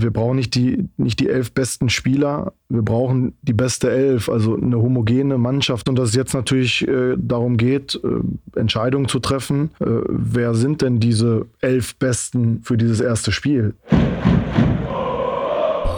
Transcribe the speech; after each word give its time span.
wir 0.00 0.10
brauchen 0.12 0.36
nicht 0.36 0.54
die, 0.54 0.88
nicht 0.96 1.20
die 1.20 1.28
elf 1.28 1.52
besten 1.52 1.88
Spieler, 1.88 2.52
wir 2.68 2.82
brauchen 2.82 3.36
die 3.42 3.52
beste 3.52 3.90
Elf, 3.90 4.28
also 4.28 4.56
eine 4.56 4.76
homogene 4.76 5.38
Mannschaft. 5.38 5.88
Und 5.88 5.98
dass 5.98 6.10
es 6.10 6.14
jetzt 6.14 6.34
natürlich 6.34 6.86
äh, 6.86 7.16
darum 7.16 7.56
geht, 7.56 8.00
äh, 8.02 8.58
Entscheidungen 8.58 9.08
zu 9.08 9.18
treffen. 9.18 9.70
Äh, 9.80 9.86
wer 10.08 10.54
sind 10.54 10.82
denn 10.82 11.00
diese 11.00 11.46
elf 11.60 11.96
Besten 11.96 12.60
für 12.62 12.76
dieses 12.76 13.00
erste 13.00 13.32
Spiel? 13.32 13.74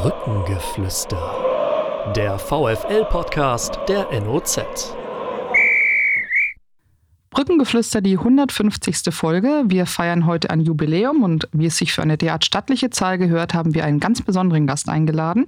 Brückengeflüster. 0.03 1.21
Der 2.17 2.39
VFL-Podcast 2.39 3.81
der 3.89 4.07
NOZ. 4.21 4.97
Brückengeflüster, 7.31 8.01
die 8.01 8.19
150. 8.19 9.15
Folge. 9.15 9.63
Wir 9.67 9.87
feiern 9.87 10.27
heute 10.27 10.51
ein 10.51 10.61
Jubiläum 10.61 11.23
und 11.23 11.49
wie 11.53 11.67
es 11.67 11.77
sich 11.77 11.93
für 11.93 12.03
eine 12.03 12.19
derart 12.19 12.45
stattliche 12.45 12.91
Zahl 12.91 13.19
gehört, 13.19 13.55
haben 13.55 13.73
wir 13.73 13.85
einen 13.85 14.01
ganz 14.01 14.21
besonderen 14.21 14.67
Gast 14.67 14.89
eingeladen. 14.89 15.47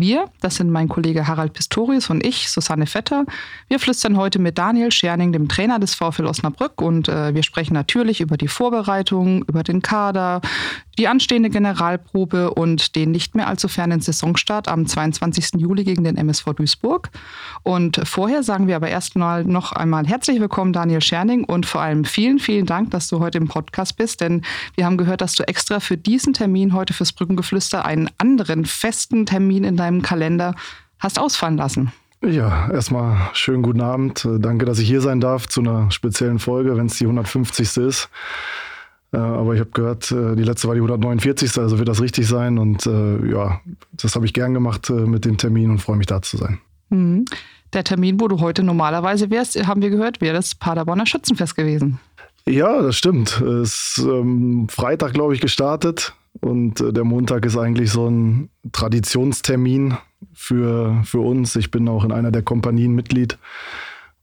Wir, 0.00 0.26
das 0.40 0.56
sind 0.56 0.70
mein 0.70 0.88
Kollege 0.88 1.26
Harald 1.26 1.54
Pistorius 1.54 2.08
und 2.10 2.24
ich, 2.24 2.50
Susanne 2.50 2.86
Vetter. 2.86 3.24
Wir 3.68 3.80
flüstern 3.80 4.16
heute 4.16 4.38
mit 4.38 4.56
Daniel 4.56 4.92
Scherning, 4.92 5.32
dem 5.32 5.48
Trainer 5.48 5.78
des 5.78 5.94
VfL 5.94 6.26
Osnabrück, 6.26 6.80
und 6.80 7.08
äh, 7.08 7.34
wir 7.34 7.42
sprechen 7.42 7.74
natürlich 7.74 8.20
über 8.20 8.36
die 8.36 8.48
Vorbereitung, 8.48 9.44
über 9.48 9.62
den 9.62 9.82
Kader, 9.82 10.40
die 10.98 11.08
anstehende 11.08 11.50
Generalprobe 11.50 12.52
und 12.52 12.96
den 12.96 13.12
nicht 13.12 13.34
mehr 13.34 13.48
allzu 13.48 13.68
fernen 13.68 14.00
Saisonstart 14.00 14.68
am 14.68 14.86
22. 14.86 15.60
Juli 15.60 15.84
gegen 15.84 16.04
den 16.04 16.16
MSV 16.16 16.54
Duisburg. 16.54 17.10
Und 17.62 18.00
vorher 18.04 18.42
sagen 18.42 18.66
wir 18.66 18.76
aber 18.76 18.88
erstmal 18.88 19.44
noch 19.44 19.72
einmal 19.72 20.06
herzlich 20.06 20.40
willkommen, 20.40 20.72
Daniel 20.72 21.00
Scherning, 21.00 21.44
und 21.44 21.66
vor 21.66 21.80
allem 21.80 22.04
vielen, 22.04 22.38
vielen 22.38 22.66
Dank, 22.66 22.90
dass 22.90 23.08
du 23.08 23.20
heute 23.20 23.38
im 23.38 23.48
Podcast 23.48 23.96
bist, 23.96 24.20
denn 24.20 24.42
wir 24.74 24.86
haben 24.86 24.96
gehört, 24.96 25.20
dass 25.20 25.34
du 25.34 25.46
extra 25.46 25.80
für 25.80 25.96
diesen 25.96 26.34
Termin 26.34 26.72
heute 26.72 26.92
fürs 26.92 27.12
Brückengeflüster 27.12 27.84
einen 27.84 28.10
anderen 28.18 28.64
festen 28.64 29.26
Termin 29.26 29.64
in 29.64 29.76
deinem 29.76 29.87
deinem 29.88 30.02
Kalender 30.02 30.54
hast 30.98 31.18
ausfallen 31.18 31.56
lassen. 31.56 31.92
Ja, 32.20 32.70
erstmal 32.70 33.30
schönen 33.32 33.62
guten 33.62 33.80
Abend. 33.80 34.26
Danke, 34.40 34.64
dass 34.64 34.80
ich 34.80 34.88
hier 34.88 35.00
sein 35.00 35.20
darf 35.20 35.48
zu 35.48 35.60
einer 35.60 35.90
speziellen 35.90 36.40
Folge, 36.40 36.76
wenn 36.76 36.86
es 36.86 36.98
die 36.98 37.04
150. 37.04 37.76
ist. 37.76 38.10
Äh, 39.12 39.18
aber 39.18 39.54
ich 39.54 39.60
habe 39.60 39.70
gehört, 39.70 40.10
äh, 40.10 40.34
die 40.34 40.42
letzte 40.42 40.66
war 40.68 40.74
die 40.74 40.80
149. 40.80 41.56
Also 41.58 41.78
wird 41.78 41.88
das 41.88 42.02
richtig 42.02 42.26
sein. 42.26 42.58
Und 42.58 42.86
äh, 42.86 43.30
ja, 43.30 43.60
das 43.92 44.16
habe 44.16 44.26
ich 44.26 44.32
gern 44.32 44.52
gemacht 44.52 44.90
mit 44.90 45.24
dem 45.24 45.36
Termin 45.36 45.70
und 45.70 45.78
freue 45.78 45.96
mich 45.96 46.06
da 46.06 46.20
zu 46.20 46.36
sein. 46.36 46.58
Mhm. 46.90 47.24
Der 47.72 47.84
Termin, 47.84 48.18
wo 48.20 48.28
du 48.28 48.40
heute 48.40 48.64
normalerweise 48.64 49.30
wärst, 49.30 49.66
haben 49.66 49.82
wir 49.82 49.90
gehört, 49.90 50.20
wäre 50.20 50.34
das 50.34 50.54
Paderborner 50.54 51.06
Schützenfest 51.06 51.54
gewesen. 51.54 52.00
Ja, 52.46 52.80
das 52.80 52.96
stimmt. 52.96 53.40
Es 53.42 53.98
ist 53.98 54.06
ähm, 54.06 54.66
Freitag, 54.70 55.12
glaube 55.12 55.34
ich, 55.34 55.40
gestartet. 55.40 56.14
Und 56.40 56.80
äh, 56.80 56.92
der 56.92 57.04
Montag 57.04 57.44
ist 57.44 57.56
eigentlich 57.56 57.90
so 57.90 58.08
ein 58.08 58.50
Traditionstermin 58.72 59.96
für, 60.32 61.02
für 61.04 61.20
uns. 61.20 61.56
Ich 61.56 61.70
bin 61.70 61.88
auch 61.88 62.04
in 62.04 62.12
einer 62.12 62.30
der 62.30 62.42
Kompanien 62.42 62.94
Mitglied. 62.94 63.38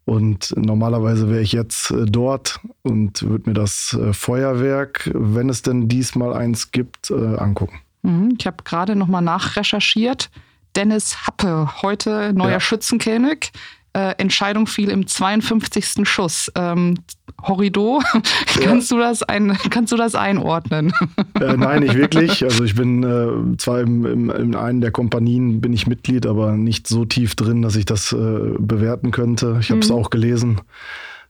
Und 0.06 0.54
normalerweise 0.56 1.30
wäre 1.30 1.42
ich 1.42 1.52
jetzt 1.52 1.92
äh, 1.92 2.06
dort 2.06 2.60
und 2.84 3.24
würde 3.24 3.50
mir 3.50 3.56
das 3.56 3.94
äh, 3.94 4.14
Feuerwerk, 4.14 5.10
wenn 5.14 5.50
es 5.50 5.62
denn 5.62 5.88
diesmal 5.88 6.34
eins 6.34 6.72
gibt, 6.72 7.12
angucken. 7.12 7.80
Mhm, 8.04 8.36
ich 8.38 8.46
habe 8.46 8.64
gerade 8.64 8.96
nochmal 8.96 9.22
nachrecherchiert. 9.22 10.30
Dennis 10.76 11.26
Happe, 11.26 11.82
heute 11.82 12.34
neuer 12.34 12.52
ja. 12.52 12.60
Schützenkönig 12.60 13.52
äh, 13.96 14.14
Entscheidung 14.18 14.68
fiel 14.68 14.90
im 14.90 15.08
52. 15.08 16.08
Schuss. 16.08 16.52
Ähm, 16.56 16.96
Horrido, 17.42 18.02
ja. 18.14 18.22
kannst, 18.62 18.92
du 18.92 18.98
das 18.98 19.24
ein, 19.24 19.58
kannst 19.70 19.94
du 19.94 19.98
das 19.98 20.16
einordnen? 20.16 20.94
Äh, 21.40 21.58
nein, 21.58 21.82
nicht 21.82 21.96
wirklich. 21.96 22.44
Also 22.44 22.64
ich 22.64 22.76
bin 22.76 23.04
äh, 23.04 23.58
zwar 23.58 23.82
im, 23.82 24.06
im, 24.06 24.30
in 24.30 24.56
einen 24.56 24.82
der 24.82 24.92
Kompanien 24.92 25.62
bin 25.62 25.74
ich 25.74 25.88
Mitglied, 25.88 26.26
aber 26.26 26.54
nicht 26.54 26.88
so 26.88 27.06
tief 27.06 27.36
drin, 27.36 27.62
dass 27.62 27.76
ich 27.76 27.86
das 27.86 28.12
äh, 28.12 28.16
bewerten 28.58 29.12
könnte. 29.12 29.58
Ich 29.62 29.70
habe 29.70 29.80
es 29.80 29.90
mhm. 29.90 29.96
auch 29.96 30.10
gelesen 30.10 30.62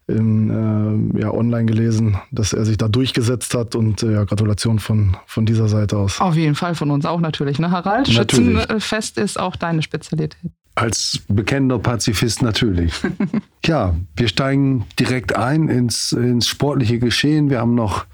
in, 0.08 1.14
äh, 1.16 1.22
ja, 1.22 1.32
online 1.32 1.66
gelesen, 1.66 2.18
dass 2.32 2.54
er 2.54 2.66
sich 2.66 2.78
da 2.78 2.88
durchgesetzt 2.88 3.54
hat 3.56 3.76
und 3.76 4.04
äh, 4.04 4.14
ja, 4.14 4.24
Gratulation 4.24 4.80
von, 4.80 5.18
von 5.26 5.46
dieser 5.46 5.68
Seite 5.68 5.98
aus. 5.98 6.22
Auf 6.22 6.36
jeden 6.36 6.56
Fall 6.56 6.76
von 6.76 6.92
uns 6.92 7.06
auch 7.06 7.20
natürlich, 7.20 7.60
ne, 7.60 7.72
Harald? 7.72 8.08
Natürlich. 8.14 8.60
Schützenfest 8.60 9.18
ist 9.18 9.40
auch 9.40 9.56
deine 9.56 9.82
Spezialität. 9.82 10.38
Als 10.76 11.22
bekennender 11.30 11.80
Pazifist 11.80 12.42
natürlich. 12.42 12.94
ja, 13.66 13.96
wir 14.16 14.28
steigen 14.28 14.86
direkt 15.00 15.36
ein 15.36 15.70
ins, 15.70 16.12
ins 16.12 16.48
sportliche 16.48 17.00
Geschehen. 17.00 17.50
Wir 17.50 17.60
haben 17.60 17.76
noch 17.76 18.06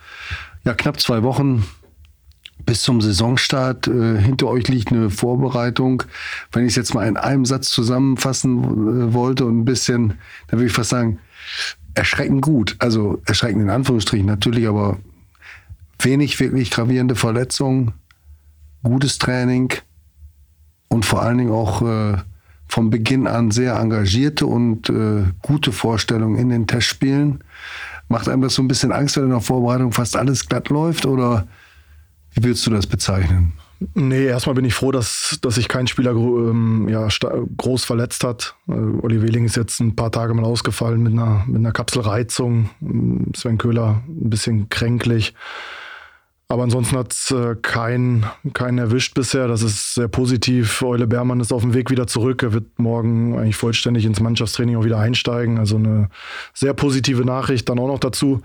ja, 0.64 0.76
knapp 0.76 1.00
zwei 1.00 1.24
Wochen 1.24 1.66
bis 2.66 2.84
zum 2.84 3.02
Saisonstart. 3.02 3.88
Äh, 3.88 4.20
hinter 4.20 4.48
euch 4.48 4.68
liegt 4.68 4.92
eine 4.92 5.10
Vorbereitung. 5.10 6.04
Wenn 6.52 6.64
ich 6.64 6.70
es 6.70 6.76
jetzt 6.76 6.94
mal 6.94 7.08
in 7.08 7.18
einem 7.18 7.46
Satz 7.46 7.70
zusammenfassen 7.70 9.10
äh, 9.10 9.14
wollte 9.14 9.46
und 9.46 9.60
ein 9.60 9.66
bisschen, 9.66 10.20
dann 10.48 10.60
würde 10.60 10.68
ich 10.68 10.74
fast 10.74 10.92
sagen, 10.92 11.20
erschreckend 11.96 12.42
gut. 12.42 12.76
Also 12.80 13.22
erschreckend 13.26 13.64
in 13.64 13.70
Anführungsstrichen 13.70 14.26
natürlich, 14.26 14.68
aber 14.68 15.00
wenig 16.00 16.40
wirklich 16.40 16.72
gravierende 16.72 17.16
Verletzungen, 17.16 17.94
gutes 18.84 19.18
Training 19.18 19.74
und 20.88 21.06
vor 21.06 21.22
allen 21.22 21.38
Dingen 21.38 21.52
auch 21.52 21.82
äh, 21.82 22.18
von 22.72 22.90
Beginn 22.90 23.28
an 23.28 23.52
sehr 23.52 23.76
engagierte 23.76 24.46
und 24.46 24.90
äh, 24.90 25.26
gute 25.42 25.74
Vorstellungen 25.74 26.38
in 26.38 26.50
den 26.50 26.68
Testspielen. 26.68 27.44
Macht 28.08 28.30
einem 28.30 28.42
das 28.42 28.56
so 28.56 28.62
ein 28.62 28.70
bisschen 28.70 28.94
Angst, 28.94 29.18
wenn 29.18 29.26
in 29.26 29.30
der 29.30 29.42
Vorbereitung 29.42 29.92
fast 29.92 30.16
alles 30.16 30.48
glatt 30.48 30.70
läuft 30.70 31.06
oder 31.06 31.48
wie 32.34 32.46
würdest 32.46 32.66
du 32.66 32.72
das 32.72 32.88
bezeichnen? 32.88 33.52
Nee, 33.94 34.26
erstmal 34.26 34.56
bin 34.56 34.64
ich 34.64 34.74
froh, 34.74 34.92
dass, 34.92 35.40
dass 35.42 35.56
sich 35.56 35.68
kein 35.68 35.88
Spieler 35.88 36.12
ähm, 36.12 36.88
ja, 36.88 37.08
groß 37.58 37.84
verletzt 37.84 38.24
hat. 38.24 38.56
Äh, 38.70 38.74
Olli 38.74 39.22
Wehling 39.22 39.44
ist 39.44 39.58
jetzt 39.58 39.81
ein 39.81 39.96
paar 39.96 40.12
Tage 40.12 40.34
mal 40.34 40.46
ausgefallen 40.46 41.04
mit 41.04 41.12
einer, 41.12 41.44
mit 41.48 41.58
einer 41.58 41.74
Kapselreizung. 41.74 42.70
Sven 43.36 43.58
Köhler 43.58 44.02
ein 44.08 44.30
bisschen 44.30 44.70
kränklich. 44.70 45.34
Aber 46.51 46.63
ansonsten 46.63 46.97
hat 46.97 47.13
es 47.13 47.31
äh, 47.31 47.56
keinen 47.62 48.25
kein 48.53 48.78
erwischt 48.78 49.13
bisher. 49.13 49.47
Das 49.47 49.62
ist 49.62 49.94
sehr 49.94 50.09
positiv. 50.09 50.81
Eule 50.81 51.07
Bermann 51.07 51.39
ist 51.39 51.53
auf 51.53 51.62
dem 51.62 51.73
Weg 51.73 51.89
wieder 51.89 52.07
zurück. 52.07 52.44
Er 52.44 52.51
wird 52.51 52.78
morgen 52.78 53.39
eigentlich 53.39 53.56
vollständig 53.56 54.03
ins 54.03 54.19
Mannschaftstraining 54.19 54.75
auch 54.75 54.84
wieder 54.84 55.00
einsteigen. 55.00 55.59
Also 55.59 55.78
eine 55.78 56.09
sehr 56.53 56.73
positive 56.73 57.23
Nachricht 57.23 57.69
dann 57.69 57.79
auch 57.79 57.88
noch 57.88 58.00
dazu. 58.00 58.41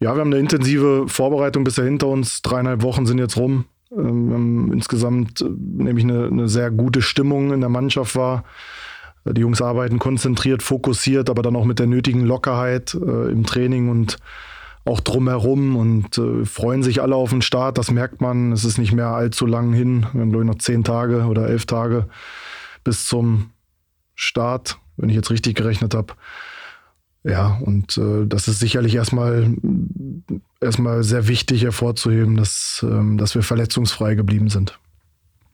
Ja, 0.00 0.14
wir 0.14 0.20
haben 0.20 0.30
eine 0.30 0.38
intensive 0.38 1.08
Vorbereitung 1.08 1.64
bisher 1.64 1.86
hinter 1.86 2.08
uns. 2.08 2.42
Dreieinhalb 2.42 2.82
Wochen 2.82 3.06
sind 3.06 3.16
jetzt 3.16 3.38
rum. 3.38 3.64
Ähm, 3.90 4.70
insgesamt 4.74 5.40
äh, 5.40 5.46
nämlich 5.48 6.04
eine, 6.04 6.26
eine 6.26 6.48
sehr 6.50 6.70
gute 6.70 7.00
Stimmung 7.00 7.54
in 7.54 7.60
der 7.60 7.70
Mannschaft 7.70 8.16
war. 8.16 8.44
Die 9.24 9.40
Jungs 9.40 9.62
arbeiten 9.62 9.98
konzentriert, 9.98 10.62
fokussiert, 10.62 11.30
aber 11.30 11.40
dann 11.40 11.56
auch 11.56 11.64
mit 11.64 11.78
der 11.78 11.86
nötigen 11.86 12.26
Lockerheit 12.26 12.92
äh, 12.92 13.32
im 13.32 13.46
Training 13.46 13.88
und 13.88 14.18
auch 14.84 15.00
drumherum 15.00 15.76
und 15.76 16.18
äh, 16.18 16.44
freuen 16.44 16.82
sich 16.82 17.02
alle 17.02 17.16
auf 17.16 17.30
den 17.30 17.42
Start. 17.42 17.78
Das 17.78 17.90
merkt 17.90 18.20
man. 18.20 18.52
Es 18.52 18.64
ist 18.64 18.78
nicht 18.78 18.92
mehr 18.92 19.08
allzu 19.08 19.46
lang 19.46 19.72
hin. 19.72 20.06
Wir 20.12 20.22
haben, 20.22 20.30
glaube 20.30 20.44
ich, 20.44 20.50
noch 20.50 20.58
zehn 20.58 20.84
Tage 20.84 21.24
oder 21.26 21.48
elf 21.48 21.66
Tage 21.66 22.08
bis 22.84 23.06
zum 23.06 23.50
Start, 24.14 24.78
wenn 24.96 25.08
ich 25.08 25.16
jetzt 25.16 25.30
richtig 25.30 25.56
gerechnet 25.56 25.94
habe. 25.94 26.14
Ja, 27.24 27.58
und 27.60 27.98
äh, 27.98 28.26
das 28.26 28.48
ist 28.48 28.60
sicherlich 28.60 28.94
erstmal, 28.94 29.54
erstmal 30.60 31.02
sehr 31.02 31.28
wichtig 31.28 31.62
hervorzuheben, 31.62 32.36
dass, 32.36 32.84
ähm, 32.88 33.18
dass 33.18 33.34
wir 33.34 33.42
verletzungsfrei 33.42 34.14
geblieben 34.14 34.48
sind. 34.48 34.78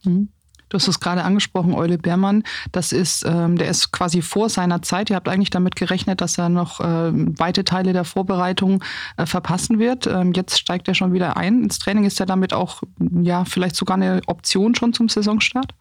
Mhm. 0.05 0.29
Du 0.75 0.79
hast 0.79 0.89
es 0.89 0.99
gerade 0.99 1.23
angesprochen, 1.23 1.73
Eule 1.73 1.99
Beermann. 1.99 2.43
Das 2.73 2.91
ist, 2.91 3.25
ähm, 3.25 3.57
der 3.57 3.69
ist 3.69 3.93
quasi 3.93 4.23
vor 4.23 4.49
seiner 4.49 4.83
Zeit. 4.83 5.09
Ihr 5.09 5.15
habt 5.15 5.29
eigentlich 5.29 5.51
damit 5.51 5.77
gerechnet, 5.77 6.21
dass 6.21 6.37
er 6.37 6.49
noch 6.49 6.81
äh, 6.81 7.13
weite 7.13 7.63
Teile 7.63 7.93
der 7.93 8.03
Vorbereitung 8.03 8.83
äh, 9.17 9.25
verpassen 9.25 9.79
wird. 9.79 10.09
Ähm, 10.09 10.33
jetzt 10.35 10.59
steigt 10.59 10.89
er 10.89 10.95
schon 10.95 11.13
wieder 11.13 11.37
ein 11.37 11.63
ins 11.63 11.79
Training. 11.79 12.03
Ist 12.03 12.19
er 12.19 12.27
damit 12.27 12.53
auch, 12.53 12.83
ja, 12.99 13.45
vielleicht 13.45 13.77
sogar 13.77 13.97
eine 13.97 14.21
Option 14.27 14.75
schon 14.75 14.93
zum 14.93 15.09
Saisonstart? 15.09 15.77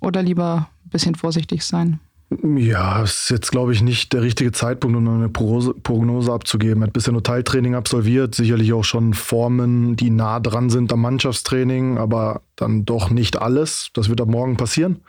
Oder 0.00 0.22
lieber 0.22 0.68
ein 0.84 0.90
bisschen 0.90 1.16
vorsichtig 1.16 1.64
sein? 1.64 1.98
Ja, 2.28 3.04
ist 3.04 3.30
jetzt, 3.30 3.52
glaube 3.52 3.72
ich, 3.72 3.82
nicht 3.82 4.12
der 4.12 4.22
richtige 4.22 4.50
Zeitpunkt, 4.50 4.96
um 4.96 5.08
eine 5.08 5.28
Prognose 5.28 6.32
abzugeben. 6.32 6.82
Er 6.82 6.86
hat 6.88 6.92
bisher 6.92 7.12
nur 7.12 7.22
Teiltraining 7.22 7.76
absolviert, 7.76 8.34
sicherlich 8.34 8.72
auch 8.72 8.82
schon 8.82 9.14
Formen, 9.14 9.94
die 9.94 10.10
nah 10.10 10.40
dran 10.40 10.68
sind 10.68 10.92
am 10.92 11.02
Mannschaftstraining, 11.02 11.98
aber 11.98 12.42
dann 12.56 12.84
doch 12.84 13.10
nicht 13.10 13.40
alles. 13.40 13.90
Das 13.92 14.08
wird 14.08 14.20
ab 14.20 14.28
morgen 14.28 14.56
passieren. 14.56 15.02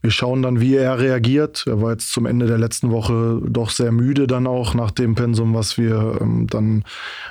Wir 0.00 0.10
schauen 0.10 0.42
dann, 0.42 0.60
wie 0.60 0.74
er 0.74 0.98
reagiert. 0.98 1.64
Er 1.68 1.80
war 1.80 1.92
jetzt 1.92 2.10
zum 2.12 2.26
Ende 2.26 2.48
der 2.48 2.58
letzten 2.58 2.90
Woche 2.90 3.40
doch 3.46 3.70
sehr 3.70 3.92
müde 3.92 4.26
dann 4.26 4.48
auch 4.48 4.74
nach 4.74 4.90
dem 4.90 5.14
Pensum, 5.14 5.54
was 5.54 5.78
wir 5.78 6.18
ähm, 6.20 6.48
dann 6.48 6.82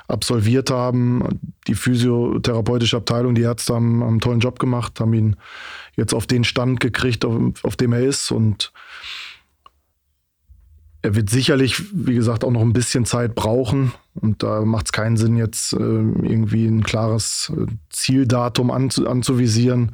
absolviert 0.07 0.71
haben. 0.71 1.41
Die 1.67 1.75
physiotherapeutische 1.75 2.95
Abteilung, 2.95 3.35
die 3.35 3.41
Ärzte 3.41 3.75
haben, 3.75 3.99
haben 3.99 4.07
einen 4.09 4.19
tollen 4.21 4.39
Job 4.39 4.57
gemacht, 4.57 5.01
haben 5.01 5.13
ihn 5.13 5.35
jetzt 5.97 6.13
auf 6.13 6.27
den 6.27 6.45
Stand 6.45 6.79
gekriegt, 6.79 7.25
auf, 7.25 7.35
auf 7.63 7.75
dem 7.75 7.91
er 7.91 8.03
ist 8.03 8.31
und 8.31 8.71
er 11.01 11.15
wird 11.15 11.29
sicherlich, 11.29 11.81
wie 11.93 12.13
gesagt, 12.13 12.43
auch 12.43 12.51
noch 12.51 12.61
ein 12.61 12.73
bisschen 12.73 13.05
Zeit 13.05 13.35
brauchen. 13.35 13.91
Und 14.13 14.43
da 14.43 14.61
macht 14.61 14.87
es 14.87 14.91
keinen 14.91 15.17
Sinn, 15.17 15.37
jetzt 15.37 15.73
äh, 15.73 15.77
irgendwie 15.77 16.67
ein 16.67 16.83
klares 16.83 17.51
äh, 17.55 17.65
Zieldatum 17.89 18.69
anzu 18.69 19.07
anzuvisieren, 19.07 19.93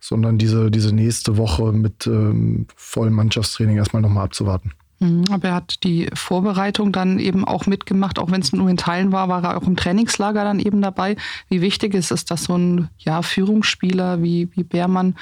sondern 0.00 0.36
diese, 0.36 0.70
diese 0.70 0.94
nächste 0.94 1.36
Woche 1.36 1.72
mit 1.72 2.06
ähm, 2.06 2.66
vollem 2.74 3.14
Mannschaftstraining 3.14 3.76
erstmal 3.76 4.02
nochmal 4.02 4.24
abzuwarten. 4.24 4.72
Mhm, 4.98 5.24
aber 5.30 5.48
er 5.48 5.54
hat 5.54 5.84
die 5.84 6.08
Vorbereitung 6.14 6.92
dann 6.92 7.18
eben 7.18 7.44
auch 7.44 7.66
mitgemacht, 7.66 8.18
auch 8.18 8.30
wenn 8.30 8.42
es 8.42 8.52
nur 8.52 8.68
in 8.68 8.76
Teilen 8.76 9.10
war, 9.12 9.28
war 9.28 9.42
er 9.44 9.56
auch 9.56 9.66
im 9.66 9.76
Trainingslager 9.76 10.44
dann 10.44 10.60
eben 10.60 10.82
dabei. 10.82 11.16
Wie 11.48 11.60
wichtig 11.60 11.94
ist 11.94 12.10
es, 12.10 12.24
dass 12.24 12.44
so 12.44 12.56
ein 12.56 12.88
ja, 12.98 13.22
Führungsspieler 13.22 14.22
wie, 14.22 14.48
wie 14.54 14.64
Beermann 14.64 15.16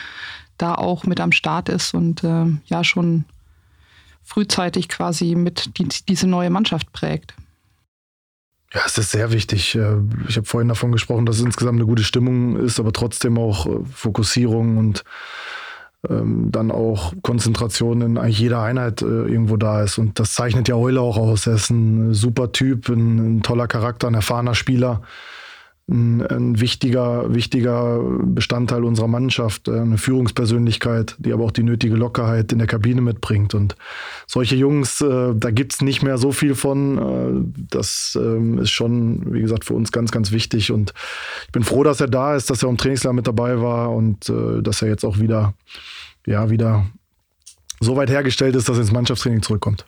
da 0.58 0.74
auch 0.74 1.04
mit 1.04 1.20
am 1.20 1.32
Start 1.32 1.68
ist 1.68 1.94
und 1.94 2.24
äh, 2.24 2.46
ja 2.66 2.84
schon 2.84 3.24
frühzeitig 4.22 4.88
quasi 4.88 5.34
mit 5.34 5.78
die, 5.78 5.88
diese 5.88 6.26
neue 6.26 6.50
Mannschaft 6.50 6.93
prägt. 6.93 7.34
Ja, 8.72 8.82
es 8.87 8.96
ist 8.99 9.11
sehr 9.11 9.32
wichtig. 9.32 9.75
Äh, 9.75 9.96
ich 10.28 10.37
habe 10.37 10.46
vorhin 10.46 10.69
davon 10.69 10.93
gesprochen, 10.93 11.26
dass 11.26 11.37
es 11.37 11.44
insgesamt 11.44 11.78
eine 11.78 11.87
gute 11.87 12.05
Stimmung 12.05 12.56
ist, 12.56 12.78
aber 12.78 12.93
trotzdem 12.93 13.37
auch 13.38 13.67
äh, 13.67 13.84
Fokussierung 13.93 14.76
und 14.76 15.05
ähm, 16.08 16.50
dann 16.50 16.70
auch 16.70 17.12
Konzentration 17.22 18.00
in 18.00 18.17
eigentlich 18.17 18.38
jeder 18.38 18.62
Einheit 18.62 19.02
äh, 19.02 19.05
irgendwo 19.05 19.56
da 19.56 19.82
ist. 19.82 19.99
Und 19.99 20.19
das 20.19 20.32
zeichnet 20.34 20.69
ja 20.69 20.76
Eule 20.76 21.00
auch 21.00 21.16
aus. 21.16 21.46
Er 21.46 21.55
ist 21.55 21.70
ein 21.70 22.14
super 22.14 22.52
Typ, 22.52 22.88
ein, 22.88 23.38
ein 23.38 23.43
toller 23.43 23.66
Charakter, 23.66 24.06
ein 24.06 24.14
erfahrener 24.14 24.55
Spieler 24.55 25.02
ein, 25.90 26.26
ein, 26.26 26.60
wichtiger, 26.60 27.34
wichtiger 27.34 28.00
Bestandteil 28.22 28.84
unserer 28.84 29.08
Mannschaft, 29.08 29.69
äh, 29.69 29.72
eine 29.72 29.98
Führungspersönlichkeit, 29.98 31.16
die 31.19 31.32
aber 31.32 31.44
auch 31.44 31.50
die 31.50 31.62
nötige 31.62 31.96
Lockerheit 31.96 32.52
in 32.52 32.58
der 32.58 32.66
Kabine 32.66 33.00
mitbringt. 33.00 33.54
Und 33.54 33.76
solche 34.26 34.56
Jungs, 34.56 35.00
äh, 35.00 35.34
da 35.34 35.50
gibt's 35.50 35.81
nicht 35.81 36.02
mehr 36.02 36.16
so 36.19 36.32
viel 36.32 36.54
von. 36.54 36.98
Äh, 36.98 37.64
das 37.70 38.19
ähm, 38.20 38.58
ist 38.58 38.70
schon, 38.70 39.34
wie 39.34 39.40
gesagt, 39.40 39.64
für 39.64 39.75
uns 39.75 39.92
ganz, 39.92 40.12
ganz 40.12 40.32
wichtig. 40.32 40.72
Und 40.72 40.94
ich 41.46 41.52
bin 41.52 41.64
froh, 41.64 41.82
dass 41.82 42.00
er 42.00 42.08
da 42.08 42.37
ist, 42.37 42.50
dass 42.50 42.62
er 42.62 42.69
im 42.69 42.76
Trainingslager 42.76 43.14
mit 43.14 43.26
dabei 43.26 43.60
war 43.60 43.92
und 43.92 44.28
äh, 44.28 44.62
dass 44.62 44.82
er 44.82 44.88
jetzt 44.88 45.04
auch 45.04 45.19
wieder, 45.19 45.54
ja, 46.26 46.50
wieder 46.50 46.87
so 47.81 47.96
weit 47.96 48.10
hergestellt 48.10 48.54
ist, 48.54 48.69
dass 48.69 48.76
er 48.76 48.82
ins 48.82 48.92
Mannschaftstraining 48.92 49.42
zurückkommt. 49.42 49.87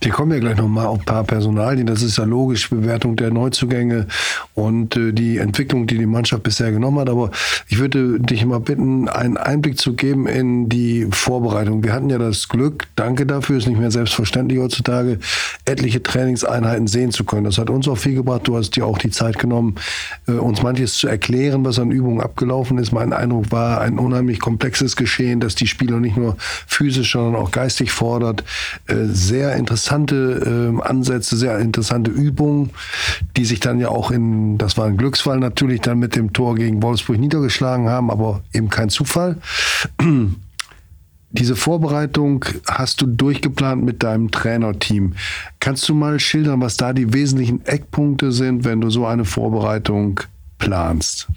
Wir 0.00 0.10
kommen 0.10 0.32
ja 0.32 0.38
gleich 0.38 0.56
nochmal 0.56 0.86
auf 0.86 1.00
ein 1.00 1.04
paar 1.04 1.24
Personalien. 1.24 1.86
Das 1.86 2.02
ist 2.02 2.18
ja 2.18 2.24
logisch, 2.24 2.70
Bewertung 2.70 3.16
der 3.16 3.30
Neuzugänge 3.30 4.06
und 4.54 4.96
äh, 4.96 5.12
die 5.12 5.38
Entwicklung, 5.38 5.86
die 5.86 5.98
die 5.98 6.06
Mannschaft 6.06 6.42
bisher 6.42 6.72
genommen 6.72 6.98
hat. 6.98 7.08
Aber 7.08 7.30
ich 7.68 7.78
würde 7.78 8.18
dich 8.20 8.44
mal 8.44 8.60
bitten, 8.60 9.08
einen 9.08 9.36
Einblick 9.36 9.78
zu 9.78 9.94
geben 9.94 10.26
in 10.26 10.68
die 10.68 11.06
Vorbereitung. 11.10 11.84
Wir 11.84 11.92
hatten 11.92 12.10
ja 12.10 12.18
das 12.18 12.48
Glück, 12.48 12.86
danke 12.96 13.26
dafür, 13.26 13.58
ist 13.58 13.68
nicht 13.68 13.78
mehr 13.78 13.90
selbstverständlich 13.90 14.58
heutzutage, 14.58 15.18
etliche 15.64 16.02
Trainingseinheiten 16.02 16.86
sehen 16.86 17.12
zu 17.12 17.24
können. 17.24 17.44
Das 17.44 17.58
hat 17.58 17.70
uns 17.70 17.86
auch 17.88 17.98
viel 17.98 18.14
gebracht. 18.14 18.42
Du 18.44 18.56
hast 18.56 18.76
dir 18.76 18.86
auch 18.86 18.98
die 18.98 19.10
Zeit 19.10 19.38
genommen, 19.38 19.76
äh, 20.26 20.32
uns 20.32 20.62
manches 20.62 20.94
zu 20.94 21.08
erklären, 21.08 21.64
was 21.64 21.78
an 21.78 21.90
Übungen 21.90 22.20
abgelaufen 22.20 22.78
ist. 22.78 22.92
Mein 22.92 23.12
Eindruck 23.12 23.52
war 23.52 23.80
ein 23.80 23.98
unheimlich 23.98 24.40
komplexes 24.40 24.96
Geschehen, 24.96 25.40
das 25.40 25.54
die 25.54 25.66
Spieler 25.66 26.00
nicht 26.00 26.16
nur 26.16 26.36
physisch, 26.66 27.12
sondern 27.12 27.36
auch 27.36 27.50
geistig 27.50 27.92
fordert. 27.92 28.44
Äh, 28.86 29.06
sehr 29.06 29.51
interessante 29.54 30.72
äh, 30.76 30.82
Ansätze, 30.82 31.36
sehr 31.36 31.58
interessante 31.58 32.10
Übungen, 32.10 32.70
die 33.36 33.44
sich 33.44 33.60
dann 33.60 33.80
ja 33.80 33.88
auch 33.88 34.10
in, 34.10 34.58
das 34.58 34.76
war 34.76 34.86
ein 34.86 34.96
Glücksfall 34.96 35.38
natürlich, 35.38 35.80
dann 35.80 35.98
mit 35.98 36.16
dem 36.16 36.32
Tor 36.32 36.54
gegen 36.54 36.82
Wolfsburg 36.82 37.18
niedergeschlagen 37.18 37.88
haben, 37.88 38.10
aber 38.10 38.42
eben 38.52 38.68
kein 38.68 38.90
Zufall. 38.90 39.38
Diese 41.34 41.56
Vorbereitung 41.56 42.44
hast 42.68 43.00
du 43.00 43.06
durchgeplant 43.06 43.82
mit 43.82 44.02
deinem 44.02 44.30
Trainerteam. 44.30 45.14
Kannst 45.60 45.88
du 45.88 45.94
mal 45.94 46.20
schildern, 46.20 46.60
was 46.60 46.76
da 46.76 46.92
die 46.92 47.14
wesentlichen 47.14 47.64
Eckpunkte 47.64 48.32
sind, 48.32 48.64
wenn 48.64 48.82
du 48.82 48.90
so 48.90 49.06
eine 49.06 49.24
Vorbereitung 49.24 50.20
planst? 50.58 51.28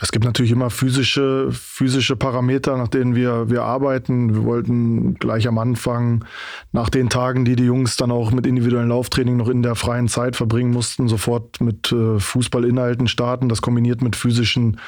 Es 0.00 0.12
gibt 0.12 0.24
natürlich 0.24 0.52
immer 0.52 0.70
physische, 0.70 1.48
physische 1.50 2.14
Parameter, 2.14 2.76
nach 2.76 2.88
denen 2.88 3.14
wir, 3.14 3.50
wir 3.50 3.64
arbeiten. 3.64 4.34
Wir 4.34 4.44
wollten 4.44 5.14
gleich 5.14 5.48
am 5.48 5.58
Anfang, 5.58 6.24
nach 6.72 6.88
den 6.88 7.08
Tagen, 7.08 7.44
die 7.44 7.56
die 7.56 7.64
Jungs 7.64 7.96
dann 7.96 8.12
auch 8.12 8.30
mit 8.30 8.46
individuellem 8.46 8.88
Lauftraining 8.88 9.36
noch 9.36 9.48
in 9.48 9.62
der 9.62 9.74
freien 9.74 10.08
Zeit 10.08 10.36
verbringen 10.36 10.70
mussten, 10.70 11.08
sofort 11.08 11.60
mit 11.60 11.90
äh, 11.90 12.20
Fußballinhalten 12.20 13.08
starten. 13.08 13.48
Das 13.48 13.60
kombiniert 13.60 14.00
mit 14.00 14.14
physischen, 14.14 14.78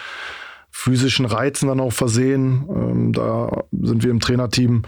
physischen 0.70 1.26
Reizen 1.26 1.68
dann 1.68 1.80
auch 1.80 1.92
versehen. 1.92 2.68
Ähm, 2.68 3.12
da 3.12 3.64
sind 3.72 4.04
wir 4.04 4.12
im 4.12 4.20
Trainerteam 4.20 4.82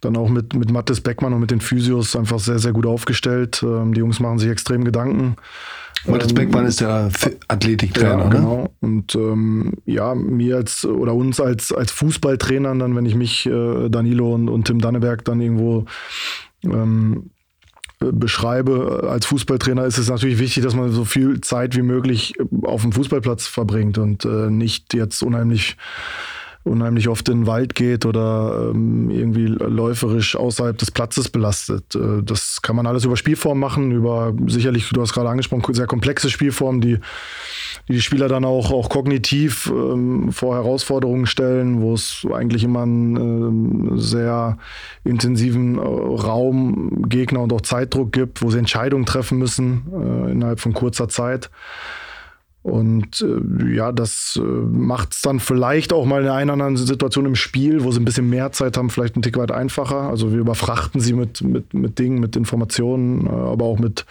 dann 0.00 0.16
auch 0.16 0.28
mit, 0.28 0.54
mit 0.54 0.72
Mathis 0.72 1.00
Beckmann 1.00 1.32
und 1.32 1.40
mit 1.40 1.52
den 1.52 1.60
Physios 1.60 2.16
einfach 2.16 2.40
sehr, 2.40 2.58
sehr 2.58 2.72
gut 2.72 2.86
aufgestellt. 2.86 3.62
Ähm, 3.62 3.94
die 3.94 4.00
Jungs 4.00 4.18
machen 4.18 4.38
sich 4.38 4.50
extrem 4.50 4.84
Gedanken 4.84 5.36
Matthias 6.06 6.32
Beckmann 6.32 6.66
ist 6.66 6.80
der 6.80 7.10
Athletiktrainer, 7.48 8.24
ja, 8.24 8.28
genau. 8.28 8.62
Ne? 8.62 8.70
Und 8.80 9.14
ähm, 9.14 9.74
ja, 9.84 10.14
mir 10.14 10.56
als 10.56 10.84
oder 10.84 11.14
uns 11.14 11.40
als, 11.40 11.72
als 11.72 11.92
Fußballtrainern, 11.92 12.78
dann, 12.78 12.96
wenn 12.96 13.06
ich 13.06 13.14
mich, 13.14 13.46
äh, 13.46 13.88
Danilo 13.88 14.34
und, 14.34 14.48
und 14.48 14.66
Tim 14.66 14.80
Danneberg 14.80 15.24
dann 15.24 15.40
irgendwo 15.40 15.84
ähm, 16.64 17.30
beschreibe 17.98 19.08
als 19.10 19.26
Fußballtrainer, 19.26 19.84
ist 19.84 19.98
es 19.98 20.08
natürlich 20.08 20.38
wichtig, 20.38 20.64
dass 20.64 20.74
man 20.74 20.90
so 20.90 21.04
viel 21.04 21.40
Zeit 21.42 21.76
wie 21.76 21.82
möglich 21.82 22.34
auf 22.62 22.80
dem 22.80 22.92
Fußballplatz 22.92 23.46
verbringt 23.46 23.98
und 23.98 24.24
äh, 24.24 24.50
nicht 24.50 24.94
jetzt 24.94 25.22
unheimlich 25.22 25.76
unheimlich 26.64 27.08
oft 27.08 27.28
in 27.30 27.40
den 27.40 27.46
Wald 27.46 27.74
geht 27.74 28.04
oder 28.04 28.70
ähm, 28.74 29.08
irgendwie 29.10 29.46
läuferisch 29.46 30.36
außerhalb 30.36 30.76
des 30.76 30.90
Platzes 30.90 31.30
belastet. 31.30 31.94
Äh, 31.94 32.22
das 32.22 32.60
kann 32.60 32.76
man 32.76 32.86
alles 32.86 33.04
über 33.06 33.16
Spielformen 33.16 33.60
machen, 33.60 33.92
über 33.92 34.34
sicherlich, 34.46 34.90
du 34.90 35.00
hast 35.00 35.14
gerade 35.14 35.30
angesprochen, 35.30 35.72
sehr 35.72 35.86
komplexe 35.86 36.28
Spielformen, 36.28 36.80
die 36.82 36.90
die, 36.90 37.92
die 37.92 38.00
Spieler 38.00 38.28
dann 38.28 38.44
auch, 38.44 38.70
auch 38.70 38.88
kognitiv 38.88 39.70
ähm, 39.74 40.32
vor 40.32 40.54
Herausforderungen 40.54 41.26
stellen, 41.26 41.80
wo 41.80 41.94
es 41.94 42.26
eigentlich 42.32 42.64
immer 42.64 42.82
einen 42.82 43.96
äh, 43.96 44.00
sehr 44.00 44.58
intensiven 45.04 45.78
äh, 45.78 45.80
Raum, 45.80 47.08
Gegner 47.08 47.40
und 47.40 47.52
auch 47.52 47.60
Zeitdruck 47.60 48.12
gibt, 48.12 48.42
wo 48.42 48.50
sie 48.50 48.58
Entscheidungen 48.58 49.06
treffen 49.06 49.38
müssen 49.38 49.86
äh, 49.92 50.32
innerhalb 50.32 50.60
von 50.60 50.72
kurzer 50.72 51.08
Zeit. 51.08 51.50
Und 52.62 53.22
äh, 53.22 53.74
ja, 53.74 53.90
das 53.90 54.38
äh, 54.40 54.44
macht 54.44 55.14
es 55.14 55.22
dann 55.22 55.40
vielleicht 55.40 55.94
auch 55.94 56.04
mal 56.04 56.22
in 56.22 56.28
einer 56.28 56.52
anderen 56.52 56.76
Situation 56.76 57.24
im 57.24 57.34
Spiel, 57.34 57.84
wo 57.84 57.90
sie 57.90 58.00
ein 58.00 58.04
bisschen 58.04 58.28
mehr 58.28 58.52
Zeit 58.52 58.76
haben, 58.76 58.90
vielleicht 58.90 59.16
ein 59.16 59.22
Tick 59.22 59.38
weit 59.38 59.50
einfacher. 59.50 60.02
Also 60.02 60.32
wir 60.32 60.40
überfrachten 60.40 61.00
sie 61.00 61.14
mit, 61.14 61.40
mit, 61.40 61.72
mit 61.72 61.98
Dingen, 61.98 62.20
mit 62.20 62.36
Informationen, 62.36 63.26
äh, 63.26 63.30
aber 63.30 63.64
auch 63.64 63.78
mit 63.78 64.04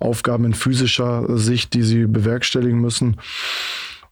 Aufgaben 0.00 0.44
in 0.44 0.54
physischer 0.54 1.38
Sicht, 1.38 1.74
die 1.74 1.82
sie 1.82 2.06
bewerkstelligen 2.06 2.80
müssen. 2.80 3.18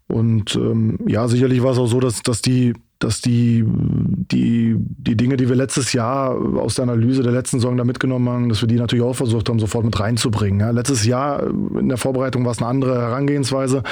Und 0.06 0.54
ähm, 0.54 0.98
ja, 1.06 1.26
sicherlich 1.26 1.62
war 1.62 1.72
es 1.72 1.78
auch 1.78 1.86
so, 1.86 1.98
dass, 1.98 2.22
dass 2.22 2.42
die 2.42 2.74
dass 3.00 3.22
die, 3.22 3.64
die, 3.66 4.76
die 4.78 5.16
Dinge, 5.16 5.36
die 5.38 5.48
wir 5.48 5.56
letztes 5.56 5.94
Jahr 5.94 6.36
aus 6.58 6.74
der 6.74 6.84
Analyse 6.84 7.22
der 7.22 7.32
letzten 7.32 7.58
Saison 7.58 7.76
da 7.76 7.82
mitgenommen 7.82 8.28
haben, 8.28 8.48
dass 8.50 8.60
wir 8.60 8.68
die 8.68 8.76
natürlich 8.76 9.04
auch 9.04 9.14
versucht 9.14 9.48
haben, 9.48 9.58
sofort 9.58 9.86
mit 9.86 9.98
reinzubringen. 9.98 10.60
Ja, 10.60 10.70
letztes 10.70 11.06
Jahr 11.06 11.46
in 11.46 11.88
der 11.88 11.96
Vorbereitung 11.96 12.44
war 12.44 12.52
es 12.52 12.58
eine 12.58 12.68
andere 12.68 13.00
Herangehensweise. 13.00 13.82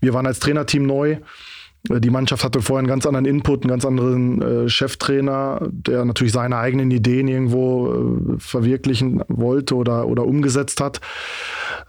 Wir 0.00 0.12
waren 0.12 0.26
als 0.26 0.40
Trainerteam 0.40 0.84
neu. 0.84 1.16
Die 1.88 2.10
Mannschaft 2.10 2.44
hatte 2.44 2.60
vorher 2.60 2.80
einen 2.80 2.88
ganz 2.88 3.06
anderen 3.06 3.24
Input, 3.24 3.62
einen 3.62 3.70
ganz 3.70 3.86
anderen 3.86 4.42
äh, 4.42 4.68
Cheftrainer, 4.68 5.66
der 5.70 6.04
natürlich 6.04 6.34
seine 6.34 6.58
eigenen 6.58 6.90
Ideen 6.90 7.26
irgendwo 7.26 8.34
äh, 8.34 8.38
verwirklichen 8.38 9.22
wollte 9.28 9.74
oder, 9.76 10.06
oder 10.06 10.26
umgesetzt 10.26 10.82
hat. 10.82 11.00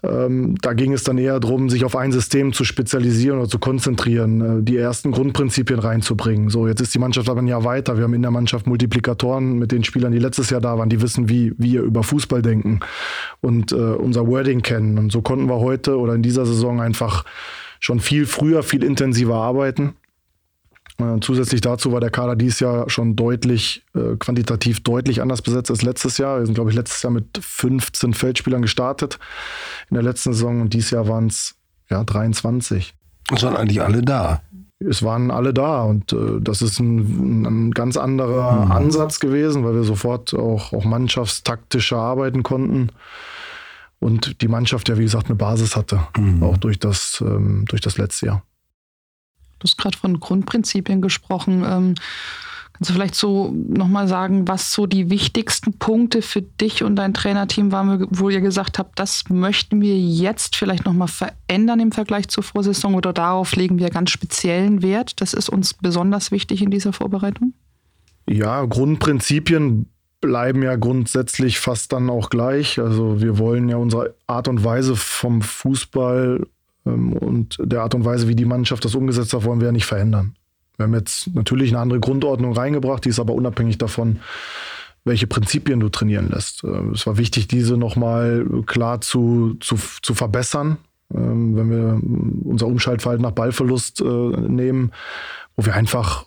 Ähm, 0.02 0.56
da 0.62 0.74
ging 0.74 0.94
es 0.94 1.04
dann 1.04 1.18
eher 1.18 1.42
darum, 1.42 1.70
sich 1.70 1.84
auf 1.84 1.98
ein 1.98 2.14
System 2.14 2.54
zu 2.54 2.64
spezialisieren 2.64 3.40
oder 3.40 3.50
zu 3.50 3.60
konzentrieren, 3.60 4.60
äh, 4.60 4.64
die 4.64 4.78
ersten 4.78 5.12
Grundprinzipien 5.12 5.80
reinzubringen. 5.80 6.50
So, 6.50 6.68
jetzt 6.68 6.80
ist 6.80 6.94
die 6.94 7.00
Mannschaft 7.00 7.30
aber 7.30 7.42
ein 7.42 7.48
Jahr 7.48 7.66
weiter. 7.66 7.98
Wir 7.98 8.06
haben 8.06 8.14
in 8.14 8.22
der 8.22 8.32
Mannschaft 8.32 8.68
Multiplikatoren 8.68 9.60
mit 9.60 9.74
den 9.74 9.84
Spielern, 9.84 10.14
die 10.14 10.20
letztes 10.20 10.50
Jahr 10.52 10.62
da 10.62 10.78
waren, 10.78 10.90
die 10.90 11.02
wissen, 11.02 11.28
wie 11.28 11.54
wir 11.58 11.82
über 11.82 12.04
Fußball 12.04 12.42
denken 12.42 12.80
und 13.42 13.74
äh, 13.74 13.76
unser 13.76 14.26
Wording 14.26 14.62
kennen. 14.62 14.98
Und 14.98 15.12
so 15.12 15.22
konnten 15.22 15.50
wir 15.50 15.60
heute 15.60 16.00
oder 16.00 16.16
in 16.16 16.24
dieser 16.24 16.46
Saison 16.46 16.80
einfach 16.80 17.26
schon 17.82 18.00
viel 18.00 18.26
früher, 18.26 18.64
viel 18.64 18.84
intensiver 18.84 19.36
arbeiten. 19.36 19.96
Äh, 21.00 21.20
zusätzlich 21.20 21.60
dazu 21.62 21.92
war 21.92 22.00
der 22.00 22.12
Kader 22.12 22.36
dieses 22.38 22.60
Jahr 22.62 22.90
schon 22.90 23.16
deutlich, 23.16 23.84
äh, 23.96 24.16
quantitativ 24.18 24.82
deutlich 24.82 25.22
anders 25.22 25.42
besetzt 25.42 25.72
als 25.72 25.82
letztes 25.82 26.18
Jahr. 26.18 26.40
Wir 26.40 26.46
sind, 26.46 26.56
glaube 26.56 26.70
ich, 26.70 26.76
letztes 26.76 27.02
Jahr 27.02 27.12
mit 27.12 27.40
15 27.42 28.14
Feldspielern 28.14 28.62
gestartet 28.62 29.20
in 29.90 29.96
der 29.96 30.04
letzten 30.04 30.32
Saison 30.32 30.62
und 30.62 30.74
dieses 30.74 30.92
Jahr 30.92 31.08
waren 31.08 31.28
es 31.28 31.56
ja, 31.90 32.04
23. 32.04 32.94
Es 33.34 33.44
waren 33.44 33.58
eigentlich 33.58 33.82
alle 33.82 34.02
da. 34.02 34.42
Es 34.80 35.04
waren 35.04 35.32
alle 35.32 35.54
da 35.54 35.84
und 35.84 36.14
äh, 36.14 36.40
das 36.40 36.62
ist 36.62 36.80
ein, 36.80 37.46
ein 37.46 37.72
ganz 37.72 37.98
anderer 37.98 38.66
mhm. 38.66 38.72
Ansatz 38.72 39.20
gewesen, 39.20 39.66
weil 39.66 39.76
wir 39.76 39.84
sofort 39.84 40.34
auch, 40.36 40.72
auch 40.74 40.86
mannschaftstaktischer 40.86 41.98
arbeiten 41.98 42.44
konnten 42.44 42.92
und 44.02 44.42
die 44.42 44.48
Mannschaft 44.50 44.90
ja, 44.90 44.98
wie 44.98 45.04
gesagt, 45.04 45.28
eine 45.28 45.36
Basis 45.36 45.78
hatte, 45.78 46.06
mhm. 46.18 46.44
auch 46.44 46.58
durch 46.58 46.80
das, 46.80 47.24
ähm, 47.26 47.66
durch 47.70 47.82
das 47.82 47.98
letzte 47.98 48.26
Jahr. 48.26 48.44
Du 49.60 49.68
hast 49.68 49.78
gerade 49.78 49.98
von 49.98 50.20
Grundprinzipien 50.20 51.02
gesprochen. 51.02 51.64
Ähm, 51.66 51.96
Kannst 52.82 52.90
du 52.90 52.94
vielleicht 52.96 53.14
so 53.14 53.54
nochmal 53.54 54.08
sagen, 54.08 54.48
was 54.48 54.74
so 54.74 54.88
die 54.88 55.12
wichtigsten 55.12 55.74
Punkte 55.78 56.24
für 56.24 56.42
dich 56.42 56.84
und 56.84 56.96
dein 56.96 57.14
Trainerteam 57.14 57.72
waren, 57.72 58.08
wo 58.10 58.30
ihr 58.32 58.42
gesagt 58.42 58.80
habt, 58.80 58.98
das 58.98 59.30
möchten 59.30 59.82
wir 59.82 59.96
jetzt 59.96 60.56
vielleicht 60.56 60.86
nochmal 60.86 61.08
verändern 61.08 61.80
im 61.80 61.92
Vergleich 61.92 62.30
zur 62.30 62.42
Vorsaison 62.42 62.96
oder 62.96 63.14
darauf 63.14 63.56
legen 63.56 63.78
wir 63.78 63.92
ganz 63.92 64.10
speziellen 64.10 64.82
Wert? 64.82 65.22
Das 65.22 65.36
ist 65.36 65.48
uns 65.48 65.76
besonders 65.76 66.32
wichtig 66.32 66.64
in 66.64 66.72
dieser 66.72 66.92
Vorbereitung? 66.92 67.54
Ja, 68.28 68.66
Grundprinzipien 68.66 69.86
bleiben 70.22 70.64
ja 70.64 70.76
grundsätzlich 70.76 71.60
fast 71.60 71.92
dann 71.92 72.10
auch 72.10 72.30
gleich. 72.30 72.80
Also 72.80 73.22
wir 73.22 73.38
wollen 73.38 73.68
ja 73.68 73.78
unsere 73.78 74.14
Art 74.28 74.48
und 74.48 74.64
Weise 74.64 74.96
vom 74.96 75.42
Fußball 75.42 76.46
ähm, 76.86 77.14
und 77.14 77.58
der 77.60 77.82
Art 77.82 77.96
und 77.96 78.06
Weise, 78.06 78.28
wie 78.28 78.36
die 78.36 78.46
Mannschaft 78.46 78.86
das 78.86 78.96
umgesetzt 78.96 79.34
hat, 79.34 79.44
wollen 79.44 79.60
wir 79.60 79.68
ja 79.68 79.72
nicht 79.72 79.86
verändern. 79.86 80.36
Wir 80.78 80.86
haben 80.86 80.94
jetzt 80.94 81.34
natürlich 81.34 81.72
eine 81.72 81.80
andere 81.80 82.00
Grundordnung 82.00 82.54
reingebracht, 82.54 83.04
die 83.04 83.10
ist 83.10 83.20
aber 83.20 83.34
unabhängig 83.34 83.78
davon, 83.78 84.20
welche 85.04 85.28
Prinzipien 85.28 85.80
du 85.80 85.90
trainieren 85.90 86.30
lässt. 86.30 86.64
Äh, 86.64 86.92
es 86.94 87.06
war 87.08 87.18
wichtig, 87.18 87.48
diese 87.48 87.76
nochmal 87.76 88.46
klar 88.66 89.02
zu, 89.02 89.56
zu, 89.60 89.76
zu 90.02 90.14
verbessern. 90.14 90.78
Ähm, 91.14 91.56
wenn 91.56 91.70
wir 91.70 92.50
unser 92.50 92.68
Umschaltverhalten 92.68 93.24
nach 93.24 93.32
Ballverlust 93.32 94.02
äh, 94.02 94.04
nehmen, 94.04 94.92
wo 95.56 95.66
wir 95.66 95.74
einfach 95.74 96.26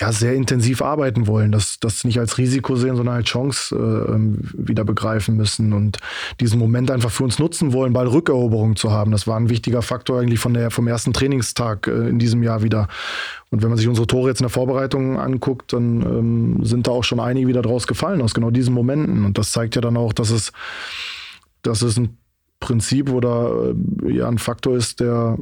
ja, 0.00 0.12
sehr 0.12 0.34
intensiv 0.34 0.80
arbeiten 0.80 1.26
wollen, 1.26 1.52
das, 1.52 1.78
das 1.78 2.04
nicht 2.04 2.18
als 2.18 2.38
Risiko 2.38 2.74
sehen, 2.74 2.96
sondern 2.96 3.16
als 3.16 3.26
Chance 3.26 3.76
äh, 3.76 4.12
ähm, 4.12 4.38
wieder 4.54 4.82
begreifen 4.82 5.36
müssen 5.36 5.74
und 5.74 5.98
diesen 6.40 6.58
Moment 6.58 6.90
einfach 6.90 7.10
für 7.10 7.24
uns 7.24 7.38
nutzen 7.38 7.74
wollen, 7.74 7.92
Ballrückeroberung 7.92 8.76
zu 8.76 8.90
haben. 8.92 9.10
Das 9.12 9.26
war 9.26 9.36
ein 9.36 9.50
wichtiger 9.50 9.82
Faktor 9.82 10.20
eigentlich 10.20 10.40
von 10.40 10.54
der, 10.54 10.70
vom 10.70 10.88
ersten 10.88 11.12
Trainingstag 11.12 11.86
äh, 11.86 12.08
in 12.08 12.18
diesem 12.18 12.42
Jahr 12.42 12.62
wieder. 12.62 12.88
Und 13.50 13.62
wenn 13.62 13.68
man 13.68 13.76
sich 13.76 13.88
unsere 13.88 14.06
Tore 14.06 14.30
jetzt 14.30 14.40
in 14.40 14.44
der 14.44 14.50
Vorbereitung 14.50 15.18
anguckt, 15.18 15.74
dann 15.74 16.00
ähm, 16.00 16.64
sind 16.64 16.86
da 16.86 16.92
auch 16.92 17.04
schon 17.04 17.20
einige 17.20 17.46
wieder 17.46 17.60
draus 17.60 17.86
gefallen 17.86 18.22
aus 18.22 18.32
genau 18.32 18.50
diesen 18.50 18.72
Momenten. 18.72 19.26
Und 19.26 19.36
das 19.36 19.52
zeigt 19.52 19.74
ja 19.74 19.82
dann 19.82 19.98
auch, 19.98 20.14
dass 20.14 20.30
es, 20.30 20.52
dass 21.60 21.82
es 21.82 21.98
ein 21.98 22.16
Prinzip 22.58 23.10
oder 23.10 23.74
äh, 24.06 24.12
ja, 24.12 24.28
ein 24.28 24.38
Faktor 24.38 24.76
ist, 24.76 25.00
der, 25.00 25.36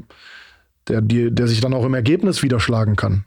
der, 0.89 1.01
der 1.01 1.47
sich 1.47 1.61
dann 1.61 1.75
auch 1.75 1.85
im 1.85 1.95
Ergebnis 1.95 2.43
widerschlagen 2.43 2.97
kann. 2.97 3.25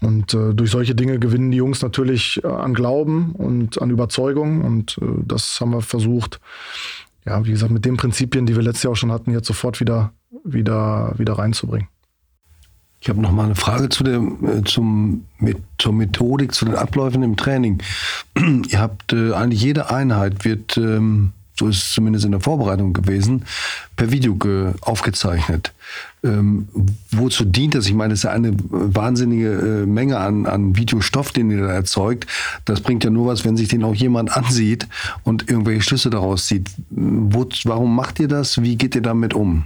Und 0.00 0.32
äh, 0.34 0.54
durch 0.54 0.70
solche 0.70 0.94
Dinge 0.94 1.18
gewinnen 1.18 1.50
die 1.50 1.56
Jungs 1.56 1.82
natürlich 1.82 2.40
äh, 2.44 2.46
an 2.46 2.74
Glauben 2.74 3.32
und 3.32 3.80
an 3.82 3.90
Überzeugung. 3.90 4.62
Und 4.62 4.98
äh, 5.02 5.06
das 5.26 5.60
haben 5.60 5.72
wir 5.72 5.82
versucht, 5.82 6.40
ja, 7.26 7.44
wie 7.44 7.50
gesagt, 7.50 7.72
mit 7.72 7.84
den 7.84 7.96
Prinzipien, 7.96 8.46
die 8.46 8.54
wir 8.54 8.62
letztes 8.62 8.84
Jahr 8.84 8.92
auch 8.92 8.96
schon 8.96 9.12
hatten, 9.12 9.32
jetzt 9.32 9.48
sofort 9.48 9.80
wieder, 9.80 10.12
wieder, 10.44 11.14
wieder 11.18 11.34
reinzubringen. 11.34 11.88
Ich 13.00 13.08
habe 13.08 13.20
noch 13.20 13.30
mal 13.30 13.44
eine 13.44 13.54
Frage 13.54 13.88
zu 13.88 14.02
der, 14.04 14.16
äh, 14.16 14.62
zum, 14.64 15.24
mit, 15.38 15.58
zur 15.78 15.92
Methodik, 15.92 16.52
zu 16.54 16.64
den 16.64 16.74
Abläufen 16.74 17.22
im 17.22 17.36
Training. 17.36 17.82
Ihr 18.68 18.80
habt 18.80 19.12
äh, 19.12 19.32
eigentlich 19.32 19.62
jede 19.62 19.90
Einheit 19.90 20.44
wird 20.44 20.76
ähm, 20.76 21.32
so 21.58 21.66
ist 21.66 21.78
es 21.78 21.92
zumindest 21.92 22.24
in 22.24 22.30
der 22.30 22.40
Vorbereitung 22.40 22.92
gewesen, 22.92 23.44
per 23.96 24.12
Video 24.12 24.38
aufgezeichnet. 24.80 25.72
Ähm, 26.24 26.68
wozu 27.12 27.44
dient 27.44 27.74
das? 27.74 27.86
Ich 27.86 27.94
meine, 27.94 28.14
es 28.14 28.20
ist 28.20 28.24
ja 28.24 28.30
eine 28.30 28.54
wahnsinnige 28.70 29.50
äh, 29.50 29.86
Menge 29.86 30.18
an, 30.18 30.46
an 30.46 30.76
Videostoff, 30.76 31.32
den 31.32 31.50
ihr 31.50 31.62
da 31.62 31.72
erzeugt. 31.72 32.26
Das 32.64 32.80
bringt 32.80 33.04
ja 33.04 33.10
nur 33.10 33.26
was, 33.26 33.44
wenn 33.44 33.56
sich 33.56 33.68
den 33.68 33.84
auch 33.84 33.94
jemand 33.94 34.36
ansieht 34.36 34.88
und 35.22 35.48
irgendwelche 35.48 35.82
Schlüsse 35.82 36.10
daraus 36.10 36.46
zieht. 36.46 36.70
Wo, 36.90 37.48
warum 37.64 37.94
macht 37.94 38.18
ihr 38.20 38.28
das? 38.28 38.62
Wie 38.62 38.76
geht 38.76 38.94
ihr 38.94 39.02
damit 39.02 39.34
um? 39.34 39.64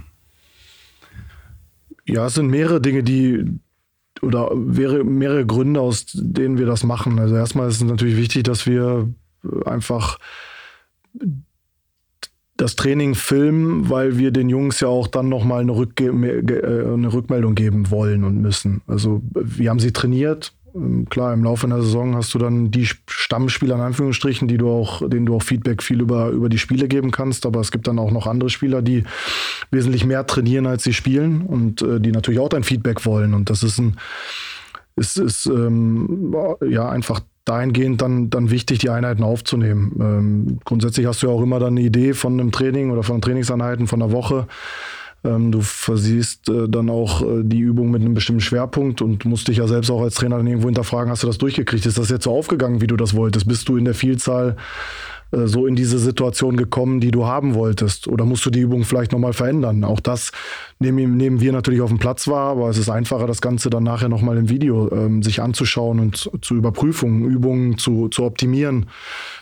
Ja, 2.05 2.27
es 2.27 2.35
sind 2.35 2.47
mehrere 2.47 2.81
Dinge, 2.81 3.03
die 3.03 3.45
oder 4.21 4.51
wäre 4.53 5.03
mehrere 5.03 5.45
Gründe, 5.45 5.81
aus 5.81 6.05
denen 6.13 6.57
wir 6.57 6.65
das 6.65 6.83
machen. 6.83 7.19
Also 7.19 7.35
erstmal 7.35 7.67
ist 7.67 7.75
es 7.75 7.83
natürlich 7.83 8.17
wichtig, 8.17 8.43
dass 8.43 8.65
wir 8.65 9.09
einfach 9.65 10.19
das 12.57 12.75
Training 12.75 13.15
filmen, 13.15 13.89
weil 13.89 14.17
wir 14.17 14.31
den 14.31 14.49
Jungs 14.49 14.79
ja 14.79 14.87
auch 14.87 15.07
dann 15.07 15.27
nochmal 15.27 15.61
eine, 15.61 15.75
Rückge 15.75 16.05
äh, 16.05 16.93
eine 16.93 17.11
Rückmeldung 17.11 17.55
geben 17.55 17.89
wollen 17.89 18.23
und 18.23 18.41
müssen. 18.41 18.81
Also 18.87 19.21
wir 19.33 19.69
haben 19.69 19.79
sie 19.79 19.91
trainiert. 19.91 20.53
Ähm, 20.75 21.07
klar, 21.09 21.33
im 21.33 21.43
Laufe 21.43 21.65
einer 21.65 21.81
Saison 21.81 22.15
hast 22.15 22.33
du 22.33 22.39
dann 22.39 22.69
die 22.69 22.87
Stammspieler 23.07 23.75
in 23.75 23.81
Anführungsstrichen, 23.81 24.47
die 24.47 24.57
du 24.57 24.69
auch, 24.69 25.07
denen 25.07 25.25
du 25.25 25.35
auch 25.35 25.43
Feedback 25.43 25.81
viel 25.81 25.99
über, 25.99 26.29
über 26.29 26.47
die 26.47 26.59
Spiele 26.59 26.87
geben 26.87 27.09
kannst. 27.09 27.47
Aber 27.47 27.59
es 27.59 27.71
gibt 27.71 27.87
dann 27.87 27.97
auch 27.97 28.11
noch 28.11 28.27
andere 28.27 28.51
Spieler, 28.51 28.83
die 28.83 29.03
wesentlich 29.71 30.05
mehr 30.05 30.27
trainieren, 30.27 30.67
als 30.67 30.83
sie 30.83 30.93
spielen 30.93 31.41
und 31.41 31.81
äh, 31.81 31.99
die 31.99 32.11
natürlich 32.11 32.39
auch 32.39 32.49
dein 32.49 32.63
Feedback 32.63 33.03
wollen. 33.05 33.33
Und 33.33 33.49
das 33.49 33.63
ist 33.63 33.79
ein, 33.79 33.97
ist, 34.95 35.17
ist 35.17 35.47
ähm, 35.47 36.35
ja 36.61 36.87
einfach 36.87 37.21
dahingehend 37.45 38.01
dann, 38.01 38.29
dann 38.29 38.51
wichtig, 38.51 38.79
die 38.79 38.89
Einheiten 38.89 39.23
aufzunehmen. 39.23 39.95
Ähm, 39.99 40.59
grundsätzlich 40.63 41.07
hast 41.07 41.21
du 41.21 41.27
ja 41.27 41.33
auch 41.33 41.41
immer 41.41 41.59
dann 41.59 41.73
eine 41.73 41.81
Idee 41.81 42.13
von 42.13 42.39
einem 42.39 42.51
Training 42.51 42.91
oder 42.91 43.03
von 43.03 43.21
Trainingseinheiten 43.21 43.87
von 43.87 44.01
einer 44.01 44.11
Woche. 44.11 44.47
Ähm, 45.25 45.51
du 45.51 45.61
versiehst 45.61 46.49
äh, 46.49 46.67
dann 46.67 46.89
auch 46.89 47.21
äh, 47.21 47.43
die 47.43 47.59
Übung 47.59 47.91
mit 47.91 48.01
einem 48.01 48.13
bestimmten 48.13 48.41
Schwerpunkt 48.41 49.01
und 49.01 49.25
musst 49.25 49.47
dich 49.47 49.57
ja 49.57 49.67
selbst 49.67 49.89
auch 49.89 50.01
als 50.01 50.15
Trainer 50.15 50.37
dann 50.37 50.47
irgendwo 50.47 50.67
hinterfragen, 50.67 51.11
hast 51.11 51.23
du 51.23 51.27
das 51.27 51.37
durchgekriegt? 51.37 51.85
Ist 51.85 51.97
das 51.97 52.09
jetzt 52.09 52.25
so 52.25 52.31
aufgegangen, 52.31 52.81
wie 52.81 52.87
du 52.87 52.97
das 52.97 53.13
wolltest? 53.13 53.47
Bist 53.47 53.69
du 53.69 53.77
in 53.77 53.85
der 53.85 53.93
Vielzahl 53.93 54.57
so 55.45 55.65
in 55.65 55.75
diese 55.75 55.97
Situation 55.97 56.57
gekommen, 56.57 56.99
die 56.99 57.11
du 57.11 57.25
haben 57.25 57.55
wolltest? 57.55 58.07
Oder 58.07 58.25
musst 58.25 58.45
du 58.45 58.49
die 58.49 58.59
Übung 58.59 58.83
vielleicht 58.83 59.11
nochmal 59.11 59.33
verändern? 59.33 59.83
Auch 59.83 59.99
das 59.99 60.31
nehmen, 60.79 61.17
nehmen 61.17 61.41
wir 61.41 61.51
natürlich 61.51 61.81
auf 61.81 61.89
dem 61.89 61.99
Platz 61.99 62.27
wahr, 62.27 62.51
aber 62.51 62.69
es 62.69 62.77
ist 62.77 62.89
einfacher, 62.89 63.27
das 63.27 63.41
Ganze 63.41 63.69
dann 63.69 63.83
nachher 63.83 64.09
nochmal 64.09 64.37
im 64.37 64.49
Video 64.49 64.91
ähm, 64.91 65.23
sich 65.23 65.41
anzuschauen 65.41 65.99
und 65.99 66.29
zu 66.41 66.55
Überprüfungen, 66.55 67.25
Übungen 67.25 67.77
zu, 67.77 68.09
zu 68.09 68.23
optimieren, 68.23 68.87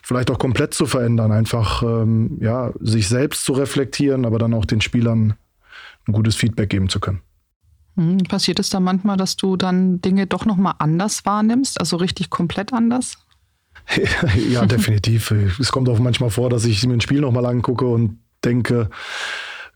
vielleicht 0.02 0.32
auch 0.32 0.40
komplett 0.40 0.74
zu 0.74 0.86
verändern, 0.86 1.32
einfach 1.32 1.84
ähm, 1.84 2.38
ja, 2.40 2.72
sich 2.80 3.08
selbst 3.08 3.44
zu 3.46 3.54
reflektieren, 3.54 4.26
aber 4.26 4.40
dann 4.40 4.54
auch 4.54 4.66
den 4.66 4.82
Spielern 4.82 5.36
ein 6.08 6.14
gutes 6.14 6.36
Feedback 6.36 6.70
geben 6.70 6.90
zu 6.90 7.00
können. 7.00 7.22
Hm, 7.98 8.20
passiert 8.20 8.60
es 8.60 8.70
da 8.70 8.80
manchmal, 8.80 9.18
dass 9.18 9.36
du 9.36 9.58
dann 9.58 10.02
Dinge 10.02 10.28
doch 10.28 10.46
nochmal 10.46 10.76
anders 10.80 11.26
wahrnimmst, 11.26 11.80
also 11.80 11.98
richtig 11.98 12.30
komplett 12.30 12.74
anders? 12.74 13.18
Ja, 14.50 14.66
definitiv. 14.66 15.32
es 15.32 15.72
kommt 15.72 15.90
auch 15.90 16.00
manchmal 16.00 16.30
vor, 16.30 16.50
dass 16.50 16.66
ich 16.66 16.86
mir 16.86 16.94
ein 16.94 17.02
Spiel 17.02 17.22
nochmal 17.22 17.46
angucke 17.46 17.86
und 17.86 18.20
denke, 18.44 18.90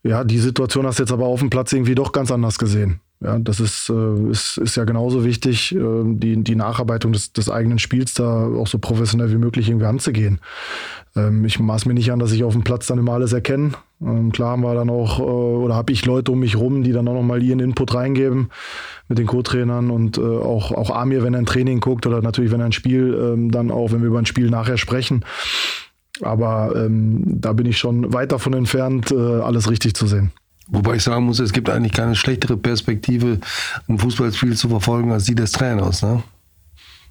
ja, 0.04 0.24
die 0.24 0.40
Situation 0.40 0.86
hast 0.86 1.00
du 1.00 1.04
jetzt 1.04 1.12
aber 1.12 1.26
auf 1.26 1.40
dem 1.40 1.50
Platz 1.50 1.74
irgendwie 1.74 1.96
doch 1.96 2.12
ganz 2.12 2.32
anders 2.32 2.60
gesehen. 2.60 3.00
Ja, 3.22 3.40
das 3.40 3.60
ist, 3.60 3.90
äh, 3.90 4.30
ist, 4.30 4.58
ist 4.58 4.76
ja 4.76 4.84
genauso 4.84 5.24
wichtig, 5.24 5.74
äh, 5.74 6.04
die, 6.06 6.44
die 6.44 6.56
Nacharbeitung 6.56 7.14
des, 7.14 7.32
des 7.34 7.50
eigenen 7.50 7.80
Spiels 7.80 8.14
da 8.14 8.46
auch 8.46 8.68
so 8.68 8.78
professionell 8.78 9.32
wie 9.32 9.38
möglich 9.38 9.70
irgendwie 9.70 9.88
anzugehen. 9.88 10.40
Ähm, 11.16 11.46
ich 11.46 11.60
maß 11.60 11.86
mir 11.86 11.94
nicht 11.94 12.12
an, 12.12 12.20
dass 12.20 12.34
ich 12.34 12.44
auf 12.44 12.54
dem 12.54 12.64
Platz 12.64 12.88
dann 12.88 13.00
immer 13.00 13.14
alles 13.14 13.34
erkenne. 13.34 13.72
Ähm, 14.02 14.32
klar 14.32 14.52
haben 14.52 14.64
wir 14.64 14.74
dann 14.74 14.90
auch, 14.90 15.20
äh, 15.20 15.24
oder 15.24 15.76
habe 15.76 15.94
ich 15.94 16.06
Leute 16.06 16.32
um 16.32 16.40
mich 16.40 16.58
rum, 16.58 16.84
die 16.84 16.92
dann 16.92 17.08
auch 17.08 17.14
nochmal 17.14 17.42
ihren 17.42 17.60
Input 17.60 17.94
reingeben 17.94 18.50
mit 19.08 19.18
den 19.18 19.26
Co-Trainern 19.26 19.90
und 19.90 20.18
äh, 20.18 20.22
auch, 20.22 20.72
auch 20.72 20.90
Amir, 20.90 21.24
wenn 21.24 21.34
er 21.34 21.40
ein 21.40 21.46
Training 21.46 21.80
guckt 21.80 22.06
oder 22.06 22.22
natürlich, 22.22 22.52
wenn 22.52 22.60
er 22.60 22.68
ein 22.68 22.72
Spiel, 22.72 23.18
ähm, 23.20 23.52
dann 23.52 23.72
auch, 23.72 23.92
wenn 23.92 24.02
wir 24.02 24.08
über 24.08 24.20
ein 24.20 24.26
Spiel 24.26 24.50
nachher 24.50 24.78
sprechen. 24.78 25.24
Aber 26.22 26.74
ähm, 26.76 27.24
da 27.26 27.54
bin 27.54 27.66
ich 27.66 27.78
schon 27.78 28.14
weit 28.14 28.32
davon 28.32 28.54
entfernt, 28.54 29.12
äh, 29.12 29.16
alles 29.16 29.70
richtig 29.70 29.96
zu 29.96 30.08
sehen. 30.08 30.32
Wobei 30.68 30.96
ich 30.96 31.04
sagen 31.04 31.26
muss, 31.26 31.40
es 31.40 31.54
gibt 31.54 31.70
eigentlich 31.70 31.92
keine 31.92 32.16
schlechtere 32.16 32.58
Perspektive, 32.58 33.40
ein 33.88 34.00
Fußballspiel 34.00 34.56
zu 34.56 34.70
verfolgen, 34.70 35.12
als 35.12 35.26
die 35.26 35.36
des 35.36 35.52
Trainers. 35.52 36.02
Ne? 36.02 36.24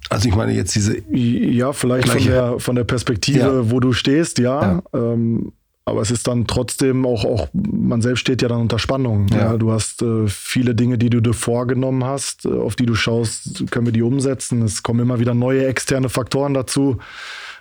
Also 0.09 0.27
ich 0.27 0.35
meine 0.35 0.51
jetzt 0.53 0.75
diese. 0.75 0.97
Ja, 1.09 1.71
vielleicht 1.71 2.09
von 2.09 2.23
der, 2.23 2.59
von 2.59 2.75
der 2.75 2.83
Perspektive, 2.83 3.39
ja. 3.39 3.71
wo 3.71 3.79
du 3.79 3.93
stehst, 3.93 4.39
ja. 4.39 4.61
ja. 4.61 4.83
Ähm, 4.93 5.53
aber 5.87 6.01
es 6.01 6.09
ist 6.09 6.27
dann 6.27 6.47
trotzdem 6.47 7.05
auch, 7.05 7.23
auch, 7.23 7.47
man 7.53 8.01
selbst 8.01 8.21
steht 8.21 8.41
ja 8.41 8.47
dann 8.47 8.61
unter 8.61 8.79
Spannung. 8.79 9.27
Ja. 9.27 9.37
ja 9.37 9.57
du 9.57 9.71
hast 9.71 10.01
äh, 10.01 10.27
viele 10.27 10.73
Dinge, 10.73 10.97
die 10.97 11.11
du 11.11 11.21
dir 11.21 11.33
vorgenommen 11.33 12.03
hast, 12.03 12.45
äh, 12.45 12.49
auf 12.49 12.75
die 12.75 12.87
du 12.87 12.95
schaust, 12.95 13.69
können 13.69 13.85
wir 13.85 13.93
die 13.93 14.01
umsetzen. 14.01 14.63
Es 14.63 14.81
kommen 14.81 14.99
immer 14.99 15.19
wieder 15.19 15.35
neue 15.35 15.67
externe 15.67 16.09
Faktoren 16.09 16.55
dazu. 16.55 16.97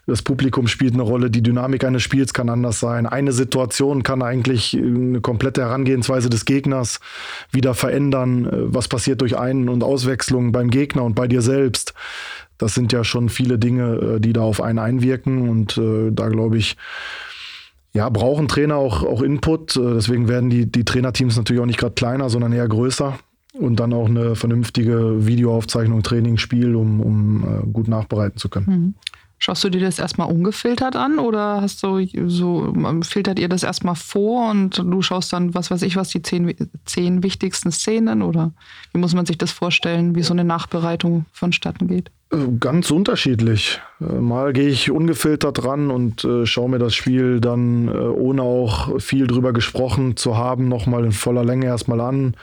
Das 0.07 0.23
Publikum 0.23 0.69
spielt 0.69 0.95
eine 0.95 1.03
Rolle, 1.03 1.31
die 1.31 1.43
Dynamik 1.43 1.85
eines 1.85 2.03
Spiels 2.03 2.33
kann 2.33 2.49
anders 2.49 2.81
sein. 2.81 3.07
Eine 3.07 3.33
Situation 3.33 4.03
kann 4.03 4.23
eigentlich 4.23 4.75
eine 4.75 5.21
komplette 5.21 5.63
Herangehensweise 5.63 6.29
des 6.29 6.45
Gegners 6.47 7.01
wieder 7.53 7.75
verändern. 7.75 8.49
Was 8.51 8.89
passiert 8.89 9.23
durch 9.23 9.39
Ein- 9.39 9.71
und 9.71 9.83
Auswechslungen 9.83 10.53
beim 10.53 10.69
Gegner 10.69 11.05
und 11.05 11.15
bei 11.15 11.27
dir 11.27 11.41
selbst? 11.41 11.95
Das 12.59 12.75
sind 12.75 12.93
ja 12.93 13.03
schon 13.03 13.31
viele 13.31 13.59
Dinge, 13.59 14.21
die 14.21 14.35
da 14.35 14.43
auf 14.43 14.61
einen 14.61 14.79
einwirken 14.79 15.49
und 15.49 15.79
äh, 15.79 16.11
da 16.13 16.29
glaube 16.29 16.59
ich, 16.59 16.77
ja, 17.95 18.09
brauchen 18.09 18.49
Trainer 18.49 18.77
auch, 18.77 19.03
auch 19.05 19.23
Input. 19.23 19.77
Deswegen 19.77 20.29
werden 20.29 20.51
die, 20.51 20.71
die 20.71 20.85
Trainerteams 20.85 21.37
natürlich 21.37 21.63
auch 21.63 21.67
nicht 21.67 21.79
gerade 21.79 21.95
kleiner, 21.95 22.29
sondern 22.29 22.53
eher 22.53 22.69
größer. 22.69 23.19
Und 23.55 23.79
dann 23.79 23.93
auch 23.93 24.09
eine 24.09 24.35
vernünftige 24.35 25.27
Videoaufzeichnung, 25.27 26.03
Training, 26.03 26.39
Spiel, 26.39 26.75
um, 26.75 27.01
um 27.01 27.45
äh, 27.45 27.67
gut 27.73 27.87
nachbereiten 27.87 28.37
zu 28.37 28.49
können. 28.49 28.67
Mhm. 28.67 28.95
Schaust 29.39 29.63
du 29.63 29.69
dir 29.69 29.81
das 29.81 29.99
erstmal 29.99 30.31
ungefiltert 30.31 30.97
an 30.97 31.19
oder 31.19 31.61
hast 31.61 31.83
du 31.83 32.07
so, 32.29 32.73
filtert 33.03 33.39
ihr 33.39 33.49
das 33.49 33.63
erstmal 33.63 33.95
vor 33.95 34.51
und 34.51 34.79
du 34.79 35.03
schaust 35.03 35.33
dann, 35.33 35.55
was 35.55 35.71
weiß 35.71 35.83
ich, 35.83 35.97
was 35.97 36.09
die 36.09 36.23
zehn, 36.23 36.55
zehn 36.87 37.23
wichtigsten 37.23 37.71
Szenen 37.71 38.23
oder 38.23 38.53
wie 38.93 38.99
muss 38.99 39.15
man 39.15 39.27
sich 39.27 39.37
das 39.37 39.53
vorstellen, 39.53 40.15
wie 40.15 40.23
so 40.23 40.33
eine 40.33 40.45
Nachbereitung 40.45 41.27
vonstatten 41.33 41.89
geht? 41.89 42.11
Ganz 42.31 42.91
unterschiedlich. 42.91 43.81
Äh, 44.01 44.15
mal 44.15 44.53
gehe 44.53 44.69
ich 44.69 44.91
ungefiltert 44.91 45.65
ran 45.65 45.91
und 45.91 46.25
äh, 46.25 46.47
schaue 46.47 46.71
mir 46.71 46.79
das 46.79 46.95
Spiel 46.95 47.41
dann, 47.41 47.87
äh, 47.87 47.93
ohne 47.93 48.43
auch 48.43 49.01
viel 49.01 49.27
drüber 49.27 49.53
gesprochen 49.53 50.17
zu 50.17 50.37
haben, 50.37 50.69
nochmal 50.69 51.05
in 51.05 51.13
voller 51.13 51.45
Länge 51.45 51.67
erstmal 51.67 52.01
an, 52.01 52.35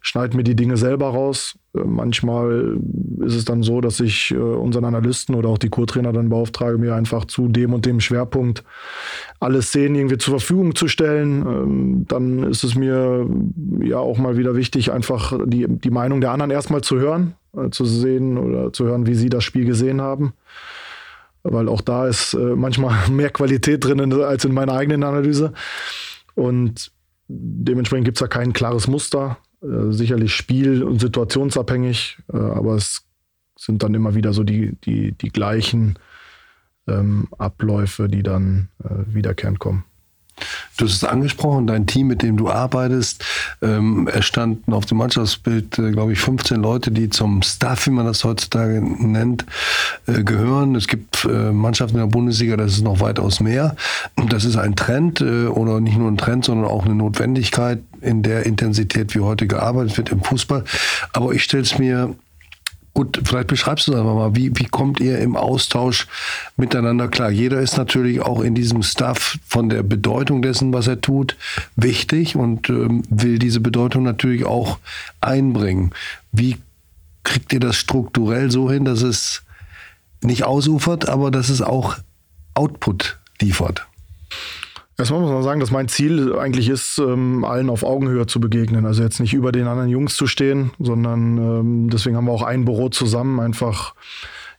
schneide 0.00 0.36
mir 0.36 0.42
die 0.42 0.56
Dinge 0.56 0.76
selber 0.76 1.10
raus. 1.10 1.56
Äh, 1.76 1.80
manchmal 1.84 2.78
ist 3.20 3.34
es 3.34 3.44
dann 3.44 3.62
so, 3.62 3.80
dass 3.80 4.00
ich 4.00 4.32
äh, 4.32 4.38
unseren 4.38 4.86
Analysten 4.86 5.34
oder 5.36 5.50
auch 5.50 5.58
die 5.58 5.68
Co-Trainer 5.68 6.12
dann 6.12 6.30
beauftrage, 6.30 6.78
mir 6.78 6.94
einfach 6.94 7.24
zu 7.26 7.48
dem 7.48 7.74
und 7.74 7.86
dem 7.86 8.00
Schwerpunkt 8.00 8.64
alle 9.38 9.62
Szenen 9.62 9.94
irgendwie 9.94 10.18
zur 10.18 10.38
Verfügung 10.40 10.74
zu 10.74 10.88
stellen. 10.88 11.46
Ähm, 11.46 12.04
dann 12.08 12.42
ist 12.42 12.64
es 12.64 12.74
mir 12.74 13.28
ja 13.82 13.98
auch 13.98 14.18
mal 14.18 14.36
wieder 14.36 14.56
wichtig, 14.56 14.90
einfach 14.90 15.38
die, 15.46 15.66
die 15.68 15.90
Meinung 15.90 16.20
der 16.20 16.32
anderen 16.32 16.50
erstmal 16.50 16.80
zu 16.80 16.98
hören 16.98 17.34
äh, 17.56 17.70
zu 17.70 17.84
sehen 17.84 18.38
oder 18.38 18.72
zu 18.72 18.84
hören, 18.84 19.06
wie 19.06 19.14
sie 19.14 19.28
das 19.28 19.44
Spiel 19.44 19.64
gesehen 19.64 20.00
haben. 20.00 20.34
Weil 21.42 21.68
auch 21.68 21.80
da 21.80 22.06
ist 22.06 22.34
äh, 22.34 22.56
manchmal 22.56 23.08
mehr 23.10 23.30
Qualität 23.30 23.84
drin 23.84 24.12
als 24.12 24.44
in 24.44 24.52
meiner 24.52 24.74
eigenen 24.74 25.04
Analyse. 25.04 25.52
Und 26.34 26.92
dementsprechend 27.28 28.04
gibt 28.04 28.18
es 28.18 28.20
da 28.20 28.28
kein 28.28 28.52
klares 28.52 28.86
Muster. 28.86 29.38
Äh, 29.62 29.92
sicherlich 29.92 30.34
spiel- 30.34 30.84
und 30.84 31.00
situationsabhängig, 31.00 32.18
äh, 32.32 32.36
aber 32.36 32.76
es 32.76 33.02
sind 33.56 33.82
dann 33.82 33.94
immer 33.94 34.14
wieder 34.14 34.32
so 34.32 34.44
die, 34.44 34.76
die, 34.84 35.12
die 35.12 35.30
gleichen 35.30 35.98
ähm, 36.86 37.28
Abläufe, 37.38 38.08
die 38.08 38.22
dann 38.22 38.68
äh, 38.84 38.88
wiederkehrend 39.06 39.58
kommen. 39.58 39.84
Du 40.76 40.84
hast 40.84 40.94
es 40.94 41.04
angesprochen, 41.04 41.66
dein 41.66 41.86
Team, 41.86 42.06
mit 42.06 42.22
dem 42.22 42.36
du 42.36 42.48
arbeitest, 42.48 43.24
ähm, 43.62 44.08
es 44.12 44.24
standen 44.24 44.72
auf 44.72 44.86
dem 44.86 44.98
Mannschaftsbild, 44.98 45.78
äh, 45.78 45.90
glaube 45.90 46.12
ich, 46.12 46.20
15 46.20 46.60
Leute, 46.60 46.90
die 46.90 47.10
zum 47.10 47.42
Staff, 47.42 47.86
wie 47.86 47.90
man 47.90 48.06
das 48.06 48.22
heutzutage 48.24 48.80
nennt, 48.80 49.44
äh, 50.06 50.22
gehören. 50.22 50.76
Es 50.76 50.86
gibt 50.86 51.24
äh, 51.24 51.52
Mannschaften 51.52 51.96
in 51.96 52.02
der 52.02 52.10
Bundesliga, 52.12 52.56
das 52.56 52.72
ist 52.72 52.84
noch 52.84 53.00
weitaus 53.00 53.40
mehr. 53.40 53.74
Das 54.28 54.44
ist 54.44 54.56
ein 54.56 54.76
Trend 54.76 55.20
äh, 55.20 55.46
oder 55.46 55.80
nicht 55.80 55.98
nur 55.98 56.10
ein 56.10 56.18
Trend, 56.18 56.44
sondern 56.44 56.70
auch 56.70 56.84
eine 56.84 56.94
Notwendigkeit 56.94 57.80
in 58.00 58.22
der 58.22 58.46
Intensität, 58.46 59.14
wie 59.14 59.20
heute 59.20 59.46
gearbeitet 59.46 59.96
wird 59.96 60.10
im 60.10 60.22
Fußball. 60.22 60.64
Aber 61.12 61.32
ich 61.32 61.42
stelle 61.42 61.64
es 61.64 61.78
mir 61.78 62.14
Gut, 62.94 63.20
vielleicht 63.24 63.46
beschreibst 63.46 63.86
du 63.86 63.92
es 63.92 63.98
einfach 63.98 64.14
mal. 64.14 64.34
Wie, 64.34 64.50
wie 64.56 64.64
kommt 64.64 64.98
ihr 64.98 65.18
im 65.20 65.36
Austausch 65.36 66.08
miteinander 66.56 67.08
klar? 67.08 67.30
Jeder 67.30 67.60
ist 67.60 67.76
natürlich 67.76 68.20
auch 68.20 68.40
in 68.40 68.54
diesem 68.54 68.82
Stuff 68.82 69.38
von 69.46 69.68
der 69.68 69.82
Bedeutung 69.82 70.42
dessen, 70.42 70.72
was 70.72 70.88
er 70.88 71.00
tut, 71.00 71.36
wichtig 71.76 72.34
und 72.34 72.68
ähm, 72.70 73.02
will 73.08 73.38
diese 73.38 73.60
Bedeutung 73.60 74.02
natürlich 74.02 74.44
auch 74.44 74.78
einbringen. 75.20 75.92
Wie 76.32 76.56
kriegt 77.22 77.52
ihr 77.52 77.60
das 77.60 77.76
strukturell 77.76 78.50
so 78.50 78.70
hin, 78.70 78.84
dass 78.84 79.02
es 79.02 79.42
nicht 80.22 80.44
ausufert, 80.44 81.08
aber 81.08 81.30
dass 81.30 81.50
es 81.50 81.62
auch 81.62 81.96
Output 82.54 83.18
liefert? 83.40 83.86
Erstmal 84.98 85.20
muss 85.20 85.30
man 85.30 85.44
sagen, 85.44 85.60
dass 85.60 85.70
mein 85.70 85.86
Ziel 85.86 86.34
eigentlich 86.36 86.68
ist, 86.68 86.98
ähm, 86.98 87.44
allen 87.44 87.70
auf 87.70 87.84
Augenhöhe 87.84 88.26
zu 88.26 88.40
begegnen. 88.40 88.84
Also 88.84 89.04
jetzt 89.04 89.20
nicht 89.20 89.32
über 89.32 89.52
den 89.52 89.68
anderen 89.68 89.88
Jungs 89.88 90.16
zu 90.16 90.26
stehen, 90.26 90.72
sondern 90.80 91.38
ähm, 91.38 91.90
deswegen 91.90 92.16
haben 92.16 92.24
wir 92.24 92.32
auch 92.32 92.42
ein 92.42 92.64
Büro 92.64 92.88
zusammen, 92.88 93.38
einfach 93.38 93.94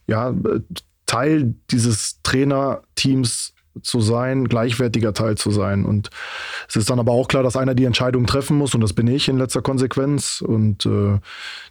ja, 0.08 0.34
Teil 1.06 1.56
dieses 1.72 2.22
Trainerteams 2.24 3.54
zu 3.82 4.00
sein, 4.00 4.48
gleichwertiger 4.48 5.14
Teil 5.14 5.36
zu 5.36 5.52
sein. 5.52 5.84
Und 5.84 6.10
es 6.70 6.78
ist 6.78 6.90
dann 6.90 7.00
aber 7.00 7.12
auch 7.12 7.28
klar, 7.28 7.44
dass 7.44 7.58
einer 7.58 7.76
die 7.76 7.86
Entscheidung 7.86 8.26
treffen 8.26 8.58
muss 8.58 8.74
und 8.74 8.82
das 8.82 8.94
bin 8.94 9.08
ich 9.08 9.28
in 9.28 9.38
letzter 9.38 9.62
Konsequenz. 9.62 10.42
Und 10.42 10.86
äh, 10.86 11.20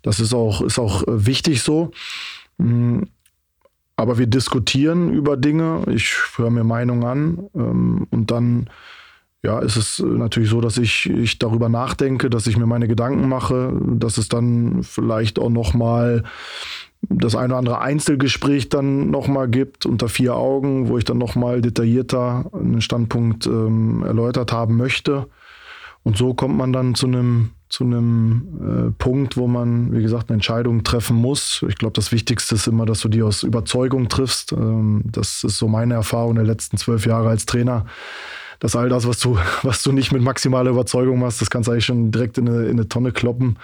das 0.02 0.20
ist 0.20 0.34
auch, 0.34 0.60
ist 0.60 0.78
auch 0.78 1.04
äh, 1.04 1.26
wichtig 1.26 1.62
so. 1.62 1.90
Mhm. 2.58 3.08
Aber 3.98 4.16
wir 4.16 4.28
diskutieren 4.28 5.12
über 5.12 5.36
Dinge, 5.36 5.82
ich 5.88 6.14
höre 6.36 6.50
mir 6.50 6.62
Meinungen 6.62 7.02
an 7.04 7.48
ähm, 7.52 8.06
und 8.12 8.30
dann 8.30 8.70
ja, 9.42 9.58
ist 9.58 9.76
es 9.76 9.98
natürlich 9.98 10.50
so, 10.50 10.60
dass 10.60 10.78
ich, 10.78 11.10
ich 11.10 11.40
darüber 11.40 11.68
nachdenke, 11.68 12.30
dass 12.30 12.46
ich 12.46 12.56
mir 12.56 12.66
meine 12.66 12.86
Gedanken 12.86 13.28
mache, 13.28 13.72
dass 13.84 14.16
es 14.16 14.28
dann 14.28 14.84
vielleicht 14.84 15.40
auch 15.40 15.50
nochmal 15.50 16.22
das 17.02 17.34
eine 17.34 17.48
oder 17.48 17.58
andere 17.58 17.80
Einzelgespräch 17.80 18.68
dann 18.68 19.10
nochmal 19.10 19.48
gibt 19.48 19.84
unter 19.84 20.08
vier 20.08 20.36
Augen, 20.36 20.88
wo 20.88 20.96
ich 20.96 21.04
dann 21.04 21.18
nochmal 21.18 21.60
detaillierter 21.60 22.50
einen 22.52 22.80
Standpunkt 22.80 23.46
ähm, 23.46 24.04
erläutert 24.04 24.52
haben 24.52 24.76
möchte. 24.76 25.26
Und 26.04 26.16
so 26.16 26.34
kommt 26.34 26.56
man 26.56 26.72
dann 26.72 26.94
zu 26.94 27.08
einem 27.08 27.50
zu 27.68 27.84
einem 27.84 28.88
äh, 28.88 28.90
Punkt, 28.92 29.36
wo 29.36 29.46
man, 29.46 29.92
wie 29.94 30.02
gesagt, 30.02 30.30
eine 30.30 30.34
Entscheidung 30.34 30.84
treffen 30.84 31.16
muss. 31.16 31.64
Ich 31.68 31.76
glaube, 31.76 31.92
das 31.92 32.12
Wichtigste 32.12 32.54
ist 32.54 32.66
immer, 32.66 32.86
dass 32.86 33.00
du 33.00 33.08
die 33.08 33.22
aus 33.22 33.42
Überzeugung 33.42 34.08
triffst. 34.08 34.52
Ähm, 34.52 35.02
das 35.04 35.44
ist 35.44 35.58
so 35.58 35.68
meine 35.68 35.94
Erfahrung 35.94 36.36
der 36.36 36.44
letzten 36.44 36.78
zwölf 36.78 37.04
Jahre 37.06 37.28
als 37.28 37.46
Trainer. 37.46 37.86
Dass 38.60 38.74
all 38.74 38.88
das, 38.88 39.06
was 39.06 39.18
du, 39.18 39.38
was 39.62 39.82
du 39.82 39.92
nicht 39.92 40.12
mit 40.12 40.22
maximaler 40.22 40.70
Überzeugung 40.70 41.18
machst, 41.18 41.40
das 41.40 41.50
kannst 41.50 41.68
du 41.68 41.72
eigentlich 41.72 41.84
schon 41.84 42.10
direkt 42.10 42.38
in 42.38 42.48
eine, 42.48 42.64
in 42.64 42.72
eine 42.72 42.88
Tonne 42.88 43.12
kloppen. 43.12 43.58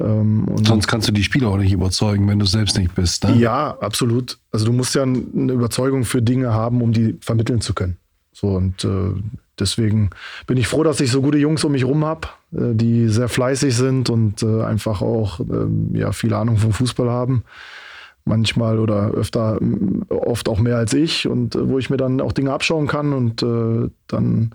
Ähm, 0.00 0.46
Sonst 0.64 0.88
kannst 0.88 1.06
du 1.06 1.12
die 1.12 1.22
Spieler 1.22 1.48
auch 1.48 1.58
nicht 1.58 1.72
überzeugen, 1.72 2.26
wenn 2.26 2.38
du 2.38 2.46
selbst 2.46 2.76
nicht 2.76 2.94
bist. 2.94 3.24
Ne? 3.24 3.36
Ja, 3.36 3.78
absolut. 3.78 4.38
Also 4.50 4.66
du 4.66 4.72
musst 4.72 4.94
ja 4.94 5.02
eine 5.02 5.52
Überzeugung 5.52 6.04
für 6.04 6.22
Dinge 6.22 6.52
haben, 6.52 6.82
um 6.82 6.92
die 6.92 7.16
vermitteln 7.20 7.60
zu 7.60 7.72
können. 7.72 7.98
So 8.32 8.48
und 8.48 8.84
äh, 8.84 9.12
deswegen 9.62 10.10
bin 10.46 10.58
ich 10.58 10.66
froh, 10.66 10.82
dass 10.82 11.00
ich 11.00 11.10
so 11.10 11.22
gute 11.22 11.38
Jungs 11.38 11.64
um 11.64 11.72
mich 11.72 11.84
rum 11.84 12.04
habe, 12.04 12.28
äh, 12.52 12.74
die 12.74 13.08
sehr 13.08 13.28
fleißig 13.28 13.74
sind 13.74 14.10
und 14.10 14.42
äh, 14.42 14.62
einfach 14.62 15.00
auch 15.00 15.40
ähm, 15.40 15.94
ja, 15.94 16.12
viel 16.12 16.34
Ahnung 16.34 16.58
vom 16.58 16.72
Fußball 16.72 17.08
haben. 17.08 17.44
Manchmal 18.24 18.78
oder 18.78 19.10
öfter, 19.10 19.58
oft 20.08 20.48
auch 20.48 20.60
mehr 20.60 20.76
als 20.76 20.92
ich 20.92 21.26
und 21.26 21.54
äh, 21.54 21.68
wo 21.68 21.78
ich 21.78 21.90
mir 21.90 21.96
dann 21.96 22.20
auch 22.20 22.32
Dinge 22.32 22.52
abschauen 22.52 22.86
kann 22.86 23.12
und 23.12 23.42
dann 23.42 24.50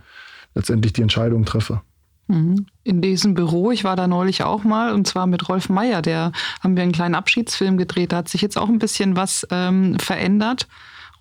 letztendlich 0.56 0.94
die 0.94 1.02
Entscheidung 1.02 1.46
treffe. 1.46 1.82
Mhm. 2.28 2.66
In 2.84 3.02
diesem 3.02 3.34
Büro, 3.34 3.72
ich 3.72 3.84
war 3.84 3.96
da 3.96 4.08
neulich 4.08 4.44
auch 4.44 4.64
mal, 4.64 4.94
und 4.94 5.08
zwar 5.08 5.28
mit 5.28 5.48
Rolf 5.50 5.70
Meyer, 5.70 6.02
der 6.02 6.32
haben 6.62 6.76
wir 6.76 6.84
einen 6.84 6.92
kleinen 6.92 7.16
Abschiedsfilm 7.16 7.78
gedreht. 7.78 8.12
Da 8.12 8.18
hat 8.18 8.30
sich 8.30 8.42
jetzt 8.42 8.58
auch 8.58 8.70
ein 8.70 8.80
bisschen 8.80 9.16
was 9.16 9.48
ähm, 9.50 9.98
verändert. 10.00 10.68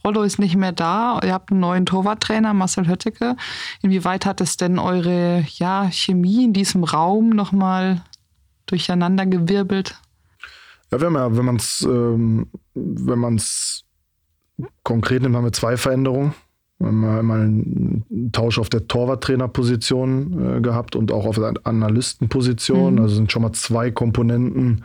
Rollo 0.06 0.22
ist 0.22 0.38
nicht 0.38 0.54
mehr 0.54 0.70
da. 0.70 1.18
Ihr 1.24 1.32
habt 1.32 1.50
einen 1.50 1.58
neuen 1.58 1.84
Torwarttrainer, 1.84 2.54
Marcel 2.54 2.86
Hötteke. 2.86 3.34
Inwieweit 3.82 4.24
hat 4.24 4.40
es 4.40 4.56
denn 4.56 4.78
eure 4.78 5.44
ja, 5.56 5.90
Chemie 5.90 6.44
in 6.44 6.52
diesem 6.52 6.84
Raum 6.84 7.30
nochmal 7.30 8.02
durcheinander 8.66 9.26
gewirbelt? 9.26 10.00
Ja, 10.92 11.00
wir 11.00 11.06
haben 11.06 11.16
ja, 11.16 11.36
wenn 11.36 11.44
man 11.44 11.56
es 11.56 11.82
ähm, 11.82 12.46
wenn 12.74 13.18
man's 13.18 13.84
konkret 14.84 15.22
nimmt, 15.22 15.34
haben 15.34 15.44
wir 15.44 15.52
zwei 15.52 15.76
Veränderungen. 15.76 16.34
Wir 16.78 16.86
haben 16.86 17.04
einmal 17.04 17.40
einen 17.40 18.30
Tausch 18.30 18.60
auf 18.60 18.68
der 18.68 18.86
Torwarttrainerposition 18.86 20.58
äh, 20.58 20.60
gehabt 20.60 20.94
und 20.94 21.10
auch 21.10 21.26
auf 21.26 21.34
der 21.34 21.54
Analystenposition. 21.64 22.94
Mhm. 22.94 23.00
Also 23.00 23.16
sind 23.16 23.32
schon 23.32 23.42
mal 23.42 23.52
zwei 23.52 23.90
Komponenten 23.90 24.84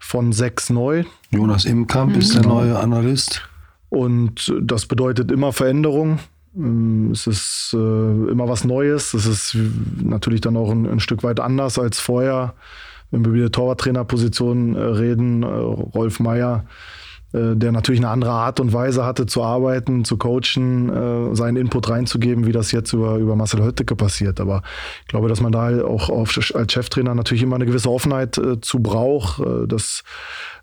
von 0.00 0.32
sechs 0.32 0.70
neu. 0.70 1.04
Jonas 1.30 1.66
Imkamp 1.66 2.14
mhm. 2.14 2.18
ist 2.18 2.34
der 2.34 2.42
neue 2.42 2.76
Analyst. 2.76 3.48
Und 3.88 4.52
das 4.60 4.86
bedeutet 4.86 5.30
immer 5.30 5.52
Veränderung. 5.52 6.18
Ähm, 6.56 7.10
es 7.12 7.26
ist 7.26 7.74
äh, 7.74 7.76
immer 7.76 8.48
was 8.48 8.64
Neues. 8.64 9.14
Es 9.14 9.26
ist 9.26 9.56
natürlich 10.02 10.40
dann 10.40 10.56
auch 10.56 10.70
ein, 10.70 10.86
ein, 10.86 11.00
Stück 11.00 11.22
weit 11.22 11.40
anders 11.40 11.78
als 11.78 12.00
vorher. 12.00 12.54
Wenn 13.10 13.24
wir 13.24 13.32
über 13.32 13.44
die 13.44 13.50
Torwarttrainerposition 13.50 14.74
äh, 14.74 14.80
reden, 14.80 15.42
äh, 15.42 15.46
Rolf 15.46 16.20
Meyer, 16.20 16.64
der 17.32 17.72
natürlich 17.72 18.00
eine 18.00 18.08
andere 18.08 18.30
Art 18.30 18.60
und 18.60 18.72
Weise 18.72 19.04
hatte 19.04 19.26
zu 19.26 19.42
arbeiten, 19.42 20.06
zu 20.06 20.16
coachen, 20.16 21.34
seinen 21.34 21.56
Input 21.56 21.90
reinzugeben, 21.90 22.46
wie 22.46 22.52
das 22.52 22.72
jetzt 22.72 22.94
über, 22.94 23.16
über 23.16 23.36
Marcel 23.36 23.62
Hötteke 23.62 23.94
passiert. 23.94 24.40
Aber 24.40 24.62
ich 25.02 25.08
glaube, 25.08 25.28
dass 25.28 25.42
man 25.42 25.52
da 25.52 25.84
auch 25.84 26.08
auf, 26.08 26.38
als 26.54 26.72
Cheftrainer 26.72 27.14
natürlich 27.14 27.42
immer 27.42 27.56
eine 27.56 27.66
gewisse 27.66 27.90
Offenheit 27.90 28.40
zu 28.62 28.78
braucht, 28.78 29.42
dass 29.66 30.02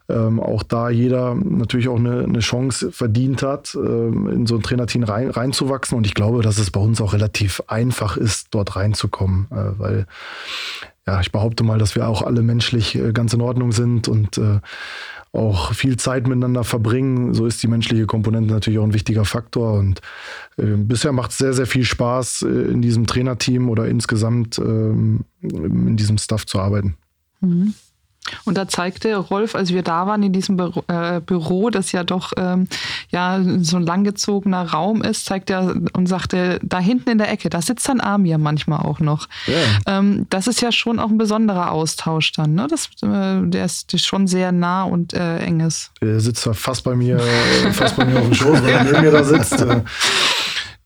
ähm, 0.10 0.40
auch 0.40 0.64
da 0.64 0.90
jeder 0.90 1.36
natürlich 1.36 1.88
auch 1.88 1.98
eine, 1.98 2.24
eine 2.24 2.40
Chance 2.40 2.92
verdient 2.92 3.42
hat, 3.42 3.76
ähm, 3.76 4.28
in 4.30 4.46
so 4.46 4.56
ein 4.56 4.64
Trainerteam 4.64 5.04
rein, 5.04 5.30
reinzuwachsen. 5.30 5.98
Und 5.98 6.06
ich 6.06 6.14
glaube, 6.14 6.42
dass 6.42 6.58
es 6.58 6.72
bei 6.72 6.80
uns 6.80 7.00
auch 7.02 7.14
relativ 7.14 7.62
einfach 7.68 8.18
ist, 8.18 8.48
dort 8.52 8.76
reinzukommen, 8.76 9.48
äh, 9.52 9.80
weil 9.80 10.06
ja, 11.06 11.20
ich 11.20 11.32
behaupte 11.32 11.64
mal, 11.64 11.80
dass 11.80 11.96
wir 11.96 12.08
auch 12.08 12.22
alle 12.22 12.42
menschlich 12.42 12.96
äh, 12.96 13.12
ganz 13.12 13.34
in 13.34 13.42
Ordnung 13.42 13.72
sind 13.72 14.08
und 14.08 14.38
äh, 14.38 14.60
auch 15.34 15.74
viel 15.74 15.98
Zeit 15.98 16.28
miteinander 16.28 16.64
verbringen. 16.64 17.34
So 17.34 17.46
ist 17.48 17.62
die 17.64 17.68
menschliche 17.68 18.06
Komponente 18.06 18.54
natürlich 18.54 18.80
auch 18.80 18.84
ein 18.84 18.94
wichtiger 18.94 19.26
Faktor. 19.26 19.74
Und 19.74 20.00
äh, 20.58 20.76
bisher 20.78 21.12
macht 21.12 21.32
es 21.32 21.40
sehr, 21.40 21.54
sehr 21.54 21.66
viel 21.66 21.84
Spaß, 21.84 22.44
äh, 22.44 22.48
in 22.48 22.82
diesem 22.82 23.08
Trainerteam 23.08 23.70
oder 23.70 23.88
insgesamt 23.88 24.60
ähm, 24.60 25.26
in 25.42 25.98
diesem 25.98 26.20
Staff 26.20 26.46
zu 26.46 26.60
arbeiten. 26.60 26.96
Mhm. 27.42 27.74
Und 28.46 28.58
da 28.58 28.68
zeigte 28.68 29.16
Rolf, 29.16 29.56
als 29.56 29.74
wir 29.74 29.84
da 29.84 30.08
waren 30.08 30.24
in 30.24 30.34
diesem 30.34 30.58
Büro, 30.58 30.84
äh, 30.88 31.22
Büro 31.22 31.70
das 31.70 31.92
ja 31.92 32.04
doch 32.04 32.34
ähm, 32.38 32.68
ja, 33.10 33.40
so 33.60 33.78
ein 33.78 33.84
langgezogener 33.84 34.72
Raum 34.72 35.02
ist, 35.02 35.26
zeigt 35.26 35.50
er 35.50 35.76
und 35.94 36.08
sagte, 36.08 36.60
da 36.64 36.80
hinten 36.80 37.10
in 37.10 37.18
der 37.18 37.32
Ecke, 37.32 37.50
da 37.50 37.62
sitzt 37.62 37.88
dann 37.88 38.02
Amir 38.02 38.38
manchmal 38.38 38.80
auch 38.80 39.00
noch. 39.00 39.28
Ja. 39.48 40.00
Ähm, 40.00 40.26
das 40.30 40.48
ist 40.48 40.62
ja 40.62 40.72
schon 40.72 41.00
auch 41.00 41.10
ein 41.10 41.18
besonderer 41.18 41.72
Austausch 41.72 42.32
dann. 42.34 42.54
Ne? 42.54 42.68
Das, 42.70 42.88
äh, 43.02 43.48
der 43.48 43.66
ist 43.66 44.00
schon 44.06 44.28
sehr 44.28 44.52
nah 44.52 44.84
und 44.84 45.14
äh, 45.14 45.38
eng 45.40 45.60
ist. 45.60 45.92
Der 46.02 46.20
sitzt 46.20 46.50
fast 46.54 46.84
bei 46.84 46.96
mir, 46.96 47.20
fast 47.74 47.96
bei 47.96 48.06
mir 48.06 48.20
auf 48.20 48.26
dem 48.26 48.34
Schoß, 48.34 48.64
weil 48.64 48.70
er 48.70 48.84
neben 48.84 49.02
mir 49.02 49.12
da 49.12 49.24
sitzt. 49.24 49.66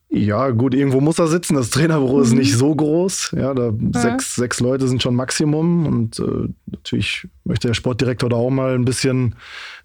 Ja, 0.09 0.51
gut, 0.51 0.73
irgendwo 0.73 1.01
muss 1.01 1.19
er 1.19 1.27
sitzen. 1.27 1.55
Das 1.55 1.69
Trainerbüro 1.69 2.21
ist 2.21 2.33
nicht 2.33 2.53
mhm. 2.53 2.57
so 2.57 2.75
groß. 2.75 3.35
Ja, 3.37 3.53
da 3.53 3.67
ja. 3.67 4.01
Sechs, 4.01 4.35
sechs 4.35 4.59
Leute 4.61 4.87
sind 4.87 5.03
schon 5.03 5.15
Maximum. 5.15 5.85
Und 5.85 6.19
äh, 6.19 6.47
natürlich 6.67 7.27
möchte 7.43 7.67
der 7.67 7.73
Sportdirektor 7.73 8.29
da 8.29 8.37
auch 8.37 8.49
mal 8.49 8.73
ein 8.73 8.85
bisschen 8.85 9.35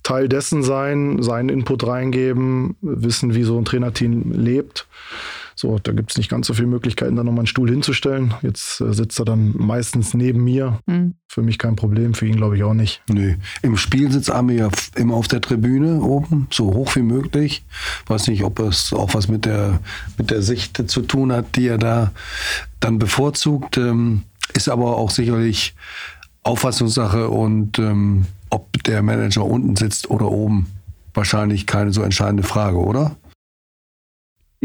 Teil 0.05 0.29
dessen 0.29 0.63
sein, 0.63 1.23
seinen 1.23 1.49
Input 1.49 1.87
reingeben, 1.87 2.77
wissen, 2.83 3.35
wie 3.35 3.43
so 3.43 3.59
ein 3.59 3.65
Trainerteam 3.65 4.33
lebt. 4.33 4.87
So, 5.55 5.79
da 5.79 5.93
gibt 5.93 6.11
es 6.11 6.17
nicht 6.17 6.31
ganz 6.31 6.47
so 6.47 6.55
viele 6.55 6.67
Möglichkeiten, 6.67 7.17
da 7.17 7.25
nochmal 7.25 7.41
einen 7.41 7.47
Stuhl 7.47 7.71
hinzustellen. 7.71 8.35
Jetzt 8.43 8.81
äh, 8.81 8.93
sitzt 8.93 9.19
er 9.19 9.25
dann 9.25 9.55
meistens 9.57 10.15
neben 10.15 10.45
mir. 10.45 10.81
Mhm. 10.87 11.15
Für 11.29 11.43
mich 11.43 11.59
kein 11.59 11.77
Problem, 11.77 12.15
für 12.15 12.27
ihn 12.27 12.37
glaube 12.37 12.57
ich 12.57 12.63
auch 12.63 12.75
nicht. 12.75 13.03
Nö. 13.09 13.35
Im 13.63 13.77
Spiel 13.77 14.11
sitzt 14.13 14.31
Armin 14.31 14.59
ja 14.59 14.71
immer 14.97 15.15
auf 15.15 15.29
der 15.29 15.41
Tribüne 15.41 16.03
oben, 16.03 16.47
so 16.51 16.75
hoch 16.75 16.95
wie 16.97 17.03
möglich. 17.03 17.65
Weiß 18.07 18.29
nicht, 18.29 18.45
ob 18.45 18.59
es 18.59 18.93
auch 18.93 19.15
was 19.15 19.29
mit 19.29 19.45
der, 19.45 19.81
mit 20.19 20.31
der 20.31 20.43
Sicht 20.43 20.91
zu 20.91 21.03
tun 21.03 21.33
hat, 21.33 21.57
die 21.57 21.69
er 21.69 21.79
da 21.79 22.13
dann 22.81 22.99
bevorzugt. 22.99 23.79
Ähm, 23.79 24.23
ist 24.55 24.69
aber 24.69 24.97
auch 24.99 25.11
sicherlich 25.11 25.75
Auffassungssache 26.43 27.29
und 27.29 27.79
ähm, 27.79 28.27
ob 28.51 28.83
der 28.85 29.03
Manager 29.03 29.45
unten 29.45 29.77
sitzt 29.77 30.11
oder 30.11 30.31
oben, 30.31 30.67
wahrscheinlich 31.15 31.67
keine 31.67 31.93
so 31.93 32.03
entscheidende 32.03 32.43
Frage, 32.43 32.79
oder? 32.79 33.17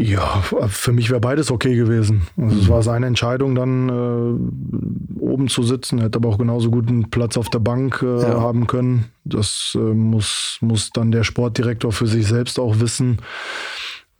Ja, 0.00 0.42
für 0.68 0.92
mich 0.92 1.10
wäre 1.10 1.20
beides 1.20 1.50
okay 1.50 1.74
gewesen. 1.74 2.22
Also 2.36 2.54
mhm. 2.54 2.60
Es 2.60 2.68
war 2.68 2.82
seine 2.82 3.06
Entscheidung, 3.06 3.56
dann 3.56 3.88
äh, 3.88 5.20
oben 5.20 5.48
zu 5.48 5.64
sitzen. 5.64 5.98
Er 5.98 6.04
hätte 6.04 6.18
aber 6.18 6.28
auch 6.28 6.38
genauso 6.38 6.70
gut 6.70 6.88
einen 6.88 7.10
Platz 7.10 7.36
auf 7.36 7.48
der 7.48 7.58
Bank 7.58 8.00
äh, 8.02 8.22
ja. 8.22 8.40
haben 8.40 8.68
können. 8.68 9.06
Das 9.24 9.72
äh, 9.74 9.78
muss, 9.78 10.58
muss 10.60 10.90
dann 10.90 11.10
der 11.10 11.24
Sportdirektor 11.24 11.90
für 11.90 12.06
sich 12.06 12.28
selbst 12.28 12.60
auch 12.60 12.78
wissen. 12.78 13.18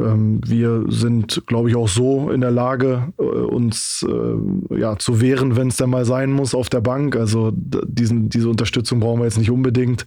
Ähm, 0.00 0.40
wir 0.44 0.84
sind, 0.88 1.44
glaube 1.46 1.70
ich, 1.70 1.76
auch 1.76 1.88
so 1.88 2.32
in 2.32 2.40
der 2.40 2.50
Lage, 2.50 3.12
äh, 3.16 3.22
uns 3.22 4.04
äh, 4.08 4.76
ja, 4.80 4.98
zu 4.98 5.20
wehren, 5.20 5.54
wenn 5.56 5.68
es 5.68 5.76
denn 5.76 5.90
mal 5.90 6.04
sein 6.04 6.32
muss, 6.32 6.56
auf 6.56 6.68
der 6.68 6.80
Bank. 6.80 7.14
Also 7.14 7.52
diesen, 7.54 8.28
diese 8.28 8.48
Unterstützung 8.48 8.98
brauchen 8.98 9.20
wir 9.20 9.26
jetzt 9.26 9.38
nicht 9.38 9.52
unbedingt 9.52 10.06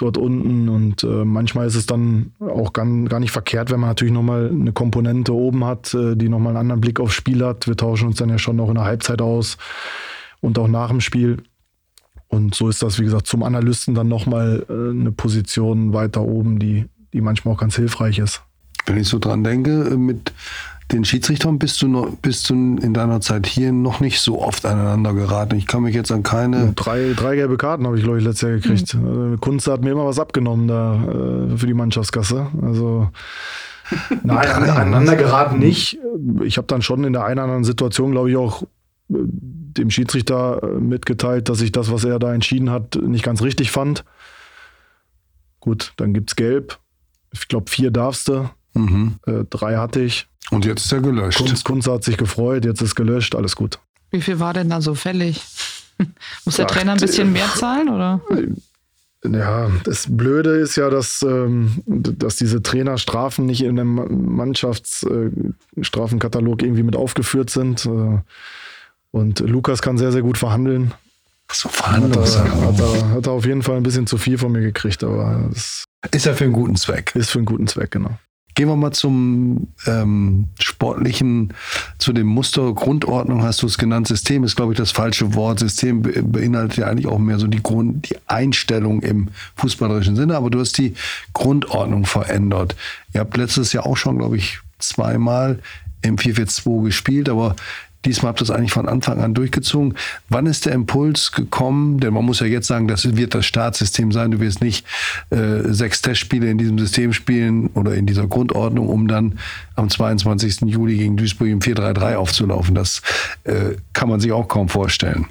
dort 0.00 0.18
unten. 0.18 0.68
Und 0.68 1.04
äh, 1.04 1.24
manchmal 1.24 1.66
ist 1.66 1.74
es 1.74 1.86
dann 1.86 2.32
auch 2.40 2.72
gar, 2.72 2.86
gar 3.04 3.20
nicht 3.20 3.32
verkehrt, 3.32 3.70
wenn 3.70 3.80
man 3.80 3.90
natürlich 3.90 4.14
nochmal 4.14 4.50
eine 4.50 4.72
Komponente 4.72 5.34
oben 5.34 5.64
hat, 5.64 5.94
äh, 5.94 6.16
die 6.16 6.28
nochmal 6.28 6.50
einen 6.50 6.60
anderen 6.60 6.80
Blick 6.80 7.00
aufs 7.00 7.14
Spiel 7.14 7.44
hat. 7.44 7.66
Wir 7.66 7.76
tauschen 7.76 8.08
uns 8.08 8.16
dann 8.16 8.30
ja 8.30 8.38
schon 8.38 8.56
noch 8.56 8.68
in 8.68 8.74
der 8.74 8.84
Halbzeit 8.84 9.22
aus 9.22 9.58
und 10.40 10.58
auch 10.58 10.68
nach 10.68 10.88
dem 10.88 11.00
Spiel. 11.00 11.42
Und 12.28 12.54
so 12.54 12.68
ist 12.68 12.82
das, 12.82 12.98
wie 12.98 13.04
gesagt, 13.04 13.26
zum 13.26 13.42
Analysten 13.42 13.94
dann 13.94 14.08
nochmal 14.08 14.64
äh, 14.68 14.90
eine 14.90 15.12
Position 15.12 15.92
weiter 15.92 16.22
oben, 16.22 16.58
die, 16.58 16.86
die 17.12 17.20
manchmal 17.20 17.54
auch 17.54 17.60
ganz 17.60 17.76
hilfreich 17.76 18.18
ist. 18.18 18.42
Wenn 18.86 18.96
ich 18.96 19.08
so 19.08 19.18
dran 19.18 19.44
denke, 19.44 19.90
äh, 19.90 19.96
mit 19.96 20.32
den 20.92 21.04
Schiedsrichtern 21.04 21.58
bist 21.58 21.82
du, 21.82 21.88
noch, 21.88 22.10
bist 22.16 22.50
du 22.50 22.54
in 22.54 22.94
deiner 22.94 23.20
Zeit 23.20 23.46
hier 23.46 23.72
noch 23.72 24.00
nicht 24.00 24.20
so 24.20 24.40
oft 24.40 24.64
aneinander 24.66 25.14
geraten. 25.14 25.56
Ich 25.56 25.66
kann 25.66 25.82
mich 25.82 25.94
jetzt 25.94 26.10
an 26.10 26.22
keine. 26.22 26.72
Drei, 26.74 27.12
drei 27.14 27.36
gelbe 27.36 27.56
Karten 27.56 27.86
habe 27.86 27.96
ich, 27.96 28.02
glaube 28.02 28.18
ich, 28.18 28.24
letztes 28.24 28.42
Jahr 28.42 28.52
gekriegt. 28.52 28.94
Mhm. 28.94 29.40
Kunze 29.40 29.72
hat 29.72 29.82
mir 29.82 29.90
immer 29.90 30.06
was 30.06 30.18
abgenommen 30.18 30.68
da 30.68 30.94
äh, 30.94 31.56
für 31.56 31.66
die 31.66 31.74
Mannschaftskasse. 31.74 32.48
Also. 32.62 33.10
Nein, 34.22 34.46
aneinander 34.46 35.16
geraten 35.16 35.58
nicht. 35.58 35.98
Ich 36.44 36.56
habe 36.56 36.66
dann 36.66 36.82
schon 36.82 37.04
in 37.04 37.12
der 37.12 37.24
einen 37.24 37.38
oder 37.38 37.44
anderen 37.44 37.64
Situation, 37.64 38.12
glaube 38.12 38.30
ich, 38.30 38.36
auch 38.36 38.62
äh, 38.62 38.66
dem 39.08 39.90
Schiedsrichter 39.90 40.62
äh, 40.62 40.66
mitgeteilt, 40.80 41.48
dass 41.48 41.60
ich 41.60 41.72
das, 41.72 41.90
was 41.90 42.04
er 42.04 42.18
da 42.18 42.34
entschieden 42.34 42.70
hat, 42.70 42.96
nicht 42.96 43.24
ganz 43.24 43.42
richtig 43.42 43.70
fand. 43.70 44.04
Gut, 45.60 45.92
dann 45.96 46.14
gibt 46.14 46.30
es 46.30 46.36
Gelb. 46.36 46.78
Ich 47.32 47.48
glaube, 47.48 47.70
vier 47.70 47.90
darfst 47.90 48.28
du. 48.28 48.50
Mhm. 48.74 49.16
Äh, 49.26 49.44
drei 49.48 49.76
hatte 49.76 50.00
ich. 50.00 50.29
Und 50.50 50.64
jetzt 50.64 50.84
ist 50.84 50.92
er 50.92 51.00
gelöscht. 51.00 51.38
Kunst, 51.38 51.64
Kunst 51.64 51.88
hat 51.88 52.04
sich 52.04 52.16
gefreut, 52.16 52.64
jetzt 52.64 52.82
ist 52.82 52.94
gelöscht, 52.94 53.34
alles 53.34 53.56
gut. 53.56 53.80
Wie 54.10 54.20
viel 54.20 54.38
war 54.40 54.52
denn 54.52 54.68
da 54.70 54.80
so 54.80 54.94
fällig? 54.94 55.42
Muss 56.44 56.56
der 56.56 56.66
Ach, 56.66 56.70
Trainer 56.70 56.92
ein 56.92 57.00
bisschen 57.00 57.32
mehr 57.32 57.48
zahlen, 57.54 57.88
oder? 57.88 58.20
Ja, 59.22 59.70
das 59.84 60.06
Blöde 60.08 60.56
ist 60.56 60.76
ja, 60.76 60.88
dass, 60.88 61.20
ähm, 61.22 61.82
dass 61.86 62.36
diese 62.36 62.62
Trainerstrafen 62.62 63.44
nicht 63.46 63.62
in 63.62 63.76
dem 63.76 64.34
Mannschaftsstrafenkatalog 64.34 66.62
irgendwie 66.62 66.82
mit 66.82 66.96
aufgeführt 66.96 67.50
sind. 67.50 67.84
Äh, 67.84 68.20
und 69.10 69.40
Lukas 69.40 69.82
kann 69.82 69.98
sehr, 69.98 70.12
sehr 70.12 70.22
gut 70.22 70.38
verhandeln. 70.38 70.94
So 71.52 71.68
Verhandlungs 71.68 72.38
hat, 72.38 72.46
er, 72.46 72.62
hat, 72.62 72.80
er, 72.80 73.10
hat 73.10 73.26
er 73.26 73.32
auf 73.32 73.44
jeden 73.44 73.62
Fall 73.62 73.76
ein 73.76 73.82
bisschen 73.82 74.06
zu 74.06 74.16
viel 74.18 74.38
von 74.38 74.52
mir 74.52 74.60
gekriegt, 74.60 75.02
aber 75.04 75.50
ist 75.52 75.84
ja 76.24 76.32
für 76.32 76.44
einen 76.44 76.52
guten 76.52 76.76
Zweck. 76.76 77.12
Ist 77.14 77.30
für 77.30 77.40
einen 77.40 77.46
guten 77.46 77.66
Zweck, 77.66 77.90
genau. 77.90 78.16
Gehen 78.60 78.68
wir 78.68 78.76
mal 78.76 78.92
zum 78.92 79.68
ähm, 79.86 80.48
sportlichen, 80.60 81.54
zu 81.96 82.12
dem 82.12 82.26
Muster 82.26 82.74
Grundordnung, 82.74 83.42
hast 83.42 83.62
du 83.62 83.66
es 83.66 83.78
genannt. 83.78 84.06
System 84.06 84.44
ist, 84.44 84.54
glaube 84.54 84.74
ich, 84.74 84.76
das 84.76 84.90
falsche 84.90 85.32
Wort. 85.32 85.60
System 85.60 86.02
beinhaltet 86.02 86.76
ja 86.76 86.86
eigentlich 86.86 87.06
auch 87.06 87.16
mehr 87.16 87.38
so 87.38 87.46
die 87.46 87.62
Grund, 87.62 88.10
die 88.10 88.16
Einstellung 88.26 89.00
im 89.00 89.28
fußballerischen 89.56 90.14
Sinne, 90.14 90.36
aber 90.36 90.50
du 90.50 90.60
hast 90.60 90.76
die 90.76 90.92
Grundordnung 91.32 92.04
verändert. 92.04 92.76
Ihr 93.14 93.20
habt 93.20 93.34
letztes 93.38 93.72
Jahr 93.72 93.86
auch 93.86 93.96
schon, 93.96 94.18
glaube 94.18 94.36
ich, 94.36 94.58
zweimal 94.78 95.60
im 96.02 96.16
4-4-2 96.16 96.84
gespielt, 96.84 97.30
aber 97.30 97.56
Diesmal 98.04 98.30
habt 98.30 98.40
ihr 98.40 98.44
es 98.44 98.50
eigentlich 98.50 98.72
von 98.72 98.88
Anfang 98.88 99.20
an 99.20 99.34
durchgezogen. 99.34 99.94
Wann 100.28 100.46
ist 100.46 100.64
der 100.64 100.72
Impuls 100.72 101.32
gekommen? 101.32 102.00
Denn 102.00 102.14
man 102.14 102.24
muss 102.24 102.40
ja 102.40 102.46
jetzt 102.46 102.66
sagen, 102.66 102.88
das 102.88 103.16
wird 103.16 103.34
das 103.34 103.44
Startsystem 103.44 104.10
sein. 104.10 104.30
Du 104.30 104.40
wirst 104.40 104.62
nicht 104.62 104.86
äh, 105.30 105.62
sechs 105.64 106.00
Testspiele 106.00 106.50
in 106.50 106.56
diesem 106.56 106.78
System 106.78 107.12
spielen 107.12 107.68
oder 107.74 107.94
in 107.94 108.06
dieser 108.06 108.26
Grundordnung, 108.26 108.88
um 108.88 109.06
dann 109.06 109.38
am 109.76 109.90
22. 109.90 110.62
Juli 110.62 110.96
gegen 110.96 111.16
Duisburg 111.18 111.48
im 111.48 111.60
4-3-3 111.60 112.14
aufzulaufen. 112.16 112.74
Das 112.74 113.02
äh, 113.44 113.76
kann 113.92 114.08
man 114.08 114.20
sich 114.20 114.32
auch 114.32 114.48
kaum 114.48 114.70
vorstellen. 114.70 115.26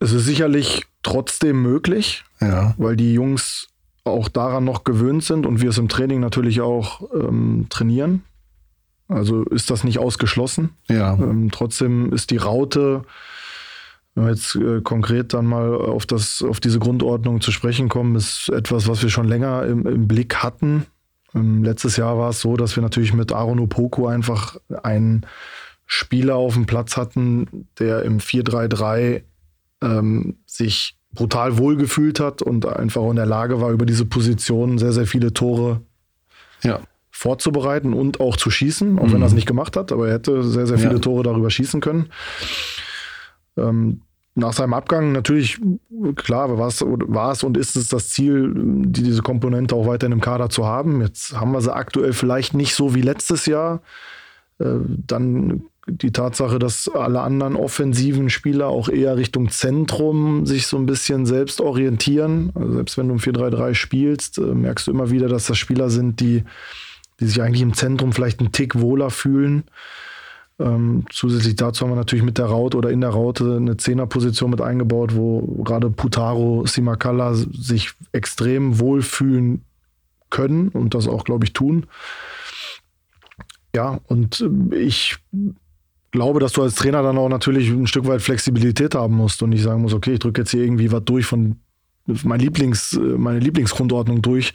Es 0.00 0.12
ist 0.12 0.24
sicherlich 0.24 0.86
trotzdem 1.02 1.60
möglich, 1.60 2.24
ja. 2.40 2.74
weil 2.78 2.96
die 2.96 3.12
Jungs 3.12 3.68
auch 4.04 4.28
daran 4.28 4.64
noch 4.64 4.84
gewöhnt 4.84 5.24
sind 5.24 5.44
und 5.44 5.60
wir 5.60 5.70
es 5.70 5.78
im 5.78 5.88
Training 5.88 6.20
natürlich 6.20 6.60
auch 6.60 7.02
ähm, 7.12 7.66
trainieren. 7.68 8.22
Also 9.08 9.44
ist 9.44 9.70
das 9.70 9.84
nicht 9.84 9.98
ausgeschlossen. 9.98 10.70
Ja. 10.88 11.14
Ähm, 11.14 11.50
trotzdem 11.50 12.12
ist 12.12 12.30
die 12.30 12.36
Raute, 12.36 13.02
wenn 14.14 14.24
wir 14.24 14.30
jetzt 14.30 14.54
äh, 14.54 14.82
konkret 14.82 15.32
dann 15.32 15.46
mal 15.46 15.74
auf, 15.74 16.04
das, 16.04 16.42
auf 16.42 16.60
diese 16.60 16.78
Grundordnung 16.78 17.40
zu 17.40 17.50
sprechen 17.50 17.88
kommen, 17.88 18.16
ist 18.16 18.50
etwas, 18.50 18.86
was 18.86 19.02
wir 19.02 19.08
schon 19.08 19.26
länger 19.26 19.64
im, 19.64 19.86
im 19.86 20.06
Blick 20.06 20.36
hatten. 20.36 20.84
Ähm, 21.34 21.64
letztes 21.64 21.96
Jahr 21.96 22.18
war 22.18 22.30
es 22.30 22.40
so, 22.40 22.56
dass 22.56 22.76
wir 22.76 22.82
natürlich 22.82 23.14
mit 23.14 23.32
Aaron 23.32 23.60
Opoku 23.60 24.06
einfach 24.06 24.58
einen 24.82 25.24
Spieler 25.86 26.36
auf 26.36 26.52
dem 26.52 26.66
Platz 26.66 26.98
hatten, 26.98 27.66
der 27.78 28.02
im 28.02 28.18
4-3-3 28.18 29.22
ähm, 29.80 30.36
sich 30.44 30.98
brutal 31.14 31.56
wohlgefühlt 31.56 32.20
hat 32.20 32.42
und 32.42 32.66
einfach 32.66 33.02
in 33.08 33.16
der 33.16 33.24
Lage 33.24 33.62
war, 33.62 33.70
über 33.70 33.86
diese 33.86 34.04
Position 34.04 34.76
sehr, 34.76 34.92
sehr 34.92 35.06
viele 35.06 35.32
Tore 35.32 35.80
ja 36.62 36.80
vorzubereiten 37.18 37.94
und 37.94 38.20
auch 38.20 38.36
zu 38.36 38.48
schießen, 38.48 38.96
auch 39.00 39.06
mhm. 39.06 39.12
wenn 39.12 39.22
er 39.22 39.26
es 39.26 39.32
nicht 39.32 39.48
gemacht 39.48 39.76
hat, 39.76 39.90
aber 39.90 40.06
er 40.06 40.14
hätte 40.14 40.44
sehr, 40.44 40.68
sehr 40.68 40.78
viele 40.78 40.92
ja. 40.92 40.98
Tore 41.00 41.24
darüber 41.24 41.50
schießen 41.50 41.80
können. 41.80 42.10
Ähm, 43.56 44.02
nach 44.36 44.52
seinem 44.52 44.72
Abgang 44.72 45.10
natürlich, 45.10 45.58
klar, 46.14 46.56
war 46.58 46.68
es, 46.68 46.80
war 46.80 47.32
es 47.32 47.42
und 47.42 47.56
ist 47.56 47.74
es 47.74 47.88
das 47.88 48.10
Ziel, 48.10 48.52
die, 48.54 49.02
diese 49.02 49.22
Komponente 49.22 49.74
auch 49.74 49.88
weiterhin 49.88 50.12
im 50.12 50.20
Kader 50.20 50.48
zu 50.48 50.64
haben. 50.64 51.00
Jetzt 51.00 51.34
haben 51.34 51.50
wir 51.50 51.60
sie 51.60 51.74
aktuell 51.74 52.12
vielleicht 52.12 52.54
nicht 52.54 52.76
so 52.76 52.94
wie 52.94 53.02
letztes 53.02 53.46
Jahr. 53.46 53.82
Äh, 54.60 54.76
dann 54.86 55.64
die 55.88 56.12
Tatsache, 56.12 56.60
dass 56.60 56.86
alle 56.86 57.22
anderen 57.22 57.56
offensiven 57.56 58.30
Spieler 58.30 58.68
auch 58.68 58.88
eher 58.88 59.16
Richtung 59.16 59.50
Zentrum 59.50 60.46
sich 60.46 60.68
so 60.68 60.76
ein 60.76 60.86
bisschen 60.86 61.26
selbst 61.26 61.60
orientieren. 61.60 62.52
Also 62.54 62.74
selbst 62.74 62.96
wenn 62.96 63.08
du 63.08 63.14
im 63.14 63.20
4-3-3 63.20 63.74
spielst, 63.74 64.38
äh, 64.38 64.42
merkst 64.42 64.86
du 64.86 64.92
immer 64.92 65.10
wieder, 65.10 65.26
dass 65.26 65.46
das 65.46 65.58
Spieler 65.58 65.90
sind, 65.90 66.20
die 66.20 66.44
die 67.20 67.26
sich 67.26 67.42
eigentlich 67.42 67.62
im 67.62 67.74
Zentrum 67.74 68.12
vielleicht 68.12 68.40
einen 68.40 68.52
Tick 68.52 68.80
wohler 68.80 69.10
fühlen. 69.10 69.64
Ähm, 70.60 71.04
zusätzlich 71.10 71.54
dazu 71.56 71.84
haben 71.84 71.92
wir 71.92 71.96
natürlich 71.96 72.24
mit 72.24 72.38
der 72.38 72.46
Raute 72.46 72.76
oder 72.76 72.90
in 72.90 73.00
der 73.00 73.10
Raute 73.10 73.56
eine 73.56 73.76
Zehnerposition 73.76 74.50
mit 74.50 74.60
eingebaut, 74.60 75.14
wo 75.14 75.62
gerade 75.62 75.90
Putaro, 75.90 76.66
Simakala 76.66 77.34
sich 77.34 77.92
extrem 78.12 78.80
wohlfühlen 78.80 79.64
können 80.30 80.68
und 80.68 80.94
das 80.94 81.06
auch, 81.06 81.24
glaube 81.24 81.44
ich, 81.44 81.52
tun. 81.52 81.86
Ja, 83.74 84.00
und 84.06 84.44
ich 84.72 85.16
glaube, 86.10 86.40
dass 86.40 86.52
du 86.52 86.62
als 86.62 86.74
Trainer 86.74 87.02
dann 87.02 87.18
auch 87.18 87.28
natürlich 87.28 87.70
ein 87.70 87.86
Stück 87.86 88.06
weit 88.06 88.22
Flexibilität 88.22 88.94
haben 88.94 89.14
musst 89.14 89.42
und 89.42 89.50
nicht 89.50 89.62
sagen 89.62 89.82
musst, 89.82 89.94
okay, 89.94 90.14
ich 90.14 90.18
drücke 90.18 90.40
jetzt 90.40 90.50
hier 90.50 90.62
irgendwie 90.62 90.90
was 90.90 91.04
durch 91.04 91.26
von 91.26 91.56
mein 92.24 92.40
Lieblings, 92.40 92.98
meine 93.16 93.38
Lieblingsgrundordnung 93.38 94.22
durch. 94.22 94.52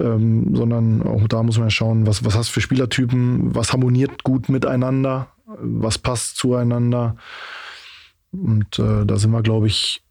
Ähm, 0.00 0.54
sondern 0.54 1.02
auch 1.02 1.26
da 1.26 1.42
muss 1.42 1.58
man 1.58 1.66
ja 1.66 1.70
schauen, 1.70 2.06
was, 2.06 2.24
was 2.24 2.36
hast 2.36 2.50
du 2.50 2.52
für 2.52 2.60
Spielertypen, 2.60 3.54
was 3.54 3.72
harmoniert 3.72 4.22
gut 4.22 4.48
miteinander, 4.48 5.28
was 5.46 5.98
passt 5.98 6.36
zueinander. 6.36 7.16
Und 8.30 8.78
äh, 8.78 9.04
da 9.04 9.16
sind 9.16 9.32
wir, 9.32 9.42
glaube 9.42 9.66
ich, 9.66 10.02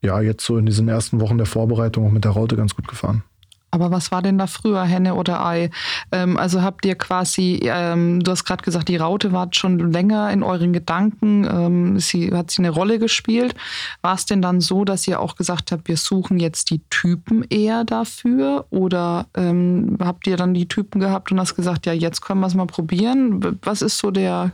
ja, 0.00 0.20
jetzt 0.20 0.44
so 0.44 0.58
in 0.58 0.66
diesen 0.66 0.88
ersten 0.88 1.20
Wochen 1.20 1.38
der 1.38 1.46
Vorbereitung 1.46 2.06
auch 2.06 2.12
mit 2.12 2.24
der 2.24 2.32
Raute 2.32 2.56
ganz 2.56 2.74
gut 2.74 2.88
gefahren. 2.88 3.22
Aber 3.70 3.90
was 3.90 4.10
war 4.10 4.22
denn 4.22 4.38
da 4.38 4.46
früher, 4.46 4.82
Henne 4.84 5.14
oder 5.14 5.44
Ei? 5.44 5.70
Ähm, 6.10 6.36
also 6.36 6.62
habt 6.62 6.86
ihr 6.86 6.94
quasi, 6.94 7.60
ähm, 7.64 8.20
du 8.22 8.30
hast 8.30 8.44
gerade 8.44 8.64
gesagt, 8.64 8.88
die 8.88 8.96
Raute 8.96 9.32
war 9.32 9.48
schon 9.52 9.92
länger 9.92 10.30
in 10.30 10.42
euren 10.42 10.72
Gedanken, 10.72 11.44
ähm, 11.44 11.98
sie 11.98 12.32
hat 12.32 12.50
sie 12.50 12.62
eine 12.62 12.70
Rolle 12.70 12.98
gespielt. 12.98 13.54
War 14.00 14.14
es 14.14 14.24
denn 14.24 14.40
dann 14.40 14.60
so, 14.60 14.84
dass 14.84 15.06
ihr 15.06 15.20
auch 15.20 15.36
gesagt 15.36 15.72
habt, 15.72 15.88
wir 15.88 15.96
suchen 15.96 16.38
jetzt 16.38 16.70
die 16.70 16.80
Typen 16.90 17.44
eher 17.50 17.84
dafür? 17.84 18.66
Oder 18.70 19.26
ähm, 19.34 19.98
habt 20.00 20.26
ihr 20.26 20.36
dann 20.36 20.54
die 20.54 20.68
Typen 20.68 21.00
gehabt 21.00 21.30
und 21.30 21.38
hast 21.38 21.54
gesagt, 21.54 21.86
ja, 21.86 21.92
jetzt 21.92 22.22
können 22.22 22.40
wir 22.40 22.46
es 22.46 22.54
mal 22.54 22.66
probieren? 22.66 23.58
Was 23.62 23.82
ist 23.82 23.98
so 23.98 24.10
der 24.10 24.52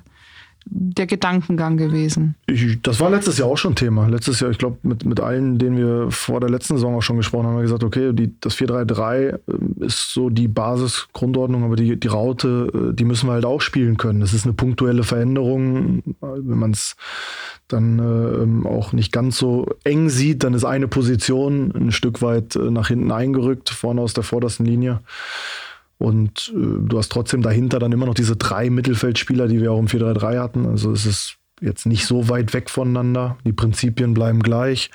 der 0.67 1.07
Gedankengang 1.07 1.77
gewesen? 1.77 2.35
Ich, 2.47 2.81
das 2.83 3.01
war 3.01 3.11
letztes 3.11 3.39
Jahr 3.39 3.49
auch 3.49 3.57
schon 3.57 3.75
Thema. 3.75 4.07
Letztes 4.09 4.41
Jahr, 4.41 4.51
ich 4.51 4.59
glaube, 4.59 4.79
mit, 4.83 5.05
mit 5.05 5.21
allen, 5.21 5.59
denen 5.59 5.77
wir 5.77 6.11
vor 6.11 6.41
der 6.41 6.51
letzten 6.51 6.75
Saison 6.75 6.97
auch 6.97 7.03
schon 7.03 7.17
gesprochen 7.17 7.47
haben, 7.47 7.53
haben 7.53 7.59
wir 7.59 7.63
gesagt, 7.63 7.85
okay, 7.85 8.13
die, 8.13 8.35
das 8.41 8.57
4-3-3 8.57 9.15
äh, 9.15 9.39
ist 9.85 10.13
so 10.13 10.31
die 10.31 10.49
Basisgrundordnung, 10.49 11.65
aber 11.65 11.77
die, 11.77 11.99
die 11.99 12.09
Raute, 12.09 12.71
äh, 12.93 12.95
die 12.95 13.05
müssen 13.05 13.29
wir 13.29 13.33
halt 13.35 13.45
auch 13.45 13.61
spielen 13.61 13.97
können. 13.97 14.21
Das 14.21 14.33
ist 14.33 14.45
eine 14.45 14.55
punktuelle 14.55 15.05
Veränderung. 15.05 16.03
Wenn 16.21 16.59
man 16.59 16.71
es 16.71 16.97
dann 17.69 17.99
äh, 18.65 18.69
auch 18.69 18.93
nicht 18.93 19.13
ganz 19.13 19.39
so 19.39 19.67
eng 19.85 20.09
sieht, 20.09 20.45
dann 20.45 20.55
ist 20.55 20.65
eine 20.65 20.89
Position 20.89 21.73
ein 21.75 21.93
Stück 21.93 22.23
weit 22.23 22.57
äh, 22.57 22.71
nach 22.71 22.89
hinten 22.89 23.11
eingerückt, 23.11 23.71
vorne 23.71 24.01
aus 24.01 24.15
der 24.15 24.25
vordersten 24.25 24.67
Linie. 24.67 25.01
Und 25.99 26.53
äh, 26.55 26.89
du 26.89 26.99
hast 26.99 27.11
trotzdem 27.11 27.43
dahinter 27.43 27.79
dann 27.79 27.93
immer 27.93 28.07
noch 28.07 28.15
diese 28.15 28.37
drei 28.37 28.71
Mittelfeldspieler, 28.71 29.49
die 29.49 29.61
wir 29.61 29.73
auch 29.73 29.79
im 29.79 29.87
4-3-3 29.87 30.39
hatten. 30.39 30.67
Also 30.67 30.93
es 30.93 31.07
ist 31.07 31.37
jetzt 31.61 31.87
nicht 31.87 32.07
so 32.07 32.29
weit 32.29 32.53
weg 32.53 32.71
voneinander. 32.71 33.39
Die 33.45 33.53
Prinzipien 33.53 34.15
bleiben 34.15 34.41
gleich. 34.41 34.91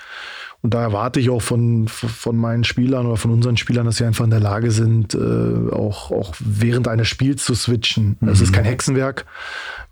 Und 0.62 0.74
da 0.74 0.82
erwarte 0.82 1.20
ich 1.20 1.30
auch 1.30 1.40
von, 1.40 1.88
von 1.88 2.36
meinen 2.36 2.64
Spielern 2.64 3.06
oder 3.06 3.16
von 3.16 3.30
unseren 3.30 3.56
Spielern, 3.56 3.86
dass 3.86 3.96
sie 3.96 4.04
einfach 4.04 4.24
in 4.24 4.30
der 4.30 4.40
Lage 4.40 4.70
sind, 4.70 5.14
äh, 5.14 5.72
auch, 5.72 6.10
auch 6.10 6.34
während 6.38 6.86
eines 6.86 7.08
Spiels 7.08 7.44
zu 7.44 7.54
switchen. 7.54 8.18
Es 8.20 8.38
mhm. 8.38 8.44
ist 8.44 8.52
kein 8.52 8.66
Hexenwerk. 8.66 9.24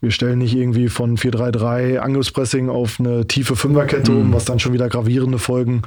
Wir 0.02 0.10
stellen 0.10 0.38
nicht 0.38 0.54
irgendwie 0.54 0.90
von 0.90 1.16
4-3-3 1.16 1.98
Angriffspressing 1.98 2.68
auf 2.68 3.00
eine 3.00 3.26
tiefe 3.26 3.56
Fünferkette 3.56 4.12
mhm. 4.12 4.18
um, 4.18 4.32
was 4.34 4.44
dann 4.44 4.58
schon 4.58 4.74
wieder 4.74 4.90
gravierende 4.90 5.38
Folgen 5.38 5.82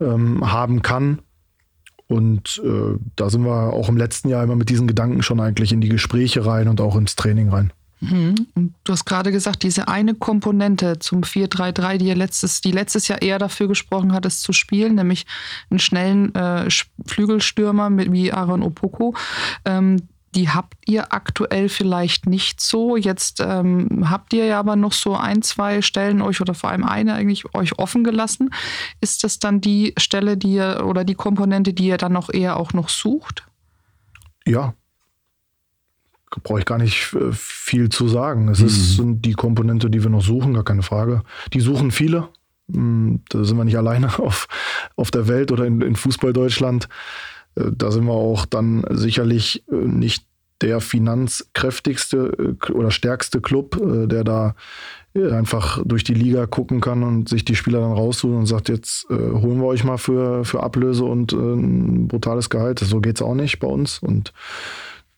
ähm, 0.00 0.50
haben 0.50 0.80
kann. 0.80 1.18
Und 2.10 2.60
äh, 2.64 2.98
da 3.14 3.30
sind 3.30 3.44
wir 3.44 3.72
auch 3.72 3.88
im 3.88 3.96
letzten 3.96 4.30
Jahr 4.30 4.42
immer 4.42 4.56
mit 4.56 4.68
diesen 4.68 4.88
Gedanken 4.88 5.22
schon 5.22 5.38
eigentlich 5.38 5.72
in 5.72 5.80
die 5.80 5.88
Gespräche 5.88 6.44
rein 6.44 6.66
und 6.66 6.80
auch 6.80 6.96
ins 6.96 7.14
Training 7.14 7.50
rein. 7.50 7.72
Mhm. 8.00 8.34
Du 8.82 8.92
hast 8.92 9.04
gerade 9.04 9.30
gesagt, 9.30 9.62
diese 9.62 9.86
eine 9.86 10.14
Komponente 10.14 10.98
zum 10.98 11.20
4-3-3, 11.20 11.98
die, 11.98 12.12
letztes, 12.12 12.62
die 12.62 12.72
letztes 12.72 13.06
Jahr 13.06 13.22
eher 13.22 13.38
dafür 13.38 13.68
gesprochen 13.68 14.12
hat, 14.12 14.26
es 14.26 14.40
zu 14.40 14.52
spielen, 14.52 14.96
nämlich 14.96 15.24
einen 15.70 15.78
schnellen 15.78 16.34
äh, 16.34 16.68
Flügelstürmer 17.06 17.90
mit, 17.90 18.10
wie 18.10 18.32
Aaron 18.32 18.64
Opoko. 18.64 19.14
Ähm, 19.64 20.08
die 20.34 20.48
habt 20.48 20.74
ihr 20.86 21.12
aktuell 21.12 21.68
vielleicht 21.68 22.26
nicht 22.26 22.60
so. 22.60 22.96
Jetzt 22.96 23.40
ähm, 23.40 24.08
habt 24.08 24.32
ihr 24.32 24.44
ja 24.44 24.60
aber 24.60 24.76
noch 24.76 24.92
so 24.92 25.16
ein, 25.16 25.42
zwei 25.42 25.82
Stellen 25.82 26.22
euch 26.22 26.40
oder 26.40 26.54
vor 26.54 26.70
allem 26.70 26.84
eine 26.84 27.14
eigentlich 27.14 27.52
euch 27.54 27.78
offen 27.78 28.04
gelassen. 28.04 28.50
Ist 29.00 29.24
das 29.24 29.40
dann 29.40 29.60
die 29.60 29.92
Stelle, 29.98 30.36
die 30.36 30.54
ihr 30.54 30.84
oder 30.86 31.04
die 31.04 31.14
Komponente, 31.14 31.72
die 31.72 31.86
ihr 31.86 31.96
dann 31.96 32.12
noch 32.12 32.32
eher 32.32 32.58
auch 32.58 32.72
noch 32.72 32.88
sucht? 32.88 33.44
Ja. 34.46 34.74
Brauche 36.44 36.60
ich 36.60 36.64
gar 36.64 36.78
nicht 36.78 37.12
äh, 37.14 37.32
viel 37.32 37.88
zu 37.88 38.06
sagen. 38.06 38.48
Es 38.48 38.60
mhm. 38.60 38.66
ist 38.66 39.00
die 39.24 39.32
Komponente, 39.32 39.90
die 39.90 40.02
wir 40.04 40.10
noch 40.10 40.22
suchen, 40.22 40.54
gar 40.54 40.64
keine 40.64 40.82
Frage. 40.82 41.24
Die 41.52 41.60
suchen 41.60 41.90
viele. 41.90 42.28
Hm, 42.72 43.22
da 43.28 43.42
sind 43.42 43.56
wir 43.56 43.64
nicht 43.64 43.78
alleine 43.78 44.16
auf, 44.20 44.46
auf 44.94 45.10
der 45.10 45.26
Welt 45.26 45.50
oder 45.50 45.64
in, 45.64 45.80
in 45.80 45.96
Fußball 45.96 46.32
Deutschland. 46.32 46.88
Äh, 47.60 47.72
da 47.76 47.90
sind 47.90 48.04
wir 48.04 48.12
auch 48.12 48.46
dann 48.46 48.84
sicherlich 48.90 49.64
äh, 49.70 49.74
nicht 49.74 50.24
der 50.60 50.80
finanzkräftigste 50.80 52.56
äh, 52.68 52.72
oder 52.72 52.90
stärkste 52.90 53.40
Club, 53.40 53.80
der 53.80 54.24
da 54.24 54.54
einfach 55.14 55.82
durch 55.84 56.04
die 56.04 56.14
Liga 56.14 56.46
gucken 56.46 56.80
kann 56.80 57.02
und 57.02 57.28
sich 57.28 57.44
die 57.44 57.56
Spieler 57.56 57.80
dann 57.80 57.92
raussuchen 57.92 58.36
und 58.36 58.46
sagt, 58.46 58.68
jetzt 58.68 59.06
äh, 59.10 59.14
holen 59.14 59.58
wir 59.58 59.66
euch 59.66 59.82
mal 59.82 59.98
für, 59.98 60.44
für 60.44 60.62
Ablöse 60.62 61.04
und 61.04 61.32
äh, 61.32 61.36
ein 61.36 62.06
brutales 62.06 62.48
Gehalt. 62.48 62.78
So 62.78 63.00
geht 63.00 63.16
es 63.16 63.22
auch 63.22 63.34
nicht 63.34 63.58
bei 63.58 63.66
uns. 63.66 63.98
Und 63.98 64.32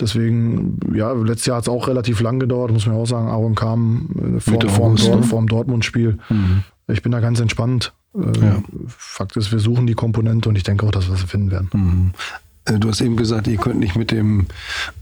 deswegen, 0.00 0.80
ja, 0.94 1.12
letztes 1.12 1.46
Jahr 1.46 1.58
hat 1.58 1.64
es 1.64 1.68
auch 1.68 1.88
relativ 1.88 2.22
lang 2.22 2.40
gedauert, 2.40 2.72
muss 2.72 2.86
man 2.86 2.96
auch 2.96 3.04
sagen. 3.04 3.28
Aaron 3.28 3.54
kam 3.54 4.36
äh, 4.36 4.40
vor, 4.40 4.62
vor, 4.70 4.94
Dort, 4.94 5.26
vor 5.26 5.40
dem 5.40 5.48
Dortmund-Spiel. 5.48 6.18
Mhm. 6.30 6.64
Ich 6.88 7.02
bin 7.02 7.12
da 7.12 7.20
ganz 7.20 7.38
entspannt. 7.40 7.92
Äh, 8.14 8.38
ja. 8.40 8.62
Fakt 8.88 9.36
ist, 9.36 9.52
wir 9.52 9.58
suchen 9.58 9.86
die 9.86 9.94
Komponente 9.94 10.48
und 10.48 10.56
ich 10.56 10.62
denke 10.62 10.86
auch, 10.86 10.90
dass 10.90 11.08
wir 11.08 11.16
sie 11.16 11.26
finden 11.26 11.50
werden. 11.50 11.70
Mhm. 11.72 12.12
Äh, 12.64 12.78
du 12.78 12.88
hast 12.88 13.00
eben 13.00 13.16
gesagt, 13.16 13.46
ihr 13.46 13.56
könnt 13.56 13.78
nicht 13.78 13.96
mit 13.96 14.10
dem, 14.10 14.46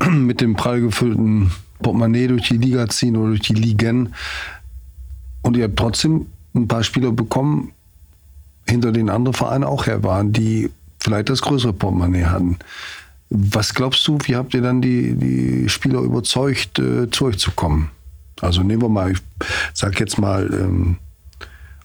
mit 0.11 0.40
dem 0.40 0.55
prall 0.55 0.81
gefüllten 0.81 1.51
Portemonnaie 1.83 2.29
durch 2.29 2.49
die 2.49 2.59
Liga 2.59 2.88
ziehen 2.88 3.16
oder 3.16 3.29
durch 3.29 3.40
die 3.40 3.55
Ligen. 3.55 4.14
Und 5.42 5.57
ihr 5.57 5.64
habt 5.64 5.77
trotzdem 5.77 6.27
ein 6.55 6.68
paar 6.68 6.83
Spieler 6.83 7.12
bekommen, 7.12 7.73
hinter 8.66 8.92
denen 8.92 9.09
andere 9.09 9.35
Vereine 9.35 9.66
auch 9.66 9.87
her 9.87 10.03
waren, 10.03 10.33
die 10.33 10.70
vielleicht 10.99 11.31
das 11.31 11.42
größere 11.42 11.73
Portemonnaie 11.73 12.27
hatten. 12.27 12.59
Was 13.31 13.75
glaubst 13.75 14.07
du, 14.07 14.18
wie 14.25 14.37
habt 14.37 14.55
ihr 14.55 14.61
dann 14.61 14.83
die, 14.83 15.14
die 15.14 15.68
Spieler 15.68 16.01
überzeugt, 16.01 16.79
äh, 16.79 17.09
zu 17.11 17.27
euch 17.27 17.38
zu 17.38 17.53
kommen? 17.53 17.90
Also 18.40 18.62
nehmen 18.62 18.83
wir 18.83 18.88
mal, 18.88 19.12
ich 19.12 19.20
sag 19.73 20.01
jetzt 20.01 20.18
mal, 20.18 20.51
ähm, 20.53 20.96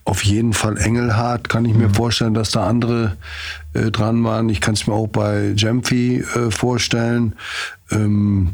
auf 0.05 0.23
jeden 0.23 0.53
Fall 0.53 0.77
Engelhardt, 0.77 1.49
kann 1.49 1.65
ich 1.65 1.73
mir 1.73 1.89
mhm. 1.89 1.95
vorstellen, 1.95 2.35
dass 2.35 2.51
da 2.51 2.67
andere 2.67 3.17
äh, 3.73 3.89
dran 3.91 4.23
waren. 4.23 4.49
Ich 4.49 4.61
kann 4.61 4.75
es 4.75 4.85
mir 4.85 4.93
auch 4.93 5.07
bei 5.07 5.53
Jemphy 5.55 6.19
äh, 6.19 6.51
vorstellen. 6.51 7.35
Ähm, 7.91 8.53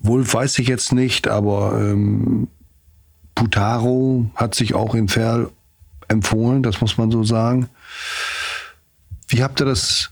Wolf 0.00 0.34
weiß 0.34 0.58
ich 0.58 0.68
jetzt 0.68 0.92
nicht, 0.92 1.28
aber 1.28 1.80
ähm, 1.80 2.48
Putaro 3.36 4.28
hat 4.34 4.54
sich 4.56 4.74
auch 4.74 4.94
in 4.94 5.08
Ferl 5.08 5.50
empfohlen, 6.08 6.62
das 6.62 6.80
muss 6.80 6.98
man 6.98 7.10
so 7.10 7.22
sagen. 7.24 7.68
Wie 9.28 9.42
habt 9.42 9.60
ihr 9.60 9.66
das? 9.66 10.10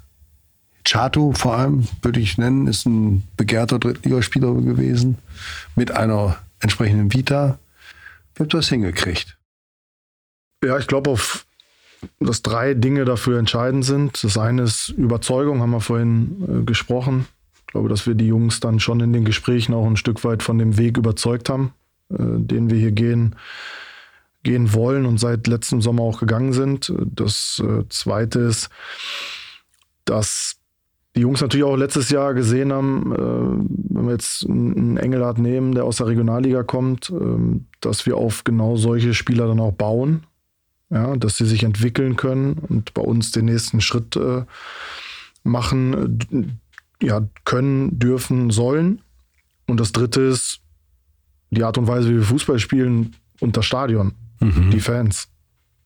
Chato 0.86 1.32
vor 1.32 1.56
allem, 1.56 1.88
würde 2.02 2.20
ich 2.20 2.36
nennen, 2.36 2.66
ist 2.66 2.84
ein 2.84 3.22
begehrter 3.38 3.78
Drittligaspieler 3.78 4.52
gewesen 4.52 5.16
mit 5.76 5.90
einer 5.90 6.36
entsprechenden 6.60 7.10
Vita. 7.12 7.58
Wie 8.34 8.42
habt 8.42 8.52
ihr 8.52 8.58
das 8.58 8.68
hingekriegt? 8.68 9.38
Ja, 10.64 10.78
ich 10.78 10.86
glaube, 10.86 11.16
dass 12.20 12.42
drei 12.42 12.74
Dinge 12.74 13.04
dafür 13.04 13.38
entscheidend 13.38 13.84
sind. 13.84 14.24
Das 14.24 14.38
eine 14.38 14.62
ist 14.62 14.88
Überzeugung, 14.90 15.60
haben 15.60 15.70
wir 15.70 15.80
vorhin 15.80 16.62
äh, 16.62 16.64
gesprochen. 16.64 17.26
Ich 17.54 17.72
glaube, 17.72 17.88
dass 17.88 18.06
wir 18.06 18.14
die 18.14 18.28
Jungs 18.28 18.60
dann 18.60 18.80
schon 18.80 19.00
in 19.00 19.12
den 19.12 19.24
Gesprächen 19.24 19.74
auch 19.74 19.86
ein 19.86 19.96
Stück 19.96 20.24
weit 20.24 20.42
von 20.42 20.58
dem 20.58 20.78
Weg 20.78 20.96
überzeugt 20.96 21.50
haben, 21.50 21.72
äh, 22.10 22.16
den 22.18 22.70
wir 22.70 22.78
hier 22.78 22.92
gehen, 22.92 23.36
gehen 24.42 24.72
wollen 24.72 25.06
und 25.06 25.18
seit 25.18 25.46
letztem 25.46 25.82
Sommer 25.82 26.02
auch 26.02 26.20
gegangen 26.20 26.52
sind. 26.52 26.92
Das 26.98 27.62
äh, 27.62 27.84
zweite 27.90 28.40
ist, 28.40 28.70
dass 30.04 30.56
die 31.14 31.20
Jungs 31.20 31.40
natürlich 31.40 31.64
auch 31.64 31.76
letztes 31.76 32.10
Jahr 32.10 32.32
gesehen 32.32 32.72
haben, 32.72 33.12
äh, 33.12 33.94
wenn 33.94 34.06
wir 34.06 34.12
jetzt 34.12 34.46
einen 34.48 34.96
Engelhardt 34.96 35.38
nehmen, 35.38 35.74
der 35.74 35.84
aus 35.84 35.96
der 35.96 36.06
Regionalliga 36.06 36.62
kommt, 36.62 37.10
äh, 37.10 37.60
dass 37.80 38.06
wir 38.06 38.16
auf 38.16 38.44
genau 38.44 38.76
solche 38.76 39.12
Spieler 39.12 39.46
dann 39.46 39.60
auch 39.60 39.72
bauen 39.72 40.24
ja, 40.94 41.16
dass 41.16 41.36
sie 41.36 41.44
sich 41.44 41.64
entwickeln 41.64 42.14
können 42.14 42.54
und 42.54 42.94
bei 42.94 43.02
uns 43.02 43.32
den 43.32 43.46
nächsten 43.46 43.80
Schritt 43.80 44.14
äh, 44.14 44.44
machen, 45.42 46.58
ja, 47.02 47.26
können, 47.44 47.98
dürfen, 47.98 48.50
sollen. 48.50 49.02
Und 49.66 49.80
das 49.80 49.90
dritte 49.90 50.20
ist 50.20 50.60
die 51.50 51.64
Art 51.64 51.78
und 51.78 51.88
Weise, 51.88 52.10
wie 52.10 52.14
wir 52.14 52.22
Fußball 52.22 52.60
spielen 52.60 53.16
und 53.40 53.56
das 53.56 53.66
Stadion, 53.66 54.12
mhm. 54.38 54.70
die 54.70 54.80
Fans. 54.80 55.28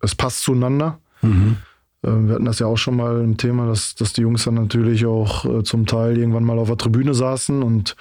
Es 0.01 0.15
passt 0.15 0.43
zueinander. 0.43 0.99
Mhm. 1.23 1.57
Äh, 2.03 2.09
wir 2.09 2.35
hatten 2.35 2.45
das 2.45 2.59
ja 2.59 2.67
auch 2.67 2.77
schon 2.77 2.97
mal 2.97 3.23
im 3.23 3.39
Thema, 3.39 3.67
dass, 3.67 3.95
dass 3.95 4.13
die 4.13 4.21
Jungs 4.21 4.45
dann 4.45 4.55
natürlich 4.55 5.07
auch 5.07 5.47
äh, 5.47 5.63
zum 5.63 5.87
Teil 5.87 6.19
irgendwann 6.19 6.45
mal 6.45 6.59
auf 6.59 6.69
der 6.69 6.77
Tribüne 6.77 7.15
saßen 7.15 7.63
und 7.63 7.97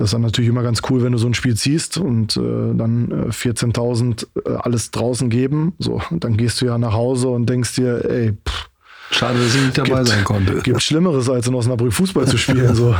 das 0.00 0.06
ist 0.06 0.14
dann 0.14 0.22
natürlich 0.22 0.48
immer 0.48 0.62
ganz 0.62 0.80
cool, 0.88 1.02
wenn 1.02 1.12
du 1.12 1.18
so 1.18 1.26
ein 1.26 1.34
Spiel 1.34 1.56
ziehst 1.56 1.98
und 1.98 2.34
äh, 2.38 2.40
dann 2.74 3.10
äh, 3.10 3.32
14.000 3.32 4.26
äh, 4.46 4.54
alles 4.54 4.92
draußen 4.92 5.28
geben. 5.28 5.74
So, 5.78 6.00
und 6.08 6.24
dann 6.24 6.38
gehst 6.38 6.62
du 6.62 6.64
ja 6.64 6.78
nach 6.78 6.94
Hause 6.94 7.28
und 7.28 7.50
denkst 7.50 7.74
dir, 7.74 8.02
ey, 8.08 8.32
pff, 8.32 8.70
Schade, 9.10 9.38
dass 9.40 9.54
ich 9.54 9.60
nicht 9.60 9.76
dabei 9.76 9.96
gibt, 9.96 10.08
sein 10.08 10.24
konnte. 10.24 10.54
Gibt 10.62 10.82
Schlimmeres, 10.82 11.28
als 11.28 11.46
in 11.48 11.54
Osnabrück 11.54 11.92
Fußball 11.92 12.26
zu 12.26 12.38
spielen. 12.38 12.74
so. 12.74 12.94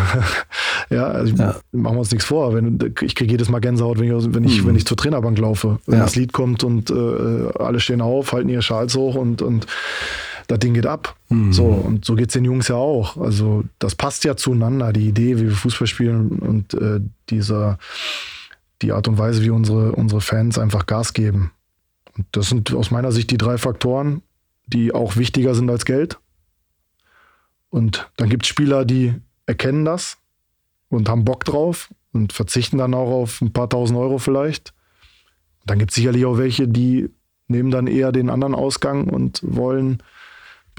ja, 0.90 1.04
also 1.04 1.34
ja. 1.36 1.56
machen 1.72 1.96
wir 1.96 2.00
uns 2.00 2.10
nichts 2.10 2.26
vor. 2.26 2.52
Wenn, 2.52 2.92
ich 3.00 3.14
kriege 3.14 3.30
jedes 3.30 3.48
Mal 3.48 3.60
Gänsehaut, 3.60 3.98
wenn 3.98 4.18
ich, 4.18 4.34
wenn 4.34 4.44
ich, 4.44 4.62
mhm. 4.62 4.66
wenn 4.66 4.76
ich 4.76 4.84
zur 4.84 4.98
Trainerbank 4.98 5.38
laufe. 5.38 5.78
Wenn 5.86 6.00
ja. 6.00 6.04
das 6.04 6.16
Lied 6.16 6.34
kommt 6.34 6.64
und 6.64 6.90
äh, 6.90 7.58
alle 7.58 7.80
stehen 7.80 8.02
auf, 8.02 8.32
halten 8.32 8.50
ihre 8.50 8.60
Schals 8.60 8.94
hoch 8.94 9.14
und, 9.14 9.40
und 9.40 9.66
das 10.50 10.58
Ding 10.58 10.74
geht 10.74 10.86
ab. 10.86 11.16
Mhm. 11.28 11.52
So, 11.52 11.64
und 11.64 12.04
so 12.04 12.14
geht 12.14 12.28
es 12.28 12.32
den 12.34 12.44
Jungs 12.44 12.68
ja 12.68 12.74
auch. 12.74 13.16
Also 13.16 13.64
das 13.78 13.94
passt 13.94 14.24
ja 14.24 14.36
zueinander, 14.36 14.92
die 14.92 15.06
Idee, 15.06 15.38
wie 15.38 15.48
wir 15.48 15.52
Fußball 15.52 15.86
spielen 15.86 16.38
und 16.40 16.74
äh, 16.74 17.00
dieser, 17.28 17.78
die 18.82 18.92
Art 18.92 19.06
und 19.06 19.18
Weise, 19.18 19.42
wie 19.42 19.50
unsere, 19.50 19.92
unsere 19.92 20.20
Fans 20.20 20.58
einfach 20.58 20.86
Gas 20.86 21.12
geben. 21.12 21.52
Und 22.16 22.26
das 22.32 22.48
sind 22.48 22.74
aus 22.74 22.90
meiner 22.90 23.12
Sicht 23.12 23.30
die 23.30 23.38
drei 23.38 23.58
Faktoren, 23.58 24.22
die 24.66 24.92
auch 24.92 25.16
wichtiger 25.16 25.54
sind 25.54 25.70
als 25.70 25.84
Geld. 25.84 26.18
Und 27.68 28.10
dann 28.16 28.28
gibt 28.28 28.44
es 28.44 28.48
Spieler, 28.48 28.84
die 28.84 29.14
erkennen 29.46 29.84
das 29.84 30.18
und 30.88 31.08
haben 31.08 31.24
Bock 31.24 31.44
drauf 31.44 31.94
und 32.12 32.32
verzichten 32.32 32.78
dann 32.78 32.94
auch 32.94 33.10
auf 33.10 33.40
ein 33.40 33.52
paar 33.52 33.68
tausend 33.68 33.98
Euro 33.98 34.18
vielleicht. 34.18 34.74
Dann 35.64 35.78
gibt 35.78 35.92
es 35.92 35.94
sicherlich 35.94 36.24
auch 36.24 36.38
welche, 36.38 36.66
die 36.66 37.10
nehmen 37.46 37.70
dann 37.70 37.86
eher 37.86 38.10
den 38.10 38.30
anderen 38.30 38.56
Ausgang 38.56 39.08
und 39.08 39.40
wollen 39.44 40.02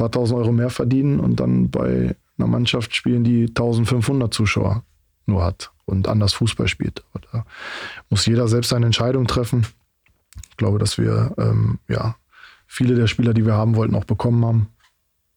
paar 0.01 0.11
tausend 0.11 0.39
Euro 0.39 0.51
mehr 0.51 0.71
verdienen 0.71 1.19
und 1.19 1.39
dann 1.39 1.69
bei 1.69 2.15
einer 2.39 2.47
Mannschaft 2.47 2.95
spielen, 2.95 3.23
die 3.23 3.45
1500 3.49 4.33
Zuschauer 4.33 4.83
nur 5.27 5.43
hat 5.45 5.71
und 5.85 6.07
anders 6.07 6.33
Fußball 6.33 6.67
spielt. 6.67 7.03
Da 7.31 7.45
muss 8.09 8.25
jeder 8.25 8.47
selbst 8.47 8.69
seine 8.69 8.87
Entscheidung 8.87 9.27
treffen. 9.27 9.67
Ich 10.49 10.57
glaube, 10.57 10.79
dass 10.79 10.97
wir 10.97 11.35
ähm, 11.37 11.77
ja, 11.87 12.15
viele 12.65 12.95
der 12.95 13.05
Spieler, 13.05 13.35
die 13.35 13.45
wir 13.45 13.53
haben 13.53 13.75
wollten, 13.75 13.93
auch 13.93 14.05
bekommen 14.05 14.43
haben. 14.43 14.67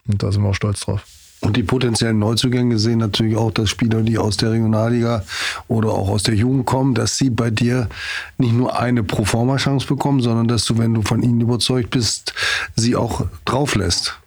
Und 0.07 0.23
da 0.23 0.33
sind 0.33 0.43
wir 0.43 0.49
auch 0.49 0.55
stolz 0.55 0.81
drauf. 0.81 1.05
Und 1.41 1.59
die 1.59 1.63
potenziellen 1.63 2.19
Neuzugänge 2.19 2.79
sehen 2.79 2.99
natürlich 2.99 3.37
auch, 3.37 3.51
dass 3.51 3.69
Spieler, 3.69 4.01
die 4.01 4.17
aus 4.17 4.39
der 4.39 4.53
Regionalliga 4.53 5.25
oder 5.69 5.91
auch 5.91 6.09
aus 6.09 6.23
der 6.23 6.35
Jugend 6.35 6.65
kommen, 6.65 6.95
dass 6.95 7.19
sie 7.19 7.29
bei 7.29 7.51
dir 7.51 7.91
nicht 8.39 8.55
nur 8.55 8.79
eine 8.79 9.03
Proforma-Chance 9.03 9.87
bekommen, 9.87 10.23
sondern 10.23 10.49
dass 10.49 10.65
du, 10.65 10.79
wenn 10.79 10.95
du 10.95 11.03
von 11.03 11.23
ihnen 11.23 11.43
überzeugt 11.43 11.91
bist, 11.91 12.33
sie 12.77 12.97
auch 12.97 13.27
drauf 13.45 13.75
lässt. 13.75 14.19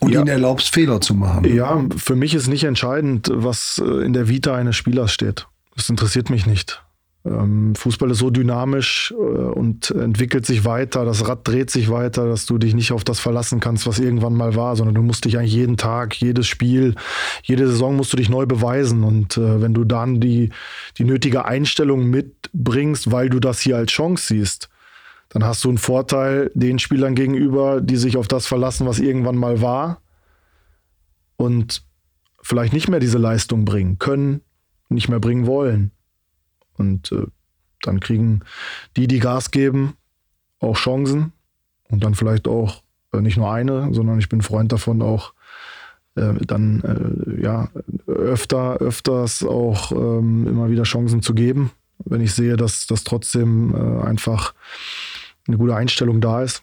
Und 0.00 0.12
ja. 0.12 0.20
ihnen 0.20 0.28
erlaubst, 0.28 0.72
Fehler 0.72 1.00
zu 1.00 1.14
machen. 1.14 1.44
Ja, 1.54 1.84
für 1.96 2.16
mich 2.16 2.34
ist 2.34 2.48
nicht 2.48 2.64
entscheidend, 2.64 3.30
was 3.32 3.80
äh, 3.84 4.04
in 4.04 4.12
der 4.12 4.28
Vita 4.28 4.54
eines 4.54 4.76
Spielers 4.76 5.12
steht. 5.12 5.46
Das 5.76 5.88
interessiert 5.88 6.30
mich 6.30 6.46
nicht. 6.46 6.82
Ähm, 7.24 7.74
Fußball 7.74 8.10
ist 8.10 8.18
so 8.18 8.30
dynamisch 8.30 9.12
äh, 9.12 9.14
und 9.14 9.90
entwickelt 9.90 10.46
sich 10.46 10.64
weiter, 10.64 11.04
das 11.04 11.28
Rad 11.28 11.46
dreht 11.46 11.70
sich 11.70 11.90
weiter, 11.90 12.26
dass 12.26 12.46
du 12.46 12.56
dich 12.56 12.74
nicht 12.74 12.92
auf 12.92 13.04
das 13.04 13.20
verlassen 13.20 13.60
kannst, 13.60 13.86
was 13.86 13.98
irgendwann 13.98 14.34
mal 14.34 14.56
war, 14.56 14.74
sondern 14.74 14.94
du 14.94 15.02
musst 15.02 15.26
dich 15.26 15.36
eigentlich 15.36 15.52
jeden 15.52 15.76
Tag, 15.76 16.14
jedes 16.14 16.46
Spiel, 16.46 16.94
jede 17.42 17.66
Saison 17.68 17.94
musst 17.94 18.12
du 18.14 18.16
dich 18.16 18.30
neu 18.30 18.46
beweisen. 18.46 19.04
Und 19.04 19.36
äh, 19.36 19.60
wenn 19.60 19.74
du 19.74 19.84
dann 19.84 20.20
die, 20.20 20.48
die 20.96 21.04
nötige 21.04 21.44
Einstellung 21.44 22.08
mitbringst, 22.08 23.12
weil 23.12 23.28
du 23.28 23.38
das 23.38 23.60
hier 23.60 23.76
als 23.76 23.92
Chance 23.92 24.24
siehst, 24.28 24.70
dann 25.30 25.44
hast 25.44 25.64
du 25.64 25.68
einen 25.68 25.78
Vorteil 25.78 26.50
den 26.54 26.78
Spielern 26.78 27.14
gegenüber, 27.14 27.80
die 27.80 27.96
sich 27.96 28.16
auf 28.16 28.28
das 28.28 28.46
verlassen, 28.46 28.86
was 28.86 28.98
irgendwann 28.98 29.36
mal 29.36 29.62
war 29.62 30.02
und 31.36 31.84
vielleicht 32.42 32.72
nicht 32.72 32.88
mehr 32.88 33.00
diese 33.00 33.18
Leistung 33.18 33.64
bringen 33.64 33.98
können, 33.98 34.42
nicht 34.88 35.08
mehr 35.08 35.20
bringen 35.20 35.46
wollen. 35.46 35.92
Und 36.76 37.12
äh, 37.12 37.26
dann 37.82 38.00
kriegen 38.00 38.40
die, 38.96 39.06
die 39.06 39.20
Gas 39.20 39.50
geben, 39.50 39.94
auch 40.58 40.76
Chancen. 40.76 41.32
Und 41.88 42.04
dann 42.04 42.14
vielleicht 42.14 42.46
auch 42.46 42.82
äh, 43.12 43.20
nicht 43.20 43.36
nur 43.36 43.52
eine, 43.52 43.92
sondern 43.92 44.18
ich 44.18 44.28
bin 44.28 44.42
Freund 44.42 44.72
davon, 44.72 45.02
auch 45.02 45.32
äh, 46.16 46.34
dann 46.46 46.82
äh, 46.82 47.42
ja 47.42 47.68
öfter, 48.06 48.76
öfters 48.76 49.44
auch 49.44 49.92
ähm, 49.92 50.46
immer 50.46 50.70
wieder 50.70 50.84
Chancen 50.84 51.22
zu 51.22 51.34
geben, 51.34 51.70
wenn 52.04 52.20
ich 52.20 52.34
sehe, 52.34 52.56
dass 52.56 52.86
das 52.86 53.04
trotzdem 53.04 53.74
äh, 53.74 54.04
einfach 54.04 54.54
eine 55.50 55.58
gute 55.58 55.74
Einstellung 55.74 56.20
da 56.20 56.42
ist. 56.42 56.62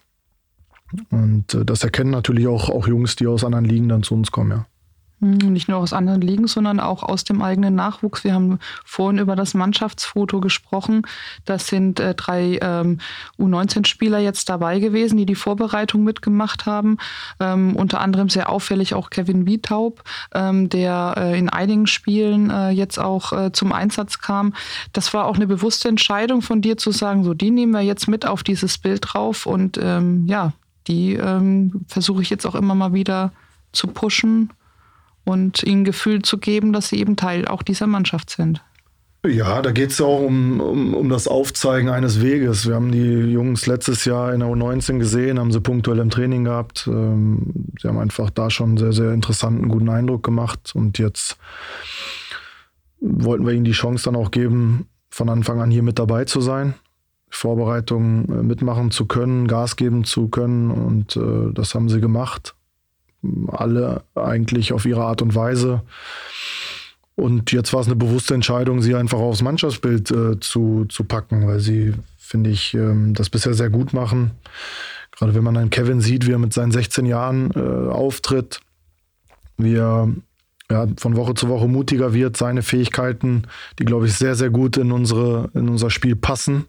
Und 1.10 1.54
äh, 1.54 1.66
das 1.66 1.84
erkennen 1.84 2.12
natürlich 2.12 2.48
auch, 2.48 2.70
auch 2.70 2.88
Jungs, 2.88 3.16
die 3.16 3.28
aus 3.28 3.44
anderen 3.44 3.66
Ligen 3.66 3.90
dann 3.90 4.04
zu 4.04 4.14
uns 4.16 4.32
kommen, 4.32 4.52
ja. 4.52 4.66
Hm, 5.20 5.52
nicht 5.52 5.68
nur 5.68 5.80
aus 5.80 5.94
anderen 5.94 6.22
Ligen, 6.22 6.46
sondern 6.46 6.80
auch 6.80 7.02
aus 7.02 7.24
dem 7.24 7.42
eigenen 7.42 7.74
Nachwuchs. 7.74 8.24
Wir 8.24 8.36
haben 8.36 8.60
vorhin 8.86 9.18
über 9.18 9.36
das 9.36 9.56
Mannschaftsfoto 9.56 10.40
gesprochen. 10.40 11.08
Das 11.44 11.66
sind 11.68 12.00
äh, 12.00 12.14
drei 12.14 12.60
ähm, 12.62 13.00
U19-Spieler 13.40 14.20
jetzt 14.20 14.48
dabei 14.48 14.80
gewesen, 14.80 15.18
die 15.18 15.26
die 15.26 15.34
Vorbereitung 15.34 16.04
mitgemacht 16.04 16.68
haben. 16.68 16.98
Ähm, 17.40 17.76
unter 17.76 18.00
anderem 18.00 18.30
sehr 18.30 18.50
auffällig 18.50 18.94
auch 18.94 19.10
Kevin 19.10 19.48
Wietaub, 19.48 20.04
ähm, 20.36 20.70
der 20.70 21.16
äh, 21.18 21.40
in 21.40 21.50
einigen 21.50 21.88
Spielen 21.88 22.52
äh, 22.52 22.70
jetzt 22.70 23.00
auch 23.00 23.34
äh, 23.34 23.52
zum 23.52 23.74
Einsatz 23.74 24.20
kam. 24.20 24.54
Das 24.94 25.16
war 25.16 25.26
auch 25.26 25.36
eine 25.36 25.48
bewusste 25.48 25.88
Entscheidung 25.88 26.44
von 26.44 26.62
dir 26.62 26.78
zu 26.78 26.92
sagen, 26.92 27.24
so 27.24 27.34
die 27.34 27.50
nehmen 27.50 27.72
wir 27.72 27.82
jetzt 27.82 28.08
mit 28.08 28.28
auf 28.28 28.44
dieses 28.44 28.78
Bild 28.78 29.02
drauf 29.02 29.48
und 29.48 29.80
ähm, 29.82 30.28
ja, 30.28 30.54
die 30.88 31.14
ähm, 31.14 31.86
versuche 31.88 32.22
ich 32.22 32.30
jetzt 32.30 32.46
auch 32.46 32.56
immer 32.56 32.76
mal 32.76 32.94
wieder 32.94 33.32
zu 33.72 33.88
pushen 33.88 34.52
und 35.28 35.62
ihnen 35.64 35.84
Gefühl 35.84 36.22
zu 36.22 36.38
geben, 36.38 36.72
dass 36.72 36.88
sie 36.88 37.00
eben 37.00 37.18
Teil 37.18 37.48
auch 37.48 37.62
dieser 37.62 37.86
Mannschaft 37.86 38.30
sind. 38.30 38.64
Ja, 39.26 39.62
da 39.62 39.72
geht 39.72 39.92
es 39.92 39.98
ja 39.98 40.06
auch 40.06 40.22
um, 40.22 40.62
um, 40.62 40.94
um 40.94 41.10
das 41.10 41.28
Aufzeigen 41.28 41.90
eines 41.90 42.22
Weges. 42.22 42.66
Wir 42.66 42.76
haben 42.76 42.94
die 42.94 43.32
Jungs 43.32 43.68
letztes 43.68 44.06
Jahr 44.06 44.34
in 44.34 44.40
der 44.40 44.48
U19 44.48 45.00
gesehen, 45.00 45.38
haben 45.38 45.52
sie 45.52 45.60
punktuell 45.60 46.00
im 46.00 46.10
Training 46.10 46.46
gehabt. 46.46 46.88
Ähm, 46.88 47.52
sie 47.82 47.90
haben 47.90 47.98
einfach 47.98 48.30
da 48.30 48.50
schon 48.50 48.70
einen 48.70 48.78
sehr, 48.78 48.94
sehr 48.94 49.12
interessanten, 49.12 49.68
guten 49.68 49.90
Eindruck 49.90 50.24
gemacht. 50.24 50.72
Und 50.74 50.98
jetzt 50.98 51.38
wollten 53.02 53.46
wir 53.46 53.54
ihnen 53.54 53.66
die 53.66 53.72
Chance 53.74 54.06
dann 54.06 54.16
auch 54.16 54.32
geben, 54.32 54.88
von 55.10 55.28
Anfang 55.28 55.60
an 55.60 55.72
hier 55.72 55.84
mit 55.84 56.00
dabei 56.00 56.24
zu 56.24 56.40
sein, 56.40 56.76
Vorbereitungen 57.30 58.30
äh, 58.30 58.44
mitmachen 58.44 58.92
zu 58.92 59.08
können, 59.08 59.48
Gas 59.48 59.76
geben 59.76 60.06
zu 60.06 60.30
können. 60.30 60.72
Und 60.72 61.18
äh, 61.18 61.52
das 61.54 61.76
haben 61.76 61.90
sie 61.90 62.00
gemacht 62.00 62.56
alle 63.48 64.04
eigentlich 64.16 64.74
auf 64.74 64.86
ihre 64.86 65.04
Art 65.04 65.22
und 65.22 65.36
Weise. 65.36 65.82
Und 67.16 67.52
jetzt 67.52 67.74
war 67.74 67.82
es 67.82 67.88
eine 67.88 67.96
bewusste 67.96 68.36
Entscheidung, 68.36 68.82
sie 68.82 68.96
einfach 68.96 69.18
aufs 69.18 69.42
Mannschaftsbild 69.42 70.12
äh, 70.12 70.40
zu, 70.40 70.86
zu 70.86 71.04
packen, 71.04 71.48
weil 71.48 71.60
sie, 71.60 71.94
finde 72.18 72.52
ich, 72.52 72.74
ähm, 72.76 73.16
das 73.16 73.30
bisher 73.30 73.56
sehr 73.56 73.72
gut 73.72 73.92
machen. 73.92 74.32
Gerade 75.12 75.34
wenn 75.34 75.44
man 75.44 75.56
dann 75.56 75.72
Kevin 75.72 76.00
sieht, 76.00 76.28
wie 76.28 76.34
er 76.34 76.40
mit 76.40 76.54
seinen 76.54 76.72
16 76.72 77.08
Jahren 77.08 77.52
äh, 77.56 77.90
auftritt, 77.90 78.60
wie 79.58 79.76
er 79.76 80.14
ja, 80.70 80.86
von 80.98 81.16
Woche 81.16 81.34
zu 81.34 81.50
Woche 81.50 81.68
mutiger 81.68 82.14
wird, 82.14 82.38
seine 82.38 82.62
Fähigkeiten, 82.62 83.44
die, 83.80 83.86
glaube 83.86 84.06
ich, 84.06 84.14
sehr, 84.14 84.36
sehr 84.36 84.52
gut 84.52 84.78
in, 84.78 84.92
unsere, 84.92 85.50
in 85.56 85.70
unser 85.70 85.90
Spiel 85.90 86.16
passen 86.16 86.66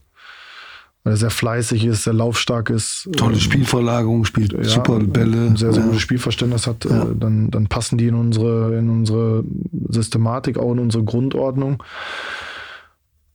weil 1.09 1.14
er 1.14 1.16
sehr 1.16 1.31
fleißig 1.31 1.87
ist, 1.87 2.05
sehr 2.05 2.12
laufstark 2.12 2.68
ist. 2.68 3.09
Tolle 3.16 3.35
ähm, 3.35 3.40
Spielverlagerung, 3.40 4.27
spielt 4.27 4.53
ja, 4.53 4.64
super 4.64 4.99
Bälle. 4.99 5.57
Sehr, 5.57 5.73
sehr 5.73 5.81
ja. 5.81 5.87
gutes 5.87 6.03
Spielverständnis 6.03 6.66
hat. 6.66 6.85
Ja. 6.85 7.05
Äh, 7.05 7.07
dann, 7.18 7.51
dann 7.51 7.66
passen 7.66 7.97
die 7.97 8.09
in 8.09 8.14
unsere, 8.14 8.77
in 8.77 8.90
unsere 8.90 9.42
Systematik, 9.88 10.59
auch 10.59 10.73
in 10.73 10.81
unsere 10.81 11.05
Grundordnung. 11.05 11.83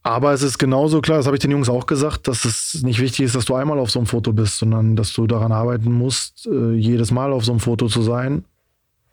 Aber 0.03 0.33
es 0.33 0.43
ist 0.43 0.59
genauso 0.59 1.01
klar, 1.01 1.17
das 1.17 1.25
habe 1.25 1.35
ich 1.35 1.41
den 1.41 1.49
Jungs 1.49 1.67
auch 1.67 1.87
gesagt, 1.87 2.27
dass 2.27 2.45
es 2.45 2.83
nicht 2.83 2.99
wichtig 2.99 3.25
ist, 3.25 3.35
dass 3.35 3.45
du 3.45 3.55
einmal 3.55 3.79
auf 3.79 3.89
so 3.89 3.97
einem 3.97 4.05
Foto 4.05 4.33
bist, 4.33 4.59
sondern 4.59 4.95
dass 4.95 5.13
du 5.13 5.25
daran 5.25 5.51
arbeiten 5.51 5.91
musst, 5.91 6.45
äh, 6.45 6.73
jedes 6.73 7.09
Mal 7.09 7.33
auf 7.33 7.43
so 7.43 7.53
einem 7.53 7.59
Foto 7.59 7.87
zu 7.87 8.03
sein 8.03 8.43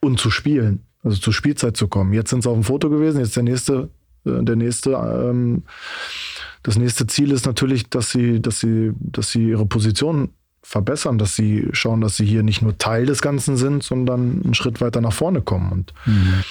und 0.01 0.21
zu 0.21 0.31
spielen. 0.31 0.85
Also 1.03 1.17
zur 1.17 1.33
Spielzeit 1.33 1.79
zu 1.79 1.89
kommen. 1.89 2.13
Jetzt 2.13 2.29
sind 2.29 2.43
sie 2.43 2.51
auf 2.51 2.57
dem 2.57 2.65
Foto 2.65 2.91
gewesen, 2.91 3.21
jetzt 3.21 3.37
der 3.37 3.45
nächste, 3.45 3.89
äh, 4.27 4.43
der 4.43 4.57
nächste 4.57 4.91
ähm, 4.91 5.63
das 6.63 6.77
nächste 6.77 7.07
Ziel 7.07 7.33
ist 7.33 7.47
natürlich, 7.47 7.89
dass 7.89 8.11
sie, 8.11 8.41
dass 8.41 8.61
sie, 8.61 8.93
dass 8.99 9.31
sie 9.31 9.49
ihre 9.49 9.67
Position 9.67 10.31
verbessern, 10.63 11.19
dass 11.19 11.35
sie 11.35 11.69
schauen, 11.73 12.01
dass 12.01 12.17
sie 12.17 12.27
hier 12.27 12.43
nicht 12.43 12.63
nur 12.63 12.77
Teil 12.77 13.07
des 13.07 13.23
Ganzen 13.23 13.57
sind, 13.57 13.83
sondern 13.83 14.43
einen 14.45 14.55
Schritt 14.55 14.81
weiter 14.81 15.01
nach 15.01 15.13
vorne 15.13 15.41
kommen. 15.41 15.73
Und 15.73 15.95
mhm. 16.05 16.45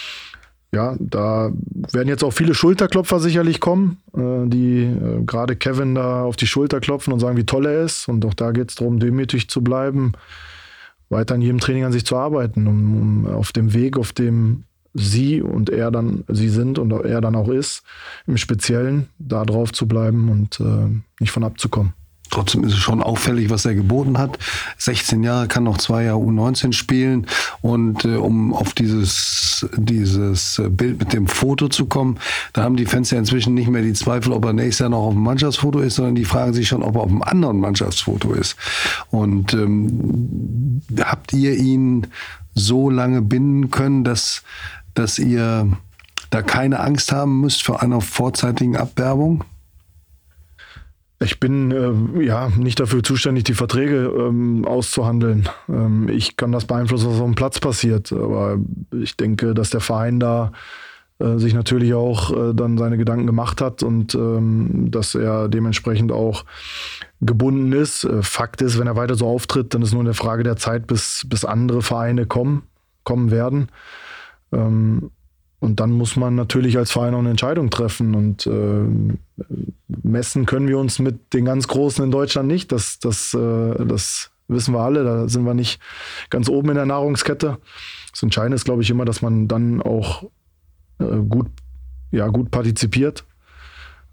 ja, 0.74 0.96
da 1.00 1.52
werden 1.92 2.08
jetzt 2.08 2.24
auch 2.24 2.34
viele 2.34 2.56
Schulterklopfer 2.56 3.20
sicherlich 3.20 3.60
kommen, 3.60 3.98
äh, 4.16 4.48
die 4.48 4.84
äh, 4.84 5.24
gerade 5.26 5.56
Kevin 5.56 5.96
da 5.96 6.24
auf 6.24 6.38
die 6.38 6.48
Schulter 6.48 6.80
klopfen 6.80 7.14
und 7.14 7.20
sagen, 7.20 7.38
wie 7.38 7.46
toll 7.46 7.68
er 7.68 7.84
ist. 7.84 8.08
Und 8.08 8.26
auch 8.26 8.34
da 8.34 8.52
geht 8.52 8.70
es 8.70 8.76
darum, 8.76 9.00
demütig 9.00 9.48
zu 9.50 9.62
bleiben, 9.62 10.14
weiter 11.10 11.36
in 11.36 11.42
jedem 11.42 11.60
Training 11.60 11.86
an 11.86 11.92
sich 11.92 12.06
zu 12.06 12.18
arbeiten, 12.18 12.66
um, 12.68 13.26
um 13.26 13.28
auf 13.28 13.52
dem 13.52 13.74
Weg, 13.74 13.98
auf 13.98 14.12
dem 14.12 14.64
sie 14.94 15.42
und 15.42 15.70
er 15.70 15.92
dann, 15.92 16.24
sie 16.28 16.50
sind 16.50 16.80
und 16.80 16.92
er 16.92 17.22
dann 17.22 17.36
auch 17.36 17.50
ist, 17.50 17.84
im 18.28 18.38
Speziellen 18.38 19.10
da 19.20 19.46
drauf 19.46 19.72
zu 19.72 19.88
bleiben 19.88 20.30
und 20.30 20.60
äh, 20.60 21.02
nicht 21.20 21.32
von 21.32 21.44
abzukommen. 21.44 21.94
Trotzdem 22.30 22.64
ist 22.64 22.74
es 22.74 22.80
schon 22.80 23.02
auffällig, 23.02 23.50
was 23.50 23.66
er 23.66 23.74
geboten 23.74 24.18
hat. 24.18 24.38
16 24.78 25.24
Jahre, 25.24 25.48
kann 25.48 25.64
noch 25.64 25.78
zwei 25.78 26.04
Jahre 26.04 26.20
U19 26.20 26.74
spielen. 26.74 27.26
Und 27.62 28.06
äh, 28.06 28.16
um 28.16 28.54
auf 28.54 28.74
dieses, 28.74 29.68
dieses 29.76 30.62
Bild 30.70 31.00
mit 31.00 31.14
dem 31.14 31.28
Foto 31.28 31.70
zu 31.70 31.88
kommen, 31.88 32.20
da 32.54 32.64
haben 32.64 32.76
die 32.76 32.86
Fans 32.86 33.10
ja 33.10 33.18
inzwischen 33.18 33.56
nicht 33.56 33.70
mehr 33.70 33.82
die 33.82 33.94
Zweifel, 33.94 34.32
ob 34.34 34.46
er 34.46 34.54
nächstes 34.54 34.80
Jahr 34.80 34.90
noch 34.90 35.08
auf 35.08 35.14
dem 35.14 35.24
Mannschaftsfoto 35.24 35.80
ist, 35.80 35.96
sondern 35.96 36.16
die 36.16 36.26
fragen 36.26 36.54
sich 36.54 36.68
schon, 36.68 36.84
ob 36.84 36.96
er 36.96 37.02
auf 37.02 37.10
einem 37.10 37.24
anderen 37.24 37.60
Mannschaftsfoto 37.60 38.34
ist. 38.34 38.56
Und 39.10 39.54
ähm, 39.54 40.82
habt 41.00 41.34
ihr 41.34 41.56
ihn 41.56 42.08
so 42.54 42.90
lange 42.90 43.22
binden 43.22 43.72
können, 43.72 44.04
dass, 44.04 44.44
dass 45.00 45.18
ihr 45.18 45.72
da 46.30 46.42
keine 46.42 46.82
Angst 46.82 47.12
haben 47.12 47.42
müsst 47.42 47.64
vor 47.64 47.82
einer 47.82 48.02
vorzeitigen 48.02 48.76
Abwerbung? 48.76 49.46
Ich 51.22 51.40
bin 51.40 51.72
äh, 51.72 52.24
ja 52.24 52.50
nicht 52.50 52.80
dafür 52.80 53.04
zuständig, 53.04 53.44
die 53.46 53.54
Verträge 53.54 54.14
ähm, 54.18 54.66
auszuhandeln. 54.66 55.50
Ähm, 55.68 56.08
ich 56.10 56.38
kann 56.38 56.52
das 56.52 56.66
beeinflussen, 56.66 57.10
was 57.10 57.20
auf 57.20 57.26
dem 57.26 57.36
Platz 57.36 57.60
passiert. 57.60 58.14
Aber 58.14 58.58
ich 58.92 59.18
denke, 59.18 59.54
dass 59.54 59.70
der 59.70 59.82
Verein 59.82 60.20
da 60.20 60.54
äh, 61.20 61.38
sich 61.38 61.54
natürlich 61.54 61.94
auch 61.94 62.32
äh, 62.32 62.54
dann 62.54 62.78
seine 62.78 62.98
Gedanken 62.98 63.28
gemacht 63.28 63.60
hat 63.60 63.84
und 63.84 64.16
ähm, 64.16 64.92
dass 64.92 65.14
er 65.16 65.50
dementsprechend 65.50 66.14
auch 66.14 66.46
gebunden 67.20 67.74
ist. 67.74 68.06
Äh, 68.06 68.22
Fakt 68.22 68.62
ist, 68.62 68.80
wenn 68.80 68.88
er 68.88 68.96
weiter 68.96 69.16
so 69.16 69.28
auftritt, 69.28 69.74
dann 69.74 69.82
ist 69.82 69.92
nur 69.92 70.02
eine 70.02 70.14
Frage 70.14 70.44
der 70.44 70.56
Zeit, 70.56 70.88
bis, 70.88 71.26
bis 71.28 71.44
andere 71.44 71.82
Vereine 71.82 72.26
kommen, 72.26 72.64
kommen 73.04 73.30
werden. 73.32 73.68
Ähm, 74.52 75.12
und 75.60 75.82
dann 75.82 75.92
muss 75.92 76.16
man 76.16 76.36
natürlich 76.36 76.78
als 76.78 76.92
Verein 76.92 77.14
auch 77.14 77.20
eine 77.20 77.32
Entscheidung 77.32 77.70
treffen. 77.70 78.16
Und 78.16 78.48
äh, 78.48 78.86
messen 79.88 80.46
können 80.46 80.68
wir 80.68 80.78
uns 80.78 81.00
mit 81.00 81.34
den 81.34 81.46
ganz 81.46 81.68
Großen 81.68 82.04
in 82.04 82.12
Deutschland 82.12 82.48
nicht. 82.48 82.72
Das, 82.72 83.00
das, 83.00 83.34
äh, 83.34 83.86
das 83.86 84.32
wissen 84.48 84.74
wir 84.74 84.82
alle. 84.82 85.04
Da 85.04 85.28
sind 85.28 85.44
wir 85.44 85.54
nicht 85.54 85.82
ganz 86.30 86.48
oben 86.48 86.70
in 86.70 86.76
der 86.76 86.86
Nahrungskette. 86.86 87.58
Das 88.12 88.24
Entscheidende 88.24 88.56
ist, 88.56 88.66
glaube 88.66 88.82
ich, 88.82 88.90
immer, 88.90 89.06
dass 89.06 89.22
man 89.22 89.48
dann 89.48 89.82
auch 89.82 90.24
äh, 91.00 91.18
gut, 91.28 91.48
ja, 92.12 92.28
gut 92.28 92.52
partizipiert. 92.52 93.26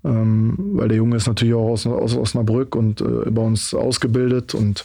Ähm, 0.05 0.55
weil 0.75 0.89
der 0.89 0.99
Junge 0.99 1.17
ist 1.17 1.27
natürlich 1.27 1.55
auch 1.55 1.71
aus, 1.71 1.87
aus 1.87 2.15
Osnabrück 2.15 2.77
und 2.77 3.01
äh, 3.01 3.31
bei 3.31 3.43
uns 3.43 3.75
ausgebildet 3.75 4.55
und 4.55 4.85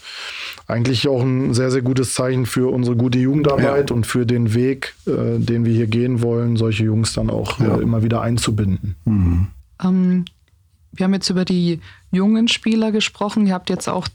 eigentlich 0.68 1.08
auch 1.08 1.22
ein 1.22 1.54
sehr, 1.54 1.70
sehr 1.70 1.84
gutes 1.84 2.14
Zeichen 2.16 2.46
für 2.46 2.72
unsere 2.72 2.96
gute 2.96 3.20
Jugendarbeit 3.20 3.90
ja. 3.90 3.96
und 3.96 4.08
für 4.08 4.26
den 4.26 4.54
Weg, 4.54 4.96
äh, 5.06 5.38
den 5.38 5.66
wir 5.66 5.74
hier 5.74 5.88
gehen 5.88 6.22
wollen, 6.22 6.56
solche 6.56 6.86
Jungs 6.86 7.14
dann 7.14 7.30
auch 7.30 7.60
ja. 7.60 7.78
äh, 7.78 7.82
immer 7.82 8.04
wieder 8.04 8.22
einzubinden. 8.22 8.96
Mhm. 9.06 9.48
Ähm, 9.84 10.26
wir 10.92 11.04
haben 11.06 11.14
jetzt 11.14 11.30
über 11.30 11.46
die 11.46 11.80
jungen 12.12 12.48
Spieler 12.48 12.92
gesprochen. 12.92 13.48
Ihr 13.48 13.54
habt 13.54 13.70
jetzt 13.70 13.88
auch 13.88 14.08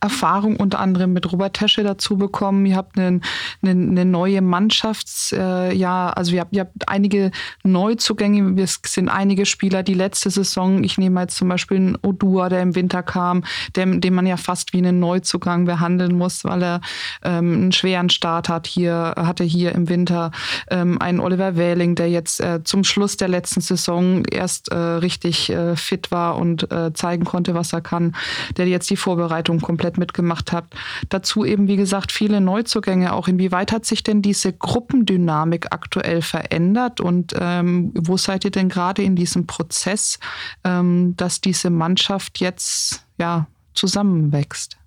Erfahrung 0.00 0.56
unter 0.56 0.78
anderem 0.80 1.12
mit 1.12 1.30
Robert 1.32 1.54
Tesche 1.54 1.82
dazu 1.82 2.16
bekommen. 2.16 2.66
Ihr 2.66 2.76
habt 2.76 2.98
eine, 2.98 3.20
eine, 3.62 3.70
eine 3.70 4.04
neue 4.04 4.42
Mannschafts, 4.42 5.32
äh, 5.32 5.74
ja, 5.74 6.10
also 6.10 6.34
ihr 6.34 6.40
habt, 6.40 6.54
ihr 6.54 6.60
habt 6.60 6.88
einige 6.88 7.30
Neuzugänge. 7.62 8.60
Es 8.60 8.80
sind 8.86 9.08
einige 9.08 9.46
Spieler, 9.46 9.82
die 9.82 9.94
letzte 9.94 10.30
Saison, 10.30 10.84
ich 10.84 10.98
nehme 10.98 11.20
jetzt 11.22 11.36
zum 11.36 11.48
Beispiel 11.48 11.78
einen 11.78 11.98
Odua, 12.02 12.48
der 12.48 12.62
im 12.62 12.74
Winter 12.74 13.02
kam, 13.02 13.44
dem, 13.74 14.00
den 14.00 14.14
man 14.14 14.26
ja 14.26 14.36
fast 14.36 14.72
wie 14.72 14.78
einen 14.78 15.00
Neuzugang 15.00 15.64
behandeln 15.64 16.16
muss, 16.16 16.44
weil 16.44 16.62
er 16.62 16.80
ähm, 17.22 17.54
einen 17.54 17.72
schweren 17.72 18.10
Start 18.10 18.48
hat 18.48 18.66
hier, 18.66 19.14
hatte 19.16 19.44
hier 19.44 19.72
im 19.72 19.88
Winter. 19.88 20.30
Ähm, 20.70 21.00
einen 21.00 21.20
Oliver 21.20 21.56
Wähling, 21.56 21.94
der 21.94 22.10
jetzt 22.10 22.40
äh, 22.40 22.62
zum 22.64 22.84
Schluss 22.84 23.16
der 23.16 23.28
letzten 23.28 23.60
Saison 23.60 24.24
erst 24.24 24.70
äh, 24.70 24.76
richtig 24.76 25.50
äh, 25.50 25.76
fit 25.76 26.10
war 26.10 26.36
und 26.36 26.70
äh, 26.70 26.92
zeigen 26.92 27.24
konnte, 27.24 27.54
was 27.54 27.72
er 27.72 27.80
kann, 27.80 28.14
der 28.56 28.66
jetzt 28.66 28.90
die 28.90 28.96
Vorbereitung 28.96 29.60
komplett 29.60 29.75
komplett 29.76 29.98
mitgemacht 29.98 30.52
habt. 30.52 30.74
Dazu 31.10 31.44
eben, 31.44 31.68
wie 31.68 31.76
gesagt, 31.76 32.10
viele 32.10 32.40
Neuzugänge 32.40 33.12
auch. 33.12 33.28
Inwieweit 33.28 33.72
hat 33.72 33.84
sich 33.84 34.02
denn 34.02 34.22
diese 34.22 34.54
Gruppendynamik 34.54 35.66
aktuell 35.70 36.22
verändert 36.22 36.98
und 36.98 37.34
ähm, 37.38 37.92
wo 37.94 38.16
seid 38.16 38.46
ihr 38.46 38.50
denn 38.50 38.70
gerade 38.70 39.02
in 39.02 39.16
diesem 39.16 39.46
Prozess, 39.46 40.18
ähm, 40.64 41.14
dass 41.16 41.42
diese 41.42 41.68
Mannschaft 41.68 42.40
jetzt 42.40 43.04
ja 43.18 43.48
zusammenwächst? 43.74 44.78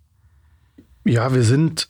Ja, 1.05 1.31
wir 1.35 1.43
sind, 1.43 1.89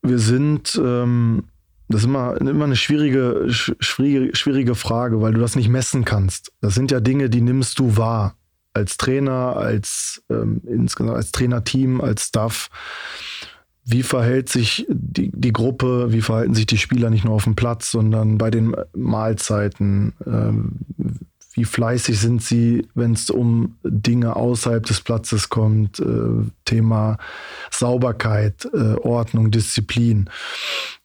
wir 0.00 0.18
sind, 0.18 0.80
ähm, 0.82 1.44
das 1.88 2.00
ist 2.00 2.06
immer, 2.06 2.40
immer 2.40 2.64
eine 2.64 2.76
schwierige, 2.76 3.48
schwierige, 3.50 4.34
schwierige 4.34 4.74
Frage, 4.74 5.20
weil 5.20 5.34
du 5.34 5.40
das 5.40 5.56
nicht 5.56 5.68
messen 5.68 6.06
kannst. 6.06 6.52
Das 6.62 6.74
sind 6.74 6.90
ja 6.90 7.00
Dinge, 7.00 7.28
die 7.28 7.42
nimmst 7.42 7.78
du 7.78 7.98
wahr 7.98 8.34
als 8.74 8.96
Trainer, 8.96 9.56
als 9.56 10.22
ähm, 10.28 10.60
insgesamt 10.66 11.16
als 11.16 11.32
Trainerteam, 11.32 12.00
als 12.00 12.26
Staff. 12.26 12.68
Wie 13.86 14.02
verhält 14.02 14.48
sich 14.48 14.86
die, 14.88 15.30
die 15.32 15.52
Gruppe, 15.52 16.12
wie 16.12 16.22
verhalten 16.22 16.54
sich 16.54 16.66
die 16.66 16.78
Spieler 16.78 17.10
nicht 17.10 17.24
nur 17.24 17.34
auf 17.34 17.44
dem 17.44 17.54
Platz, 17.54 17.90
sondern 17.90 18.38
bei 18.38 18.50
den 18.50 18.74
Mahlzeiten? 18.94 20.14
Ähm, 20.26 20.72
wie 21.54 21.64
fleißig 21.64 22.18
sind 22.18 22.42
sie, 22.42 22.88
wenn 22.94 23.12
es 23.12 23.30
um 23.30 23.76
Dinge 23.84 24.34
außerhalb 24.34 24.84
des 24.84 25.00
Platzes 25.00 25.50
kommt? 25.50 26.00
Äh, 26.00 26.50
Thema 26.64 27.18
Sauberkeit, 27.70 28.68
äh, 28.72 28.94
Ordnung, 28.94 29.52
Disziplin. 29.52 30.28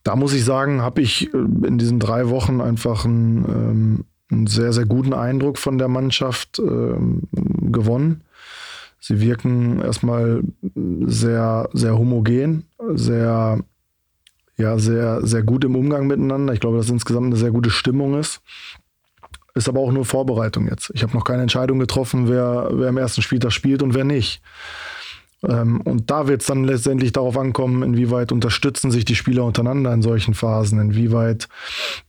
Da 0.03 0.15
muss 0.15 0.33
ich 0.33 0.43
sagen, 0.43 0.81
habe 0.81 1.01
ich 1.01 1.31
äh, 1.33 1.37
in 1.37 1.77
diesen 1.77 1.99
drei 1.99 2.29
Wochen 2.29 2.61
einfach 2.61 3.05
ein 3.05 3.45
ähm, 3.47 4.05
einen 4.31 4.47
sehr, 4.47 4.73
sehr 4.73 4.85
guten 4.85 5.13
Eindruck 5.13 5.57
von 5.57 5.77
der 5.77 5.87
Mannschaft 5.87 6.59
äh, 6.59 6.95
gewonnen. 7.71 8.21
Sie 8.99 9.21
wirken 9.21 9.81
erstmal 9.81 10.43
sehr, 11.05 11.69
sehr 11.73 11.97
homogen, 11.97 12.65
sehr, 12.93 13.63
ja, 14.57 14.77
sehr, 14.77 15.25
sehr 15.25 15.43
gut 15.43 15.63
im 15.63 15.75
Umgang 15.75 16.07
miteinander. 16.07 16.53
Ich 16.53 16.59
glaube, 16.59 16.77
dass 16.77 16.89
insgesamt 16.89 17.27
eine 17.27 17.37
sehr 17.37 17.51
gute 17.51 17.69
Stimmung 17.69 18.19
ist. 18.19 18.41
Ist 19.55 19.69
aber 19.69 19.79
auch 19.79 19.91
nur 19.91 20.05
Vorbereitung 20.05 20.67
jetzt. 20.67 20.91
Ich 20.93 21.01
habe 21.01 21.13
noch 21.13 21.23
keine 21.23 21.41
Entscheidung 21.41 21.79
getroffen, 21.79 22.29
wer, 22.29 22.69
wer 22.71 22.89
im 22.89 22.97
ersten 22.97 23.21
Spieltag 23.21 23.51
spielt 23.51 23.81
und 23.81 23.93
wer 23.93 24.03
nicht. 24.03 24.41
Ähm, 25.47 25.81
und 25.81 26.11
da 26.11 26.27
wird 26.27 26.41
es 26.41 26.47
dann 26.47 26.63
letztendlich 26.63 27.13
darauf 27.13 27.37
ankommen, 27.37 27.83
inwieweit 27.83 28.31
unterstützen 28.31 28.91
sich 28.91 29.05
die 29.05 29.15
Spieler 29.15 29.45
untereinander 29.45 29.93
in 29.93 30.01
solchen 30.01 30.33
Phasen, 30.33 30.79
inwieweit, 30.79 31.47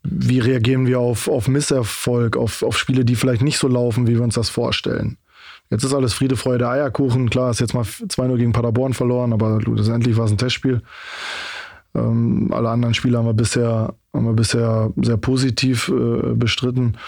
wie 0.03 0.41
reagieren 0.41 0.87
wir 0.87 1.01
auf, 1.01 1.29
auf 1.29 1.47
Misserfolg, 1.47 2.37
auf, 2.37 2.63
auf 2.63 2.77
Spiele, 2.77 3.05
die 3.05 3.17
vielleicht 3.17 3.43
nicht 3.43 3.59
so 3.59 3.69
laufen, 3.69 4.07
wie 4.07 4.17
wir 4.17 4.25
uns 4.25 4.35
das 4.35 4.49
vorstellen. 4.49 5.17
Jetzt 5.71 5.85
ist 5.85 5.95
alles 5.95 6.15
Friede, 6.15 6.37
Freude, 6.37 6.69
Eierkuchen. 6.69 7.31
Klar, 7.31 7.53
ist 7.53 7.61
jetzt 7.61 7.75
mal 7.75 7.83
2-0 7.83 8.37
gegen 8.37 8.53
Paderborn 8.53 8.93
verloren, 8.93 9.33
aber 9.33 9.61
letztendlich 9.61 10.17
war 10.17 10.25
es 10.25 10.33
ein 10.33 10.39
Testspiel. 10.39 10.83
Ähm, 11.95 12.49
alle 12.53 12.71
anderen 12.71 12.95
Spiele 12.95 13.19
haben 13.19 13.27
wir 13.27 13.35
bisher, 13.35 13.95
haben 14.13 14.27
wir 14.27 14.33
bisher 14.33 14.93
sehr 15.01 15.17
positiv 15.17 15.89
äh, 15.89 16.35
bestritten. 16.35 16.99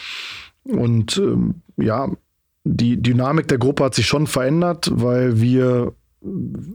Und 0.65 1.17
ähm, 1.17 1.57
ja, 1.77 2.09
die 2.63 3.03
Dynamik 3.03 3.49
der 3.49 3.59
Gruppe 3.59 3.85
hat 3.85 3.97
sich 3.97 4.07
schon 4.07 4.29
verändert, 4.29 4.93
weil 4.95 5.41
wir 5.41 5.93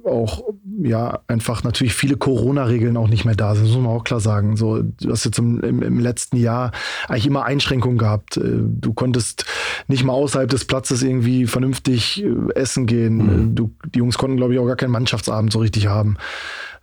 auch 0.04 0.44
ja 0.82 1.22
einfach 1.28 1.64
natürlich 1.64 1.94
viele 1.94 2.18
Corona-Regeln 2.18 2.98
auch 2.98 3.08
nicht 3.08 3.26
mehr 3.26 3.36
da 3.36 3.56
sind, 3.56 3.66
das 3.68 3.76
muss 3.76 3.84
man 3.84 3.94
auch 3.94 4.04
klar 4.04 4.20
sagen. 4.20 4.58
So, 4.58 4.82
du 4.82 5.12
hast 5.12 5.24
jetzt 5.26 5.40
im, 5.40 5.62
im, 5.62 5.82
im, 5.82 6.00
letzten 6.00 6.38
Jahr 6.38 6.72
eigentlich 7.08 7.28
immer 7.28 7.46
Einschränkungen 7.46 7.98
gehabt. 7.98 8.38
Äh, 8.38 8.60
du 8.62 8.94
konntest 8.94 9.46
nicht 9.88 10.04
mal 10.04 10.14
außerhalb 10.14 10.50
des 10.50 10.66
Platzes 10.66 11.02
irgendwie 11.02 11.48
vernünftig 11.48 12.24
äh, 12.24 12.54
essen 12.56 12.86
gehen. 12.86 13.18
Mhm. 13.18 13.56
Du, 13.56 13.72
die 13.94 14.00
Jungs 14.00 14.18
konnten, 14.18 14.38
glaube 14.38 14.54
ich, 14.54 14.60
auch 14.60 14.68
gar 14.68 14.76
keinen 14.76 14.92
Mannschaftsabend 14.92 15.52
so 15.52 15.60
richtig 15.60 15.88
haben. 15.88 16.18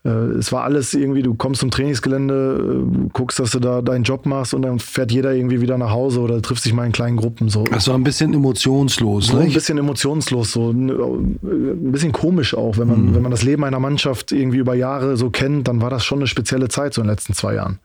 Äh, 0.04 0.08
es 0.08 0.52
war 0.52 0.64
alles 0.64 0.92
irgendwie, 0.94 1.22
du 1.22 1.34
kommst 1.34 1.60
zum 1.60 1.70
Trainingsgelände, 1.70 2.84
äh, 2.84 3.08
guckst, 3.12 3.38
dass 3.38 3.52
du 3.52 3.58
da 3.58 3.80
deinen 3.80 4.04
Job 4.04 4.26
machst 4.26 4.52
und 4.52 4.62
dann 4.62 4.78
fährt 4.78 5.10
jeder 5.10 5.32
irgendwie 5.32 5.60
wieder 5.60 5.78
nach 5.78 5.90
Hause 5.90 6.20
oder 6.20 6.40
trifft 6.42 6.62
sich 6.62 6.74
mal 6.74 6.84
in 6.84 6.92
kleinen 6.92 7.16
Gruppen. 7.16 7.48
So. 7.48 7.64
Also 7.70 7.92
ein 7.92 8.04
bisschen 8.04 8.34
emotionslos, 8.34 9.28
so 9.28 9.36
ne? 9.36 9.44
Ein 9.44 9.52
bisschen 9.52 9.78
emotionslos, 9.78 10.52
so 10.52 10.70
ein 10.70 11.90
bisschen 11.90 12.12
komisch 12.12 12.54
auch, 12.54 12.76
wenn 12.76 12.88
man, 12.88 13.06
mhm. 13.06 13.14
wenn 13.14 13.22
man 13.22 13.30
das 13.30 13.42
Leben 13.42 13.64
einer 13.64 13.80
Mannschaft 13.80 14.30
irgendwie 14.32 14.58
über 14.58 14.74
Jahre 14.74 15.16
so 15.16 15.30
kennt, 15.30 15.68
dann 15.68 15.80
war 15.80 15.90
das 15.90 16.04
schon 16.04 16.18
eine 16.18 16.26
spezielle 16.26 16.68
Zeit 16.68 16.94
so 16.94 17.00
in 17.00 17.06
den 17.06 17.12
letzten 17.12 17.32
zwei 17.32 17.54
Jahren. 17.54 17.78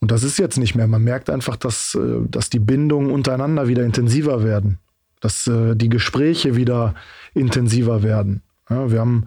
Und 0.00 0.10
das 0.10 0.24
ist 0.24 0.36
jetzt 0.36 0.58
nicht 0.58 0.74
mehr. 0.74 0.88
Man 0.88 1.04
merkt 1.04 1.30
einfach, 1.30 1.54
dass, 1.54 1.94
äh, 1.94 2.26
dass 2.28 2.50
die 2.50 2.58
Bindungen 2.58 3.12
untereinander 3.12 3.68
wieder 3.68 3.84
intensiver 3.84 4.42
werden, 4.42 4.78
dass 5.20 5.48
die 5.48 5.88
Gespräche 5.88 6.56
wieder 6.56 6.96
intensiver 7.32 8.02
werden. 8.02 8.42
Ja, 8.68 8.90
wir 8.90 8.98
haben 8.98 9.26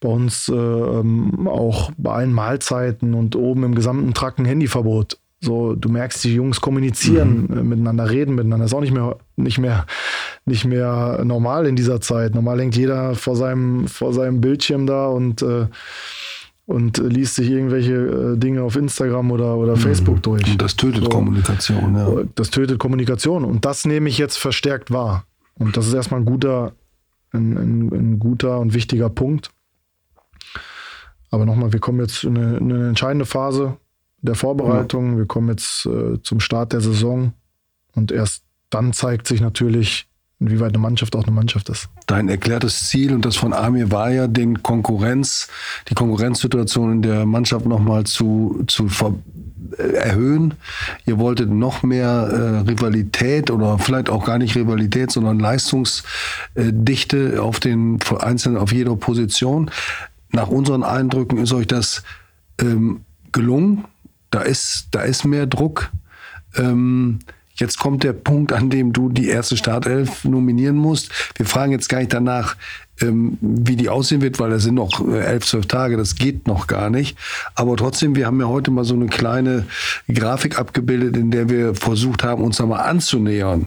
bei 0.00 0.08
uns 0.08 0.48
äh, 0.48 0.54
ähm, 0.54 1.48
auch 1.48 1.90
bei 1.96 2.12
allen 2.12 2.32
Mahlzeiten 2.32 3.14
und 3.14 3.36
oben 3.36 3.64
im 3.64 3.74
gesamten 3.74 4.14
Trakt 4.14 4.38
ein 4.38 4.44
Handyverbot. 4.44 5.18
So, 5.40 5.74
du 5.74 5.88
merkst, 5.88 6.24
die 6.24 6.34
Jungs 6.34 6.60
kommunizieren 6.60 7.46
mhm. 7.48 7.58
äh, 7.58 7.62
miteinander, 7.62 8.10
reden 8.10 8.34
miteinander. 8.34 8.64
Das 8.64 8.72
ist 8.72 8.76
auch 8.76 8.80
nicht 8.80 8.92
mehr, 8.92 9.16
nicht 9.36 9.58
mehr, 9.58 9.86
nicht 10.46 10.64
mehr 10.64 11.22
normal 11.24 11.66
in 11.66 11.76
dieser 11.76 12.00
Zeit. 12.00 12.34
Normal 12.34 12.60
hängt 12.60 12.76
jeder 12.76 13.14
vor 13.14 13.36
seinem, 13.36 13.86
vor 13.86 14.12
seinem 14.12 14.40
Bildschirm 14.40 14.86
da 14.86 15.06
und, 15.06 15.42
äh, 15.42 15.66
und 16.66 16.98
liest 16.98 17.36
sich 17.36 17.50
irgendwelche 17.50 17.94
äh, 17.94 18.36
Dinge 18.36 18.62
auf 18.62 18.74
Instagram 18.74 19.30
oder, 19.30 19.56
oder 19.56 19.76
mhm. 19.76 19.80
Facebook 19.80 20.22
durch. 20.22 20.44
Und 20.50 20.60
das 20.60 20.74
tötet 20.74 21.04
so, 21.04 21.08
Kommunikation, 21.08 21.96
ja. 21.96 22.08
Das 22.34 22.50
tötet 22.50 22.78
Kommunikation. 22.78 23.44
Und 23.44 23.64
das 23.64 23.84
nehme 23.84 24.08
ich 24.08 24.18
jetzt 24.18 24.38
verstärkt 24.38 24.90
wahr. 24.90 25.24
Und 25.56 25.76
das 25.76 25.86
ist 25.86 25.94
erstmal 25.94 26.20
ein 26.20 26.26
guter, 26.26 26.72
ein, 27.32 27.56
ein, 27.56 27.88
ein 27.92 28.18
guter 28.18 28.58
und 28.58 28.74
wichtiger 28.74 29.08
Punkt. 29.08 29.50
Aber 31.30 31.44
nochmal, 31.44 31.72
wir 31.72 31.80
kommen 31.80 32.00
jetzt 32.00 32.24
in 32.24 32.36
eine, 32.36 32.56
in 32.58 32.72
eine, 32.72 32.88
entscheidende 32.88 33.26
Phase 33.26 33.76
der 34.22 34.34
Vorbereitung. 34.34 35.12
Ja. 35.12 35.18
Wir 35.18 35.26
kommen 35.26 35.48
jetzt 35.48 35.86
äh, 35.86 36.20
zum 36.22 36.40
Start 36.40 36.72
der 36.72 36.80
Saison 36.80 37.32
und 37.94 38.12
erst 38.12 38.44
dann 38.70 38.92
zeigt 38.92 39.26
sich 39.26 39.40
natürlich, 39.40 40.06
inwieweit 40.40 40.70
eine 40.70 40.78
Mannschaft 40.78 41.16
auch 41.16 41.24
eine 41.24 41.32
Mannschaft 41.32 41.68
ist. 41.68 41.88
Dein 42.06 42.28
erklärtes 42.28 42.88
Ziel 42.88 43.14
und 43.14 43.24
das 43.24 43.36
von 43.36 43.52
Amir 43.52 43.90
war 43.90 44.10
ja, 44.10 44.26
den 44.26 44.62
Konkurrenz, 44.62 45.48
die 45.88 45.94
Konkurrenzsituation 45.94 46.92
in 46.92 47.02
der 47.02 47.26
Mannschaft 47.26 47.66
nochmal 47.66 48.04
zu, 48.04 48.62
zu 48.66 48.88
erhöhen. 49.76 50.54
Ihr 51.06 51.18
wolltet 51.18 51.50
noch 51.50 51.82
mehr 51.82 52.08
äh, 52.08 52.68
Rivalität 52.68 53.50
oder 53.50 53.78
vielleicht 53.78 54.10
auch 54.10 54.24
gar 54.24 54.38
nicht 54.38 54.56
Rivalität, 54.56 55.10
sondern 55.10 55.38
Leistungsdichte 55.38 57.42
auf 57.42 57.60
den 57.60 57.98
einzelnen, 58.18 58.58
auf 58.58 58.72
jeder 58.72 58.96
Position. 58.96 59.70
Nach 60.30 60.48
unseren 60.48 60.82
Eindrücken 60.82 61.38
ist 61.38 61.52
euch 61.52 61.66
das 61.66 62.02
ähm, 62.60 63.02
gelungen. 63.32 63.84
Da 64.30 64.40
ist, 64.40 64.88
da 64.90 65.02
ist 65.02 65.24
mehr 65.24 65.46
Druck. 65.46 65.90
Ähm, 66.56 67.20
Jetzt 67.58 67.78
kommt 67.78 68.04
der 68.04 68.12
Punkt, 68.12 68.52
an 68.52 68.70
dem 68.70 68.92
du 68.92 69.08
die 69.08 69.28
erste 69.28 69.56
Startelf 69.56 70.24
nominieren 70.24 70.76
musst. 70.76 71.10
Wir 71.34 71.44
fragen 71.44 71.72
jetzt 71.72 71.88
gar 71.88 71.98
nicht 71.98 72.12
danach, 72.12 72.56
ähm, 73.00 73.36
wie 73.40 73.74
die 73.74 73.88
aussehen 73.88 74.22
wird, 74.22 74.38
weil 74.38 74.50
das 74.50 74.62
sind 74.62 74.76
noch 74.76 75.06
äh, 75.08 75.18
elf, 75.18 75.44
zwölf 75.44 75.66
Tage, 75.66 75.96
das 75.96 76.14
geht 76.14 76.46
noch 76.46 76.68
gar 76.68 76.88
nicht. 76.88 77.18
Aber 77.56 77.76
trotzdem, 77.76 78.14
wir 78.14 78.26
haben 78.26 78.40
ja 78.40 78.46
heute 78.46 78.70
mal 78.70 78.84
so 78.84 78.94
eine 78.94 79.06
kleine 79.06 79.66
Grafik 80.12 80.56
abgebildet, 80.56 81.16
in 81.16 81.32
der 81.32 81.48
wir 81.48 81.74
versucht 81.74 82.22
haben, 82.22 82.44
uns 82.44 82.58
da 82.58 82.66
mal 82.66 82.78
anzunähern. 82.78 83.66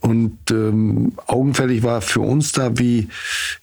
Und 0.00 0.38
ähm, 0.50 1.12
augenfällig 1.26 1.82
war 1.82 2.00
für 2.00 2.20
uns 2.20 2.52
da, 2.52 2.78
wie 2.78 3.08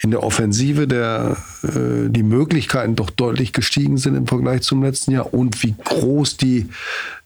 in 0.02 0.12
der 0.12 0.22
Offensive 0.22 0.88
der, 0.88 1.38
äh, 1.64 2.10
die 2.10 2.24
Möglichkeiten 2.24 2.96
doch 2.96 3.10
deutlich 3.10 3.54
gestiegen 3.54 3.98
sind 3.98 4.16
im 4.16 4.28
Vergleich 4.28 4.62
zum 4.62 4.84
letzten 4.84 5.12
Jahr 5.12 5.34
und 5.34 5.64
wie 5.64 5.76
groß 5.84 6.38
die 6.38 6.70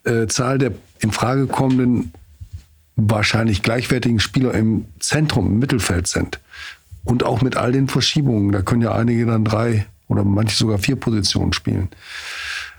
äh, 0.03 0.27
Zahl 0.27 0.59
der 0.59 0.73
in 0.99 1.11
Frage 1.11 1.47
kommenden 1.47 2.13
wahrscheinlich 2.95 3.63
gleichwertigen 3.63 4.19
Spieler 4.19 4.53
im 4.53 4.85
Zentrum, 4.99 5.47
im 5.47 5.59
Mittelfeld 5.59 6.07
sind. 6.07 6.39
Und 7.03 7.23
auch 7.23 7.41
mit 7.41 7.55
all 7.55 7.71
den 7.71 7.87
Verschiebungen. 7.87 8.51
Da 8.51 8.61
können 8.61 8.81
ja 8.81 8.93
einige 8.93 9.25
dann 9.25 9.45
drei 9.45 9.85
oder 10.07 10.23
manche 10.23 10.57
sogar 10.57 10.77
vier 10.77 10.97
Positionen 10.97 11.53
spielen. 11.53 11.89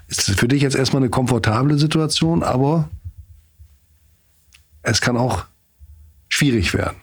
Ist 0.08 0.22
für 0.22 0.48
dich 0.48 0.62
jetzt 0.62 0.76
erstmal 0.76 1.02
eine 1.02 1.10
komfortable 1.10 1.78
Situation, 1.78 2.42
aber 2.42 2.88
es 4.82 5.00
kann 5.00 5.16
auch 5.16 5.46
schwierig 6.30 6.72
werden. 6.72 6.96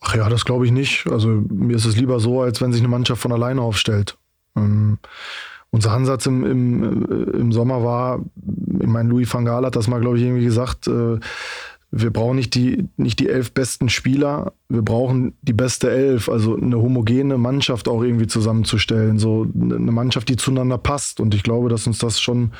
Ach 0.00 0.14
ja, 0.14 0.28
das 0.30 0.46
glaube 0.46 0.64
ich 0.64 0.72
nicht. 0.72 1.06
Also 1.08 1.28
mir 1.28 1.76
ist 1.76 1.84
es 1.84 1.96
lieber 1.96 2.20
so, 2.20 2.40
als 2.40 2.60
wenn 2.62 2.72
sich 2.72 2.80
eine 2.80 2.88
Mannschaft 2.88 3.20
von 3.20 3.32
alleine 3.32 3.60
aufstellt. 3.60 4.16
Ähm, 4.56 4.98
unser 5.70 5.92
Ansatz 5.92 6.26
im, 6.26 6.44
im, 6.44 7.04
äh, 7.04 7.36
im 7.36 7.52
Sommer 7.52 7.84
war, 7.84 8.24
ich 8.80 8.86
meine, 8.86 9.10
Louis 9.10 9.32
van 9.32 9.44
Gaal 9.44 9.66
hat 9.66 9.76
das 9.76 9.88
mal, 9.88 10.00
glaube 10.00 10.16
ich, 10.16 10.24
irgendwie 10.24 10.44
gesagt, 10.44 10.88
äh, 10.88 11.18
wir 11.92 12.10
brauchen 12.10 12.36
nicht 12.36 12.54
die, 12.54 12.88
nicht 12.96 13.18
die 13.18 13.28
elf 13.28 13.52
besten 13.52 13.88
Spieler, 13.88 14.52
wir 14.68 14.82
brauchen 14.82 15.34
die 15.42 15.52
beste 15.52 15.90
Elf, 15.90 16.28
also 16.28 16.56
eine 16.56 16.78
homogene 16.78 17.36
Mannschaft 17.36 17.88
auch 17.88 18.02
irgendwie 18.02 18.28
zusammenzustellen, 18.28 19.18
so 19.18 19.46
eine 19.54 19.90
Mannschaft, 19.90 20.28
die 20.28 20.36
zueinander 20.36 20.78
passt. 20.78 21.18
Und 21.18 21.34
ich 21.34 21.42
glaube, 21.42 21.68
dass 21.68 21.88
uns 21.88 21.98
das 21.98 22.20
schon 22.20 22.52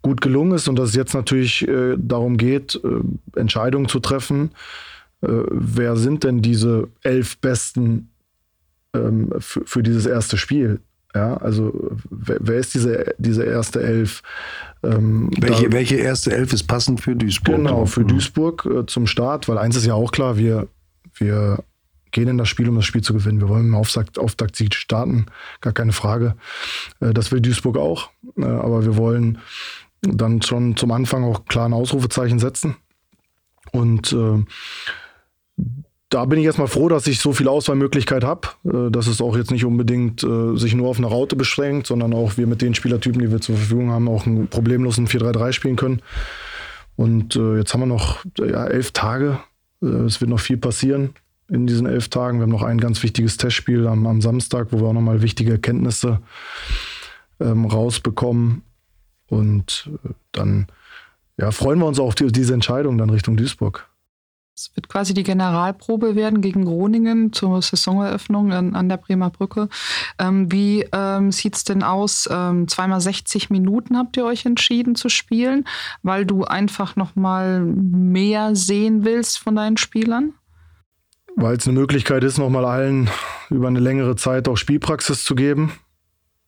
gut 0.00 0.22
gelungen 0.22 0.52
ist 0.52 0.68
und 0.68 0.78
dass 0.78 0.90
es 0.90 0.94
jetzt 0.94 1.12
natürlich 1.12 1.68
äh, 1.68 1.96
darum 1.98 2.38
geht, 2.38 2.80
äh, 2.82 3.38
Entscheidungen 3.38 3.88
zu 3.88 4.00
treffen. 4.00 4.52
Äh, 5.22 5.28
wer 5.50 5.96
sind 5.96 6.24
denn 6.24 6.42
diese 6.42 6.88
elf 7.02 7.38
besten 7.38 8.10
ähm, 8.94 9.32
für 9.38 9.82
dieses 9.82 10.06
erste 10.06 10.36
Spiel? 10.36 10.80
Ja, 11.14 11.36
also 11.36 11.96
wer, 12.10 12.38
wer 12.40 12.58
ist 12.58 12.74
diese, 12.74 13.14
diese 13.18 13.44
erste 13.44 13.82
Elf? 13.82 14.22
Ähm, 14.82 15.30
welche, 15.38 15.68
da, 15.68 15.72
welche 15.72 15.96
erste 15.96 16.34
Elf 16.34 16.52
ist 16.52 16.64
passend 16.64 17.00
für 17.00 17.14
Duisburg? 17.14 17.56
Genau, 17.56 17.84
für 17.84 18.00
mhm. 18.00 18.08
Duisburg 18.08 18.66
äh, 18.66 18.86
zum 18.86 19.06
Start, 19.06 19.48
weil 19.48 19.58
eins 19.58 19.76
ist 19.76 19.84
ja 19.84 19.94
auch 19.94 20.10
klar, 20.10 20.38
wir, 20.38 20.68
wir 21.14 21.62
gehen 22.12 22.28
in 22.28 22.38
das 22.38 22.48
Spiel, 22.48 22.68
um 22.68 22.76
das 22.76 22.86
Spiel 22.86 23.02
zu 23.02 23.12
gewinnen. 23.12 23.40
Wir 23.40 23.48
wollen 23.48 23.66
im 23.66 23.74
Auftakt, 23.74 24.18
starten, 24.74 25.26
gar 25.60 25.72
keine 25.72 25.92
Frage. 25.92 26.34
Äh, 27.00 27.12
das 27.12 27.30
will 27.30 27.40
Duisburg 27.40 27.76
auch, 27.76 28.10
äh, 28.38 28.44
aber 28.44 28.84
wir 28.84 28.96
wollen 28.96 29.38
dann 30.00 30.42
schon 30.42 30.76
zum 30.76 30.90
Anfang 30.92 31.24
auch 31.24 31.44
klar 31.44 31.68
ein 31.68 31.74
Ausrufezeichen 31.74 32.38
setzen. 32.38 32.76
Und 33.70 34.12
äh, 34.12 34.44
da 36.12 36.26
bin 36.26 36.38
ich 36.38 36.44
erstmal 36.44 36.68
froh, 36.68 36.88
dass 36.88 37.06
ich 37.06 37.20
so 37.20 37.32
viel 37.32 37.48
Auswahlmöglichkeit 37.48 38.22
habe, 38.22 38.48
äh, 38.64 38.90
dass 38.90 39.06
es 39.06 39.20
auch 39.20 39.36
jetzt 39.36 39.50
nicht 39.50 39.64
unbedingt 39.64 40.22
äh, 40.22 40.56
sich 40.56 40.74
nur 40.74 40.88
auf 40.88 40.98
eine 40.98 41.06
Raute 41.06 41.36
beschränkt, 41.36 41.86
sondern 41.86 42.12
auch 42.12 42.36
wir 42.36 42.46
mit 42.46 42.60
den 42.60 42.74
Spielertypen, 42.74 43.20
die 43.20 43.30
wir 43.30 43.40
zur 43.40 43.56
Verfügung 43.56 43.90
haben, 43.90 44.08
auch 44.08 44.26
einen 44.26 44.48
problemlosen 44.48 45.08
4-3-3 45.08 45.52
spielen 45.52 45.76
können. 45.76 46.02
Und 46.96 47.36
äh, 47.36 47.56
jetzt 47.56 47.72
haben 47.72 47.80
wir 47.80 47.86
noch 47.86 48.24
ja, 48.38 48.66
elf 48.66 48.90
Tage. 48.92 49.38
es 49.80 50.20
wird 50.20 50.30
noch 50.30 50.40
viel 50.40 50.58
passieren 50.58 51.14
in 51.48 51.66
diesen 51.66 51.86
elf 51.86 52.08
Tagen. 52.08 52.38
Wir 52.38 52.42
haben 52.42 52.50
noch 52.50 52.62
ein 52.62 52.78
ganz 52.78 53.02
wichtiges 53.02 53.38
Testspiel 53.38 53.86
am, 53.86 54.06
am 54.06 54.20
Samstag, 54.20 54.68
wo 54.70 54.80
wir 54.80 54.88
auch 54.88 54.92
nochmal 54.92 55.22
wichtige 55.22 55.52
Erkenntnisse 55.52 56.20
ähm, 57.40 57.64
rausbekommen. 57.64 58.62
Und 59.28 59.90
dann 60.32 60.66
ja, 61.38 61.50
freuen 61.50 61.78
wir 61.78 61.86
uns 61.86 61.98
auch 61.98 62.08
auf 62.08 62.14
die, 62.14 62.30
diese 62.30 62.52
Entscheidung 62.52 62.98
dann 62.98 63.08
Richtung 63.08 63.36
Duisburg. 63.36 63.88
Es 64.54 64.70
wird 64.74 64.88
quasi 64.88 65.14
die 65.14 65.22
Generalprobe 65.22 66.14
werden 66.14 66.42
gegen 66.42 66.66
Groningen 66.66 67.32
zur 67.32 67.62
Saisoneröffnung 67.62 68.52
an, 68.52 68.74
an 68.74 68.88
der 68.88 68.98
Bremer 68.98 69.30
Brücke. 69.30 69.68
Ähm, 70.18 70.52
wie 70.52 70.86
ähm, 70.92 71.32
sieht 71.32 71.56
es 71.56 71.64
denn 71.64 71.82
aus? 71.82 72.28
Ähm, 72.30 72.68
zweimal 72.68 73.00
60 73.00 73.48
Minuten 73.48 73.96
habt 73.96 74.16
ihr 74.18 74.26
euch 74.26 74.44
entschieden 74.44 74.94
zu 74.94 75.08
spielen, 75.08 75.64
weil 76.02 76.26
du 76.26 76.44
einfach 76.44 76.96
noch 76.96 77.16
mal 77.16 77.62
mehr 77.62 78.54
sehen 78.54 79.06
willst 79.06 79.38
von 79.38 79.56
deinen 79.56 79.78
Spielern? 79.78 80.34
Weil 81.34 81.56
es 81.56 81.66
eine 81.66 81.78
Möglichkeit 81.78 82.22
ist, 82.22 82.36
noch 82.36 82.50
mal 82.50 82.66
allen 82.66 83.08
über 83.48 83.68
eine 83.68 83.80
längere 83.80 84.16
Zeit 84.16 84.48
auch 84.48 84.56
Spielpraxis 84.56 85.24
zu 85.24 85.34
geben. 85.34 85.72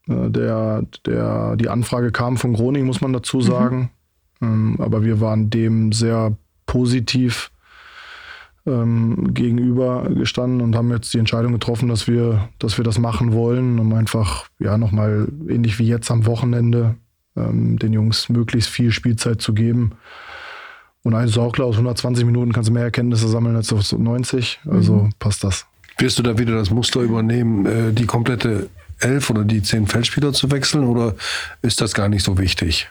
Äh, 0.07 0.29
der, 0.29 0.83
der, 1.07 1.55
die 1.55 1.69
Anfrage 1.69 2.11
kam 2.11 2.37
von 2.37 2.53
Groningen, 2.53 2.85
muss 2.85 3.01
man 3.01 3.13
dazu 3.13 3.41
sagen. 3.41 3.89
Mhm. 4.41 4.75
aber 4.79 5.03
wir 5.03 5.21
waren 5.21 5.49
dem 5.49 5.93
sehr 5.93 6.35
positiv 6.65 7.51
ähm, 8.65 9.33
gegenüber 9.33 10.09
gestanden 10.09 10.61
und 10.61 10.75
haben 10.75 10.91
jetzt 10.91 11.13
die 11.13 11.19
Entscheidung 11.19 11.53
getroffen, 11.53 11.87
dass 11.87 12.07
wir, 12.07 12.49
dass 12.59 12.77
wir 12.77 12.83
das 12.83 12.97
machen 12.97 13.33
wollen, 13.33 13.79
um 13.79 13.93
einfach, 13.93 14.47
ja, 14.59 14.77
nochmal 14.77 15.27
ähnlich 15.47 15.79
wie 15.79 15.87
jetzt 15.87 16.09
am 16.09 16.25
Wochenende 16.25 16.95
ähm, 17.35 17.77
den 17.77 17.93
Jungs 17.93 18.29
möglichst 18.29 18.69
viel 18.69 18.91
Spielzeit 18.91 19.41
zu 19.41 19.53
geben. 19.53 19.91
Und 21.03 21.13
eins 21.13 21.31
ist 21.31 21.37
auch 21.37 21.51
klar, 21.51 21.67
aus 21.67 21.75
120 21.75 22.25
Minuten 22.25 22.51
kannst 22.51 22.69
du 22.69 22.73
mehr 22.73 22.83
Erkenntnisse 22.83 23.27
sammeln 23.27 23.55
als 23.55 23.71
aus 23.71 23.91
90. 23.91 24.61
Also 24.67 24.95
mhm. 24.95 25.13
passt 25.19 25.43
das. 25.43 25.67
Wirst 25.99 26.17
du 26.17 26.23
da 26.23 26.37
wieder 26.39 26.55
das 26.55 26.71
Muster 26.71 27.01
übernehmen, 27.01 27.65
äh, 27.65 27.93
die 27.93 28.07
komplette 28.07 28.69
elf 28.99 29.29
oder 29.29 29.43
die 29.43 29.61
zehn 29.61 29.87
Feldspieler 29.87 30.33
zu 30.33 30.49
wechseln 30.51 30.85
oder 30.85 31.15
ist 31.61 31.81
das 31.81 31.93
gar 31.93 32.09
nicht 32.09 32.23
so 32.23 32.37
wichtig? 32.37 32.89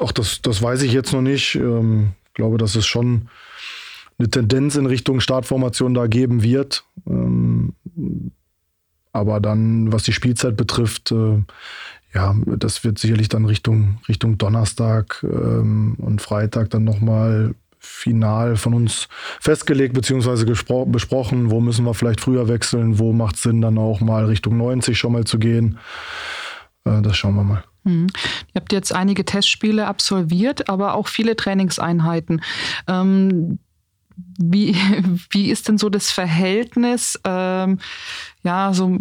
Ach, 0.00 0.12
das, 0.12 0.40
das 0.42 0.62
weiß 0.62 0.82
ich 0.82 0.92
jetzt 0.92 1.12
noch 1.12 1.22
nicht. 1.22 1.56
Ähm, 1.56 2.10
ich 2.28 2.34
glaube, 2.34 2.58
das 2.58 2.76
ist 2.76 2.86
schon 2.86 3.28
eine 4.18 4.30
Tendenz 4.30 4.76
in 4.76 4.86
Richtung 4.86 5.20
Startformation 5.20 5.94
da 5.94 6.06
geben 6.06 6.42
wird. 6.42 6.84
Ähm, 7.06 7.74
aber 9.12 9.40
dann, 9.40 9.92
was 9.92 10.02
die 10.02 10.12
Spielzeit 10.12 10.56
betrifft, 10.56 11.12
äh, 11.12 11.42
ja, 12.14 12.34
das 12.46 12.84
wird 12.84 12.98
sicherlich 12.98 13.28
dann 13.28 13.44
Richtung, 13.44 13.98
Richtung 14.08 14.38
Donnerstag 14.38 15.24
ähm, 15.24 15.96
und 15.98 16.22
Freitag 16.22 16.70
dann 16.70 16.84
nochmal 16.84 17.54
final 17.78 18.56
von 18.56 18.74
uns 18.74 19.08
festgelegt 19.40 19.94
bzw. 19.94 20.44
besprochen, 20.86 21.50
wo 21.50 21.60
müssen 21.60 21.84
wir 21.84 21.94
vielleicht 21.94 22.20
früher 22.20 22.48
wechseln, 22.48 22.98
wo 22.98 23.12
macht 23.12 23.36
es 23.36 23.42
Sinn, 23.42 23.60
dann 23.60 23.78
auch 23.78 24.00
mal 24.00 24.24
Richtung 24.24 24.56
90 24.56 24.98
schon 24.98 25.12
mal 25.12 25.24
zu 25.24 25.38
gehen. 25.38 25.78
Äh, 26.84 27.02
das 27.02 27.16
schauen 27.16 27.34
wir 27.34 27.44
mal. 27.44 27.64
Hm. 27.84 28.08
Ihr 28.54 28.60
habt 28.60 28.72
jetzt 28.72 28.92
einige 28.92 29.24
Testspiele 29.24 29.86
absolviert, 29.86 30.68
aber 30.68 30.94
auch 30.94 31.08
viele 31.08 31.36
Trainingseinheiten. 31.36 32.42
Ähm, 32.88 33.58
wie, 34.38 34.74
wie 35.30 35.50
ist 35.50 35.68
denn 35.68 35.78
so 35.78 35.88
das 35.88 36.10
Verhältnis? 36.10 37.18
Ähm, 37.24 37.78
ja, 38.42 38.72
so 38.72 38.98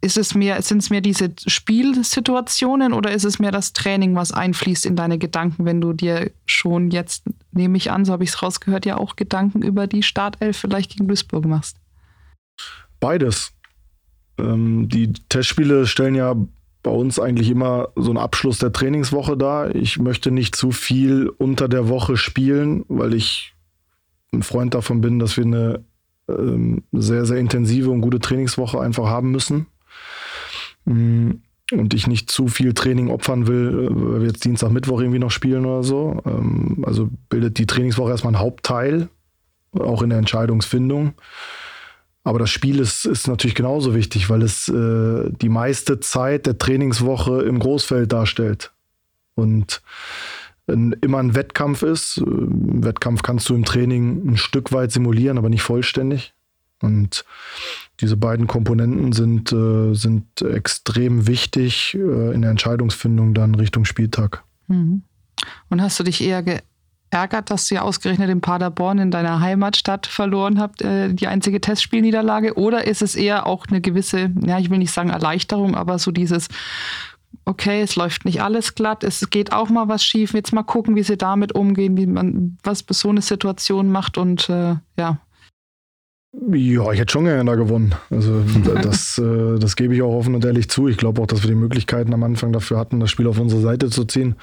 ist 0.00 0.18
es 0.18 0.34
mehr, 0.34 0.60
sind 0.62 0.78
es 0.78 0.90
mehr 0.90 1.00
diese 1.00 1.32
Spielsituationen 1.46 2.92
oder 2.92 3.12
ist 3.12 3.24
es 3.24 3.38
mehr 3.38 3.52
das 3.52 3.72
Training, 3.72 4.14
was 4.14 4.32
einfließt 4.32 4.86
in 4.86 4.96
deine 4.96 5.18
Gedanken, 5.18 5.64
wenn 5.64 5.80
du 5.80 5.92
dir 5.92 6.30
schon 6.44 6.90
jetzt, 6.90 7.24
nehme 7.52 7.76
ich 7.76 7.90
an, 7.90 8.04
so 8.04 8.12
habe 8.12 8.24
ich 8.24 8.30
es 8.30 8.42
rausgehört, 8.42 8.86
ja 8.86 8.96
auch 8.96 9.16
Gedanken 9.16 9.62
über 9.62 9.86
die 9.86 10.02
Startelf 10.02 10.56
vielleicht 10.56 10.92
gegen 10.92 11.08
Duisburg 11.08 11.46
machst? 11.46 11.78
Beides. 13.00 13.52
Ähm, 14.38 14.88
die 14.88 15.12
Testspiele 15.28 15.86
stellen 15.86 16.14
ja 16.14 16.34
bei 16.82 16.90
uns 16.90 17.18
eigentlich 17.18 17.50
immer 17.50 17.88
so 17.96 18.10
einen 18.10 18.18
Abschluss 18.18 18.58
der 18.58 18.72
Trainingswoche 18.72 19.36
dar. 19.36 19.74
Ich 19.74 19.98
möchte 19.98 20.30
nicht 20.30 20.54
zu 20.54 20.70
viel 20.70 21.28
unter 21.38 21.68
der 21.68 21.88
Woche 21.88 22.16
spielen, 22.16 22.84
weil 22.88 23.14
ich 23.14 23.53
ein 24.34 24.42
Freund 24.42 24.74
davon 24.74 25.00
bin, 25.00 25.18
dass 25.18 25.36
wir 25.36 25.44
eine 25.44 25.84
ähm, 26.28 26.82
sehr, 26.92 27.26
sehr 27.26 27.38
intensive 27.38 27.90
und 27.90 28.00
gute 28.00 28.20
Trainingswoche 28.20 28.80
einfach 28.80 29.06
haben 29.06 29.30
müssen. 29.30 29.66
Mm, 30.84 31.30
und 31.72 31.94
ich 31.94 32.06
nicht 32.06 32.30
zu 32.30 32.48
viel 32.48 32.74
Training 32.74 33.10
opfern 33.10 33.46
will, 33.46 33.88
äh, 33.90 33.94
weil 33.94 34.20
wir 34.20 34.26
jetzt 34.28 34.44
Dienstag, 34.44 34.70
Mittwoch 34.70 35.00
irgendwie 35.00 35.18
noch 35.18 35.30
spielen 35.30 35.66
oder 35.66 35.82
so. 35.82 36.22
Ähm, 36.26 36.84
also 36.86 37.08
bildet 37.28 37.58
die 37.58 37.66
Trainingswoche 37.66 38.10
erstmal 38.10 38.34
einen 38.34 38.42
Hauptteil. 38.42 39.08
auch 39.76 40.02
in 40.02 40.10
der 40.10 40.20
Entscheidungsfindung. 40.20 41.14
Aber 42.22 42.38
das 42.38 42.50
Spiel 42.50 42.78
ist, 42.78 43.04
ist 43.04 43.26
natürlich 43.26 43.56
genauso 43.56 43.94
wichtig, 43.94 44.30
weil 44.30 44.42
es 44.42 44.68
äh, 44.68 45.30
die 45.30 45.48
meiste 45.48 45.98
Zeit 45.98 46.46
der 46.46 46.58
Trainingswoche 46.58 47.42
im 47.42 47.58
Großfeld 47.58 48.12
darstellt. 48.12 48.72
Und 49.34 49.82
immer 50.66 51.18
ein 51.18 51.34
Wettkampf 51.34 51.82
ist. 51.82 52.18
Ein 52.18 52.84
Wettkampf 52.84 53.22
kannst 53.22 53.48
du 53.48 53.54
im 53.54 53.64
Training 53.64 54.32
ein 54.32 54.36
Stück 54.36 54.72
weit 54.72 54.92
simulieren, 54.92 55.38
aber 55.38 55.50
nicht 55.50 55.62
vollständig. 55.62 56.34
Und 56.80 57.24
diese 58.00 58.16
beiden 58.16 58.46
Komponenten 58.46 59.12
sind, 59.12 59.52
äh, 59.52 59.94
sind 59.94 60.42
extrem 60.42 61.26
wichtig 61.26 61.94
äh, 61.94 62.34
in 62.34 62.42
der 62.42 62.50
Entscheidungsfindung 62.50 63.34
dann 63.34 63.54
Richtung 63.54 63.84
Spieltag. 63.84 64.42
Mhm. 64.68 65.02
Und 65.68 65.82
hast 65.82 65.98
du 66.00 66.04
dich 66.04 66.22
eher 66.22 66.42
geärgert, 66.42 67.50
dass 67.50 67.70
ihr 67.70 67.84
ausgerechnet 67.84 68.30
in 68.30 68.40
Paderborn 68.40 68.98
in 68.98 69.10
deiner 69.10 69.40
Heimatstadt 69.40 70.06
verloren 70.06 70.58
habt, 70.58 70.82
äh, 70.82 71.12
die 71.14 71.28
einzige 71.28 71.60
Testspielniederlage? 71.60 72.58
Oder 72.58 72.86
ist 72.86 73.02
es 73.02 73.14
eher 73.14 73.46
auch 73.46 73.66
eine 73.68 73.80
gewisse, 73.80 74.30
ja, 74.44 74.58
ich 74.58 74.70
will 74.70 74.78
nicht 74.78 74.92
sagen 74.92 75.10
Erleichterung, 75.10 75.74
aber 75.74 75.98
so 75.98 76.10
dieses, 76.10 76.48
okay, 77.44 77.82
es 77.82 77.96
läuft 77.96 78.24
nicht 78.24 78.42
alles 78.42 78.74
glatt, 78.74 79.04
es 79.04 79.30
geht 79.30 79.52
auch 79.52 79.68
mal 79.68 79.88
was 79.88 80.04
schief, 80.04 80.34
jetzt 80.34 80.52
mal 80.52 80.62
gucken, 80.62 80.96
wie 80.96 81.02
sie 81.02 81.16
damit 81.16 81.54
umgehen, 81.54 81.96
wie 81.96 82.06
man 82.06 82.58
was 82.62 82.84
so 82.88 83.08
eine 83.08 83.22
Situation 83.22 83.90
macht 83.90 84.18
und 84.18 84.48
äh, 84.48 84.76
ja. 84.96 85.20
Ja, 86.50 86.90
ich 86.90 86.98
hätte 86.98 87.12
schon 87.12 87.24
gerne 87.24 87.44
da 87.44 87.54
gewonnen. 87.54 87.94
Also 88.10 88.42
das, 88.82 89.18
äh, 89.18 89.58
das 89.58 89.76
gebe 89.76 89.94
ich 89.94 90.02
auch 90.02 90.14
offen 90.14 90.34
und 90.34 90.44
ehrlich 90.44 90.68
zu. 90.68 90.88
Ich 90.88 90.96
glaube 90.96 91.22
auch, 91.22 91.26
dass 91.26 91.42
wir 91.42 91.48
die 91.48 91.54
Möglichkeiten 91.54 92.12
am 92.12 92.24
Anfang 92.24 92.52
dafür 92.52 92.78
hatten, 92.78 93.00
das 93.00 93.10
Spiel 93.10 93.28
auf 93.28 93.38
unsere 93.38 93.60
Seite 93.60 93.88
zu 93.88 94.04
ziehen. 94.04 94.34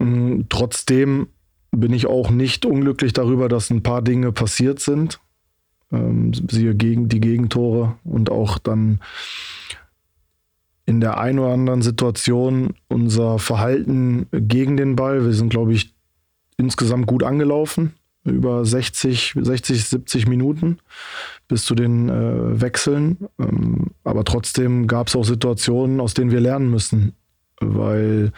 Ähm, 0.00 0.46
trotzdem 0.48 1.28
bin 1.70 1.92
ich 1.92 2.06
auch 2.06 2.30
nicht 2.30 2.66
unglücklich 2.66 3.12
darüber, 3.12 3.48
dass 3.48 3.70
ein 3.70 3.82
paar 3.82 4.02
Dinge 4.02 4.32
passiert 4.32 4.80
sind. 4.80 5.20
Ähm, 5.92 6.32
siehe 6.50 6.74
gegen 6.74 7.08
die 7.08 7.20
Gegentore 7.20 7.96
und 8.04 8.30
auch 8.30 8.58
dann 8.58 9.00
in 10.86 11.00
der 11.00 11.18
einen 11.18 11.38
oder 11.38 11.52
anderen 11.52 11.82
Situation 11.82 12.74
unser 12.88 13.38
Verhalten 13.38 14.26
gegen 14.32 14.76
den 14.76 14.96
Ball. 14.96 15.24
Wir 15.24 15.32
sind, 15.32 15.48
glaube 15.48 15.72
ich, 15.72 15.94
insgesamt 16.56 17.06
gut 17.06 17.22
angelaufen, 17.22 17.94
über 18.24 18.64
60, 18.64 19.34
60 19.40 19.84
70 19.84 20.26
Minuten 20.28 20.78
bis 21.48 21.64
zu 21.64 21.74
den 21.74 22.08
äh, 22.08 22.60
Wechseln. 22.60 23.28
Ähm, 23.38 23.92
aber 24.04 24.24
trotzdem 24.24 24.86
gab 24.86 25.08
es 25.08 25.16
auch 25.16 25.24
Situationen, 25.24 26.00
aus 26.00 26.14
denen 26.14 26.30
wir 26.30 26.40
lernen 26.40 26.70
müssen, 26.70 27.14
weil 27.60 28.32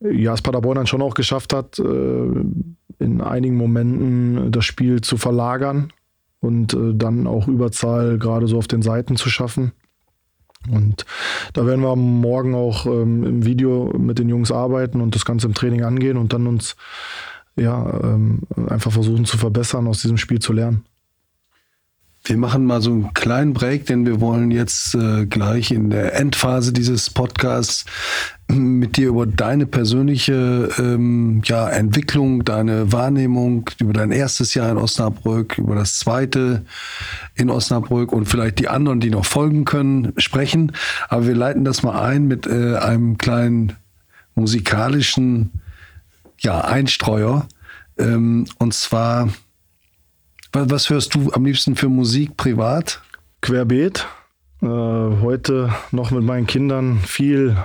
Jas 0.00 0.42
Paderborn 0.42 0.76
dann 0.76 0.86
schon 0.86 1.02
auch 1.02 1.14
geschafft 1.14 1.52
hat, 1.52 1.78
äh, 1.78 2.28
in 2.98 3.20
einigen 3.20 3.56
Momenten 3.56 4.50
das 4.50 4.64
Spiel 4.64 5.00
zu 5.00 5.16
verlagern 5.16 5.92
und 6.40 6.74
äh, 6.74 6.94
dann 6.94 7.26
auch 7.26 7.48
Überzahl 7.48 8.18
gerade 8.18 8.46
so 8.46 8.58
auf 8.58 8.68
den 8.68 8.82
Seiten 8.82 9.16
zu 9.16 9.30
schaffen. 9.30 9.72
Und 10.70 11.04
da 11.52 11.66
werden 11.66 11.82
wir 11.82 11.96
morgen 11.96 12.54
auch 12.54 12.86
ähm, 12.86 13.24
im 13.24 13.44
Video 13.44 13.92
mit 13.96 14.18
den 14.18 14.28
Jungs 14.28 14.50
arbeiten 14.50 15.00
und 15.00 15.14
das 15.14 15.24
Ganze 15.24 15.46
im 15.46 15.54
Training 15.54 15.82
angehen 15.82 16.16
und 16.16 16.32
dann 16.32 16.46
uns 16.46 16.76
ja 17.56 18.00
ähm, 18.02 18.40
einfach 18.68 18.92
versuchen 18.92 19.24
zu 19.24 19.38
verbessern, 19.38 19.86
aus 19.86 20.02
diesem 20.02 20.18
Spiel 20.18 20.38
zu 20.38 20.52
lernen. 20.52 20.84
Wir 22.26 22.36
machen 22.38 22.64
mal 22.64 22.82
so 22.82 22.90
einen 22.90 23.14
kleinen 23.14 23.52
Break, 23.52 23.86
denn 23.86 24.04
wir 24.04 24.20
wollen 24.20 24.50
jetzt 24.50 24.96
äh, 24.96 25.26
gleich 25.26 25.70
in 25.70 25.90
der 25.90 26.16
Endphase 26.16 26.72
dieses 26.72 27.08
Podcasts 27.08 27.84
mit 28.48 28.96
dir 28.96 29.10
über 29.10 29.26
deine 29.26 29.64
persönliche 29.64 30.70
ähm, 30.76 31.42
ja, 31.44 31.68
Entwicklung, 31.68 32.44
deine 32.44 32.90
Wahrnehmung, 32.90 33.70
über 33.78 33.92
dein 33.92 34.10
erstes 34.10 34.54
Jahr 34.54 34.72
in 34.72 34.76
Osnabrück, 34.76 35.56
über 35.58 35.76
das 35.76 36.00
zweite 36.00 36.64
in 37.36 37.48
Osnabrück 37.48 38.12
und 38.12 38.26
vielleicht 38.26 38.58
die 38.58 38.68
anderen, 38.68 38.98
die 38.98 39.10
noch 39.10 39.24
folgen 39.24 39.64
können, 39.64 40.12
sprechen. 40.16 40.72
Aber 41.08 41.28
wir 41.28 41.34
leiten 41.36 41.64
das 41.64 41.84
mal 41.84 42.00
ein 42.00 42.26
mit 42.26 42.48
äh, 42.48 42.74
einem 42.74 43.18
kleinen 43.18 43.74
musikalischen 44.34 45.52
ja, 46.40 46.60
Einstreuer. 46.60 47.46
Ähm, 47.98 48.46
und 48.58 48.74
zwar, 48.74 49.28
was, 50.64 50.90
hörst 50.90 51.14
du 51.14 51.30
am 51.32 51.44
liebsten 51.44 51.76
für 51.76 51.88
Musik 51.88 52.36
privat? 52.36 53.02
Querbeet. 53.42 54.06
Äh, 54.62 54.66
heute 54.66 55.70
noch 55.90 56.10
mit 56.10 56.24
meinen 56.24 56.46
Kindern 56.46 57.00
viel 57.00 57.56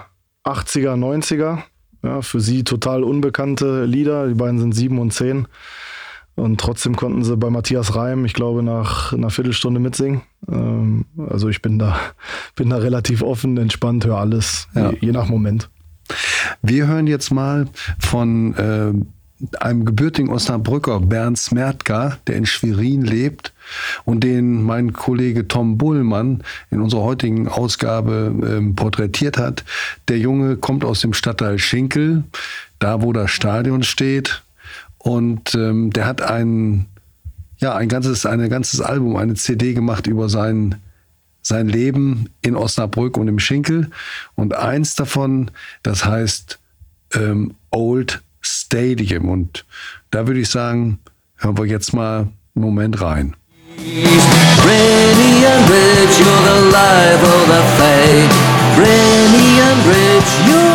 80er, 0.44 0.96
90er. 0.96 1.60
Ja, 2.04 2.22
für 2.22 2.42
sie 2.42 2.64
total 2.64 3.04
unbekannte 3.04 3.86
Lieder. 3.86 4.28
Die 4.28 4.34
beiden 4.34 4.60
sind 4.60 4.74
sieben 4.74 5.00
und 5.00 5.12
zehn. 5.14 5.48
Und 6.36 6.60
trotzdem 6.60 6.96
konnten 6.96 7.24
sie 7.24 7.38
bei 7.38 7.50
Matthias 7.50 7.96
Reim, 7.96 8.26
ich 8.26 8.34
glaube, 8.34 8.62
nach 8.62 9.14
einer 9.14 9.30
Viertelstunde 9.30 9.80
mitsingen. 9.80 10.22
Ähm, 10.50 11.06
also 11.30 11.48
ich 11.48 11.62
bin 11.62 11.80
da, 11.80 11.98
bin 12.56 12.70
da 12.70 12.78
relativ 12.78 13.22
offen, 13.22 13.58
entspannt, 13.58 14.06
höre 14.06 14.18
alles, 14.18 14.68
ja. 14.76 14.92
je, 14.92 14.98
je, 15.00 15.12
nach 15.12 15.30
Moment. 15.30 15.70
Wir 16.62 16.88
hören 16.88 17.08
jetzt 17.08 17.32
mal 17.32 17.68
von 18.00 18.54
äh, 18.56 18.94
einem 19.60 19.86
gebürtigen 19.86 20.30
Osnabrücker, 20.30 21.00
Bernd 21.00 21.38
Smertka, 21.38 22.18
der 22.28 22.36
in 22.36 22.46
Schwerin 22.46 23.04
lebt 23.04 23.54
und 24.06 24.24
den 24.24 24.64
mein 24.64 24.94
Kollege 24.94 25.48
Tom 25.48 25.78
Bullmann 25.78 26.44
in 26.70 26.82
unserer 26.82 27.02
heutigen 27.02 27.48
Ausgabe 27.48 28.34
ähm, 28.44 28.76
porträtiert 28.76 29.38
hat. 29.38 29.64
Der 30.08 30.20
Junge 30.20 30.58
kommt 30.58 30.84
aus 30.84 31.02
dem 31.02 31.14
Stadtteil 31.14 31.60
Schinkel, 31.60 32.24
da 32.80 33.02
wo 33.02 33.14
das 33.14 33.32
Stadion 33.32 33.84
steht. 33.84 34.44
Und 34.98 35.56
ähm, 35.56 35.92
der 35.92 36.06
hat 36.06 36.22
ein, 36.22 36.86
ja, 37.58 37.76
ein 37.76 37.90
ganzes, 37.90 38.26
ein 38.26 38.48
ganzes 38.50 38.82
Album, 38.82 39.16
eine 39.16 39.34
CD 39.34 39.74
gemacht 39.74 40.08
über 40.08 40.30
sein, 40.30 40.76
sein 41.42 41.68
Leben 41.68 42.30
in 42.42 42.56
Osnabrück 42.56 43.18
und 43.18 43.28
im 43.28 43.40
Schinkel. 43.40 43.90
Und 44.36 44.56
eins 44.56 44.96
davon, 44.96 45.50
das 45.82 46.06
heißt 46.06 46.60
ähm, 47.16 47.56
Old 47.72 48.22
Stadium. 48.42 49.30
Und 49.30 49.66
da 50.10 50.28
würde 50.28 50.40
ich 50.40 50.50
sagen, 50.50 51.00
hören 51.38 51.58
wir 51.58 51.66
jetzt 51.66 51.94
mal 51.94 52.20
einen 52.56 52.66
Moment 52.66 53.02
rein. 53.02 53.36
Brenny 58.76 59.60
and 59.60 59.84
Bridge, 59.84 60.28
you're 60.48 60.64
the 60.66 60.71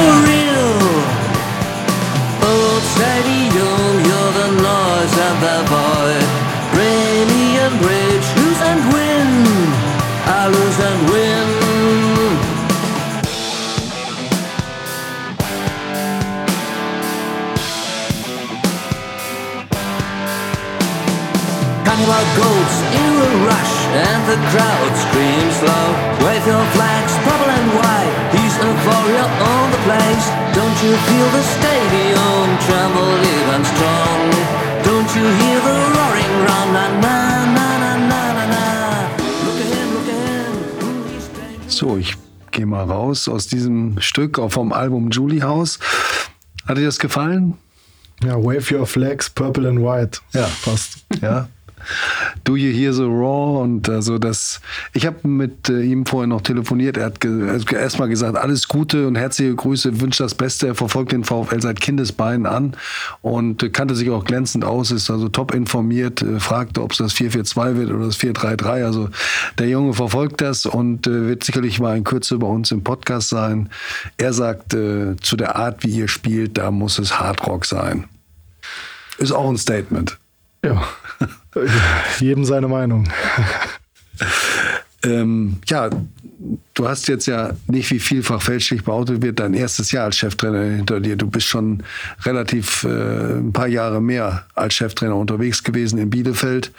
Carnival 21.97 22.28
goats 22.36 22.76
in 22.92 23.12
a 23.16 23.30
rush 23.49 23.76
and 23.88 24.20
the 24.28 24.36
crowd 24.53 24.92
screams 25.01 25.62
loud. 25.64 25.97
Wave 26.20 26.47
your 26.47 26.64
flags, 26.76 27.16
purple 27.24 27.49
and 27.49 27.70
white. 27.72 28.12
He's 28.36 28.53
a 28.61 28.68
warrior 28.84 29.24
on 29.24 29.70
the 29.72 29.80
place. 29.88 30.26
Don't 30.53 30.76
you 30.84 30.92
feel 31.09 31.28
the 31.32 31.42
stadium 31.57 32.47
tremble 32.68 33.16
even 33.36 33.64
strong? 33.64 34.28
Don't 34.84 35.09
you 35.16 35.24
hear 35.40 35.59
the 35.64 35.76
roaring 35.97 36.34
run? 36.44 36.68
Na 36.76 36.84
na 37.01 37.16
na 37.57 37.68
na 37.80 37.97
na 37.97 38.22
na 38.36 38.44
na. 38.44 38.64
Look 39.47 39.57
ahead, 39.57 39.88
look 39.97 40.09
ahead. 40.12 41.72
So, 41.72 41.97
ich 41.97 42.14
gehe 42.53 42.66
mal 42.66 42.84
raus 42.84 43.26
aus 43.26 43.47
diesem 43.47 43.99
Stück 44.01 44.38
vom 44.51 44.74
Album 44.74 45.11
Julie 45.11 45.42
House. 45.42 45.78
Hat 46.68 46.76
dir 46.76 46.84
das 46.84 46.99
gefallen? 46.99 47.57
Ja, 48.22 48.36
Wave 48.36 48.70
Your 48.74 48.86
Flags, 48.86 49.30
Purple 49.30 49.66
and 49.66 49.80
White. 49.80 50.20
Ja, 50.34 50.47
passt. 50.62 51.07
Ja, 51.22 51.49
Do 52.45 52.57
You 52.57 52.72
Hear 52.72 52.93
the 52.93 53.03
Raw? 53.03 53.61
Und 53.62 53.89
also 53.89 54.18
das, 54.18 54.61
ich 54.93 55.07
habe 55.07 55.26
mit 55.26 55.68
äh, 55.68 55.82
ihm 55.82 56.07
vorher 56.07 56.26
noch 56.26 56.41
telefoniert. 56.41 56.97
Er 56.97 57.07
hat 57.07 57.20
ge 57.20 57.61
erstmal 57.72 58.09
gesagt, 58.09 58.37
alles 58.37 58.68
Gute 58.68 59.07
und 59.07 59.16
herzliche 59.16 59.55
Grüße, 59.55 60.01
wünscht 60.01 60.20
das 60.20 60.34
Beste. 60.34 60.68
Er 60.68 60.74
verfolgt 60.74 61.12
den 61.12 61.24
VfL 61.24 61.61
seit 61.61 61.80
Kindesbeinen 61.80 62.47
an 62.47 62.76
und 63.22 63.62
äh, 63.62 63.70
kannte 63.70 63.95
sich 63.95 64.11
auch 64.11 64.24
glänzend 64.24 64.64
aus, 64.64 64.91
ist 64.91 65.11
also 65.11 65.28
top 65.28 65.55
informiert, 65.55 66.24
fragte, 66.39 66.82
ob 66.82 66.93
es 66.93 66.99
das 66.99 67.12
442 67.12 67.80
wird 67.80 67.91
oder 67.91 68.07
das 68.07 68.16
433. 68.16 68.84
Also 68.84 69.09
der 69.59 69.68
Junge 69.68 69.95
verfolgt 69.95 70.41
das 70.41 70.66
und 70.66 71.07
wird 71.07 71.45
sicherlich 71.45 71.80
mal 71.80 71.97
in 71.97 72.05
Kürze 72.05 72.39
bei 72.39 72.47
uns 72.47 72.70
im 72.70 72.82
Podcast 72.82 73.28
sein. 73.28 73.70
Er 74.16 74.32
sagt, 74.32 74.72
zu 74.72 75.37
der 75.37 75.57
Art, 75.57 75.84
wie 75.84 75.91
ihr 75.91 76.09
spielt, 76.09 76.59
da 76.59 76.70
muss 76.70 76.99
es 76.99 77.18
Hardrock 77.18 77.64
sein. 77.64 78.05
Ist 79.18 79.32
auch 79.32 79.49
ein 79.49 79.57
Statement. 79.57 80.18
Ja, 80.64 80.82
jedem 82.21 82.45
seine 82.45 82.69
Meinung. 82.69 83.09
Ähm, 85.05 85.59
ja, 85.69 85.91
du 86.75 86.89
hast 86.89 87.09
jetzt 87.09 87.27
ja 87.27 87.53
nicht, 87.69 87.91
wie 87.91 87.99
vielfach 87.99 88.43
fälschlich 88.43 88.85
behauptet 88.85 89.23
wird, 89.23 89.41
dein 89.41 89.55
erstes 89.55 89.93
Jahr 89.93 90.07
als 90.07 90.17
Cheftrainer 90.17 90.63
hinter 90.63 91.01
dir. 91.01 91.17
Du 91.17 91.29
bist 91.29 91.47
schon 91.47 91.83
relativ 92.23 92.85
äh, 92.85 93.39
ein 93.39 93.53
paar 93.53 93.69
Jahre 93.69 94.01
mehr 94.01 94.47
als 94.55 94.75
Cheftrainer 94.75 95.17
unterwegs 95.17 95.63
gewesen 95.63 95.99
in 95.99 96.11
Bielefeld. 96.11 96.73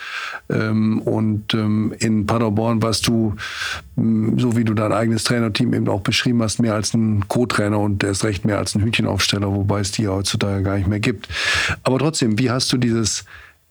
Ähm, 0.50 1.02
und 1.02 1.54
ähm, 1.54 1.94
in 2.00 2.26
Paderborn 2.26 2.82
warst 2.82 3.08
du, 3.08 3.36
mm, 3.96 4.40
so 4.40 4.56
wie 4.58 4.64
du 4.64 4.74
dein 4.74 4.92
eigenes 4.92 5.24
Trainerteam 5.24 5.74
eben 5.74 5.88
auch 5.88 6.02
beschrieben 6.02 6.42
hast, 6.42 6.60
mehr 6.60 6.74
als 6.74 6.94
ein 6.94 7.28
Co-Trainer 7.28 7.80
und 7.80 8.02
der 8.02 8.12
ist 8.12 8.24
recht 8.24 8.46
mehr 8.46 8.58
als 8.58 8.76
ein 8.76 8.82
Hühnchenaufsteller, 8.82 9.52
wobei 9.54 9.80
es 9.80 9.92
die 9.92 10.04
ja 10.04 10.12
heutzutage 10.12 10.64
gar 10.64 10.78
nicht 10.78 10.88
mehr 10.88 11.00
gibt. 11.00 11.30
Aber 11.84 12.00
trotzdem, 12.00 12.38
wie 12.40 12.52
hast 12.52 12.72
du 12.74 12.78
dieses 12.78 13.26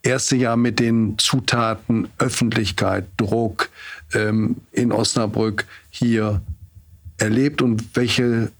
erste 0.07 0.37
Jahr 0.37 0.57
mit 0.57 0.79
den 0.79 1.19
Zutaten 1.19 2.09
Öffentlichkeit, 2.19 3.07
Druck 3.17 3.69
ähm, 4.15 4.57
in 4.73 4.93
Osnabrück 4.93 5.67
hier 5.91 6.41
erlebt 7.19 7.63
und 7.63 7.97
welche 7.97 8.51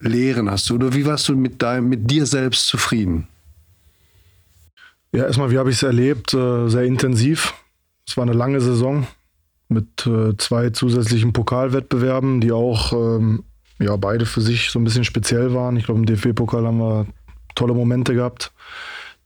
Lehren 0.00 0.50
hast 0.50 0.68
du 0.68 0.74
oder 0.74 0.94
wie 0.94 1.06
warst 1.06 1.28
du 1.28 1.36
mit, 1.36 1.62
dein, 1.62 1.88
mit 1.88 2.10
dir 2.10 2.26
selbst 2.26 2.66
zufrieden? 2.66 3.26
Ja, 5.12 5.24
erstmal, 5.24 5.50
wie 5.50 5.58
habe 5.58 5.70
ich 5.70 5.76
es 5.76 5.82
erlebt? 5.82 6.34
Äh, 6.34 6.68
sehr 6.68 6.84
intensiv. 6.84 7.54
Es 8.06 8.16
war 8.16 8.22
eine 8.22 8.34
lange 8.34 8.60
Saison 8.60 9.06
mit 9.68 10.06
äh, 10.06 10.36
zwei 10.36 10.70
zusätzlichen 10.70 11.32
Pokalwettbewerben, 11.32 12.40
die 12.40 12.52
auch 12.52 12.92
ähm, 12.92 13.42
ja, 13.78 13.96
beide 13.96 14.26
für 14.26 14.40
sich 14.40 14.70
so 14.70 14.78
ein 14.78 14.84
bisschen 14.84 15.04
speziell 15.04 15.54
waren. 15.54 15.76
Ich 15.76 15.86
glaube, 15.86 16.00
im 16.00 16.06
DFB-Pokal 16.06 16.66
haben 16.66 16.78
wir 16.78 17.06
tolle 17.54 17.74
Momente 17.74 18.14
gehabt, 18.14 18.52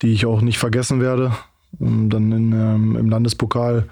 die 0.03 0.13
ich 0.13 0.27
auch 0.27 0.41
nicht 0.41 0.59
vergessen 0.59 1.01
werde. 1.01 1.33
Und 1.79 2.11
dann 2.11 2.33
in, 2.33 2.53
ähm, 2.53 2.97
im 2.97 3.09
Landespokal 3.09 3.89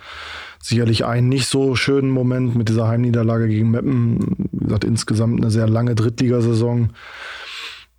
sicherlich 0.61 1.05
einen 1.05 1.29
nicht 1.29 1.47
so 1.47 1.75
schönen 1.77 2.11
Moment 2.11 2.57
mit 2.57 2.69
dieser 2.69 2.89
Heimniederlage 2.89 3.49
gegen 3.49 3.71
Meppen. 3.71 4.49
Wie 4.53 4.65
gesagt, 4.65 4.85
insgesamt 4.85 5.41
eine 5.41 5.51
sehr 5.51 5.69
lange 5.69 5.95
Drittligasaison. 5.95 6.91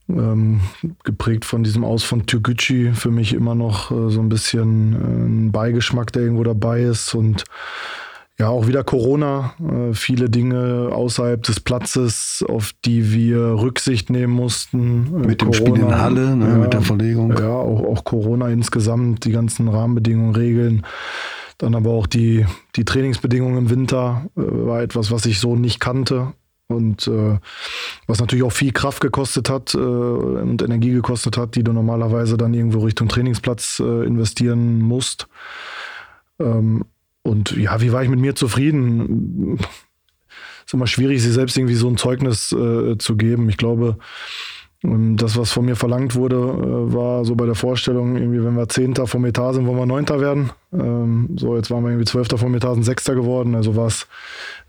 Ähm, 0.10 0.62
geprägt 1.04 1.46
von 1.46 1.64
diesem 1.64 1.84
Aus 1.84 2.04
von 2.04 2.26
Türgücü, 2.26 2.94
für 2.94 3.12
mich 3.12 3.34
immer 3.34 3.54
noch 3.54 3.92
äh, 3.92 4.10
so 4.10 4.20
ein 4.22 4.30
bisschen 4.30 4.94
äh, 4.94 4.98
ein 4.98 5.52
Beigeschmack, 5.52 6.12
der 6.12 6.24
irgendwo 6.24 6.44
dabei 6.44 6.82
ist. 6.82 7.14
Und 7.14 7.44
ja, 8.40 8.48
auch 8.48 8.68
wieder 8.68 8.86
Corona, 8.86 9.54
äh, 9.60 9.94
viele 9.94 10.30
Dinge 10.30 10.90
außerhalb 10.94 11.44
des 11.44 11.60
Platzes, 11.60 12.44
auf 12.48 12.72
die 12.86 13.12
wir 13.12 13.38
Rücksicht 13.60 14.10
nehmen 14.10 14.34
mussten. 14.34 15.08
Äh, 15.24 15.28
mit 15.28 15.40
Corona, 15.40 15.52
dem 15.52 15.54
Spiel 15.54 15.84
in 15.84 15.98
Halle, 15.98 16.36
ne, 16.38 16.48
ja, 16.48 16.56
mit 16.56 16.72
der 16.72 16.82
Verlegung. 16.82 17.38
Ja, 17.38 17.50
auch, 17.50 17.84
auch 17.84 18.06
Corona 18.06 18.48
insgesamt, 18.48 19.26
die 19.26 19.32
ganzen 19.32 19.68
Rahmenbedingungen, 19.68 20.36
Regeln. 20.36 20.86
Dann 21.58 21.76
aber 21.76 21.92
auch 21.92 22.08
die, 22.08 22.46
die 22.78 22.86
Trainingsbedingungen 22.86 23.58
im 23.58 23.70
Winter 23.70 24.26
äh, 24.38 24.42
war 24.42 24.82
etwas, 24.82 25.12
was 25.12 25.26
ich 25.26 25.40
so 25.40 25.58
nicht 25.58 25.82
kannte 25.82 26.32
und 26.68 27.08
äh, 27.08 27.40
was 28.08 28.22
natürlich 28.22 28.46
auch 28.46 28.54
viel 28.54 28.72
Kraft 28.72 29.02
gekostet 29.02 29.50
hat 29.50 29.74
äh, 29.74 29.78
und 29.78 30.62
Energie 30.62 30.92
gekostet 30.92 31.36
hat, 31.36 31.56
die 31.56 31.64
du 31.64 31.74
normalerweise 31.74 32.38
dann 32.38 32.54
irgendwo 32.54 32.80
Richtung 32.80 33.10
Trainingsplatz 33.10 33.82
äh, 33.82 34.06
investieren 34.06 34.80
musst. 34.80 35.28
Ähm, 36.40 36.86
und 37.24 37.56
ja, 37.58 37.82
wie 37.82 37.92
war 37.92 38.04
ich 38.04 38.10
mit 38.10 38.20
mir 38.20 38.36
zufrieden? 38.36 39.60
Ist 40.66 40.74
immer 40.74 40.88
schwierig, 40.88 41.22
sich 41.22 41.34
selbst 41.34 41.58
irgendwie 41.58 41.76
so 41.76 41.88
ein 41.88 41.98
Zeugnis 41.98 42.52
äh, 42.52 42.98
zu 42.98 43.18
geben. 43.18 43.50
Ich 43.50 43.58
glaube, 43.58 43.98
und 44.82 45.18
das, 45.18 45.36
was 45.36 45.52
von 45.52 45.66
mir 45.66 45.76
verlangt 45.76 46.16
wurde, 46.16 46.38
äh, 46.38 46.94
war 46.94 47.26
so 47.26 47.36
bei 47.36 47.46
der 47.46 47.56
Vorstellung, 47.56 48.16
irgendwie, 48.16 48.44
wenn 48.44 48.56
wir 48.56 48.70
Zehnter 48.70 49.08
vom 49.08 49.26
Etat 49.26 49.54
sind, 49.54 49.68
wollen 49.68 49.78
wir 49.78 49.86
Neunter 49.86 50.22
werden. 50.22 50.52
Ähm, 50.72 51.36
so, 51.38 51.58
jetzt 51.58 51.70
waren 51.70 51.84
wir 51.84 51.90
irgendwie 51.90 52.06
Zwölfter 52.06 52.38
vom 52.38 52.56
Etat, 52.56 52.76
sind 52.76 52.84
Sechster 52.84 53.14
geworden. 53.14 53.56
Also 53.56 53.76
was, 53.76 54.08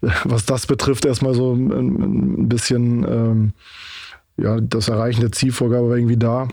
was 0.25 0.45
das 0.47 0.67
betrifft, 0.67 1.05
erstmal 1.05 1.35
so 1.35 1.53
ein, 1.53 1.71
ein 1.71 2.49
bisschen, 2.49 3.05
ähm, 3.05 3.53
ja, 4.37 4.61
das 4.61 4.89
Erreichen 4.89 5.21
der 5.21 5.33
Zielvorgabe 5.33 5.91
war 5.91 5.97
irgendwie 5.97 6.17
da. 6.17 6.49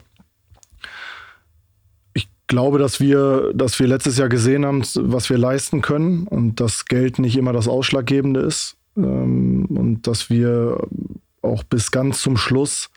Glaube, 2.47 2.79
dass 2.79 2.99
wir, 2.99 3.51
dass 3.53 3.79
wir 3.79 3.87
letztes 3.87 4.17
Jahr 4.17 4.29
gesehen 4.29 4.65
haben, 4.65 4.83
was 4.95 5.29
wir 5.29 5.37
leisten 5.37 5.81
können 5.81 6.27
und 6.27 6.59
dass 6.59 6.85
Geld 6.85 7.19
nicht 7.19 7.35
immer 7.35 7.53
das 7.53 7.67
Ausschlaggebende 7.67 8.39
ist. 8.41 8.77
Ähm, 8.95 9.65
und 9.65 10.07
dass 10.07 10.29
wir 10.29 10.79
auch 11.41 11.63
bis 11.63 11.91
ganz 11.91 12.21
zum 12.21 12.37
Schluss 12.37 12.89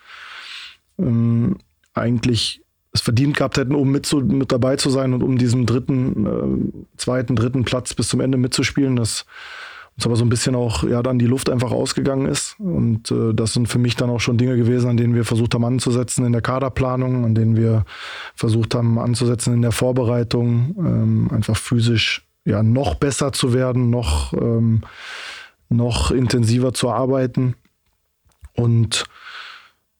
ähm, 0.97 1.57
eigentlich 1.93 2.61
es 2.93 3.01
verdient 3.01 3.37
gehabt 3.37 3.57
hätten, 3.57 3.75
um 3.75 3.89
mit, 3.89 4.05
zu, 4.05 4.17
mit 4.17 4.51
dabei 4.51 4.75
zu 4.75 4.89
sein 4.89 5.13
und 5.13 5.23
um 5.23 5.37
diesen 5.37 5.65
dritten, 5.65 6.25
äh, 6.25 6.97
zweiten, 6.97 7.35
dritten 7.35 7.63
Platz 7.63 7.93
bis 7.93 8.09
zum 8.09 8.19
Ende 8.19 8.37
mitzuspielen, 8.37 8.95
dass 8.95 9.25
uns 9.97 10.05
aber 10.05 10.15
so 10.15 10.23
ein 10.23 10.29
bisschen 10.29 10.55
auch 10.55 10.83
ja 10.83 11.03
dann 11.03 11.19
die 11.19 11.25
Luft 11.25 11.49
einfach 11.49 11.71
ausgegangen 11.71 12.25
ist. 12.27 12.55
Und 12.59 13.11
äh, 13.11 13.33
das 13.33 13.53
sind 13.53 13.67
für 13.67 13.79
mich 13.79 13.95
dann 13.95 14.09
auch 14.09 14.19
schon 14.19 14.37
Dinge 14.37 14.57
gewesen, 14.57 14.89
an 14.89 14.97
denen 14.97 15.15
wir 15.15 15.25
versucht 15.25 15.53
haben 15.53 15.65
anzusetzen 15.65 16.25
in 16.25 16.31
der 16.31 16.41
Kaderplanung, 16.41 17.25
an 17.25 17.35
denen 17.35 17.55
wir 17.55 17.85
versucht 18.35 18.75
haben 18.75 18.97
anzusetzen 18.99 19.53
in 19.53 19.61
der 19.61 19.71
Vorbereitung, 19.71 20.75
ähm, 20.79 21.29
einfach 21.31 21.57
physisch 21.57 22.27
ja 22.45 22.63
noch 22.63 22.95
besser 22.95 23.33
zu 23.33 23.53
werden, 23.53 23.89
noch, 23.89 24.33
ähm, 24.33 24.81
noch 25.69 26.11
intensiver 26.11 26.73
zu 26.73 26.89
arbeiten. 26.89 27.55
Und 28.53 29.05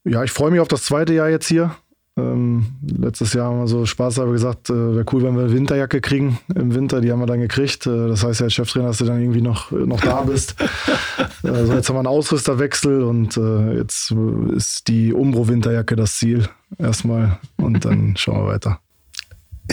ja, 0.04 0.24
ich 0.24 0.32
freue 0.32 0.52
mich 0.52 0.60
auf 0.60 0.68
das 0.68 0.84
zweite 0.84 1.14
Jahr 1.14 1.30
jetzt 1.30 1.48
hier. 1.48 1.76
Ähm, 2.22 2.66
letztes 2.82 3.34
Jahr 3.34 3.48
haben 3.48 3.60
wir 3.60 3.68
so 3.68 3.86
Spaß 3.86 4.20
aber 4.20 4.32
gesagt, 4.32 4.70
äh, 4.70 4.74
wäre 4.74 5.06
cool, 5.12 5.24
wenn 5.24 5.36
wir 5.36 5.44
eine 5.44 5.54
Winterjacke 5.54 6.02
kriegen 6.02 6.40
im 6.54 6.74
Winter. 6.74 7.02
Die 7.02 7.12
haben 7.12 7.20
wir 7.20 7.26
dann 7.26 7.40
gekriegt. 7.40 7.88
Äh, 7.88 8.08
das 8.08 8.24
heißt 8.24 8.42
ja 8.42 8.46
als 8.46 8.54
Cheftrainer, 8.54 8.88
dass 8.88 9.00
du 9.00 9.06
dann 9.06 9.20
irgendwie 9.20 9.42
noch, 9.42 9.72
noch 9.72 10.02
da 10.02 10.22
bist. 10.22 10.56
also 11.44 11.74
jetzt 11.74 11.90
haben 11.90 11.96
wir 11.96 12.00
einen 12.00 12.08
Ausrüsterwechsel 12.08 13.04
und 13.04 13.38
äh, 13.38 13.78
jetzt 13.78 14.14
ist 14.56 14.88
die 14.88 15.14
Umbro-Winterjacke 15.14 15.96
das 15.96 16.16
Ziel 16.16 16.48
erstmal 16.78 17.40
und 17.58 17.86
dann 17.86 18.16
schauen 18.18 18.46
wir 18.46 18.54
weiter. 18.54 18.80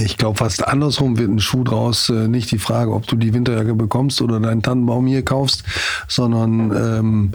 Ich 0.01 0.17
glaube, 0.17 0.39
fast 0.39 0.67
andersrum 0.67 1.19
wird 1.19 1.29
ein 1.29 1.41
Schuh 1.41 1.65
draus. 1.65 2.09
Äh, 2.09 2.29
nicht 2.29 2.51
die 2.51 2.59
Frage, 2.59 2.93
ob 2.93 3.07
du 3.07 3.17
die 3.17 3.35
Winterjacke 3.35 3.75
bekommst 3.75 4.23
oder 4.23 4.39
deinen 4.39 4.63
Tannenbaum 4.63 5.07
hier 5.07 5.25
kaufst, 5.25 5.65
sondern 6.07 6.71
ähm, 6.71 7.33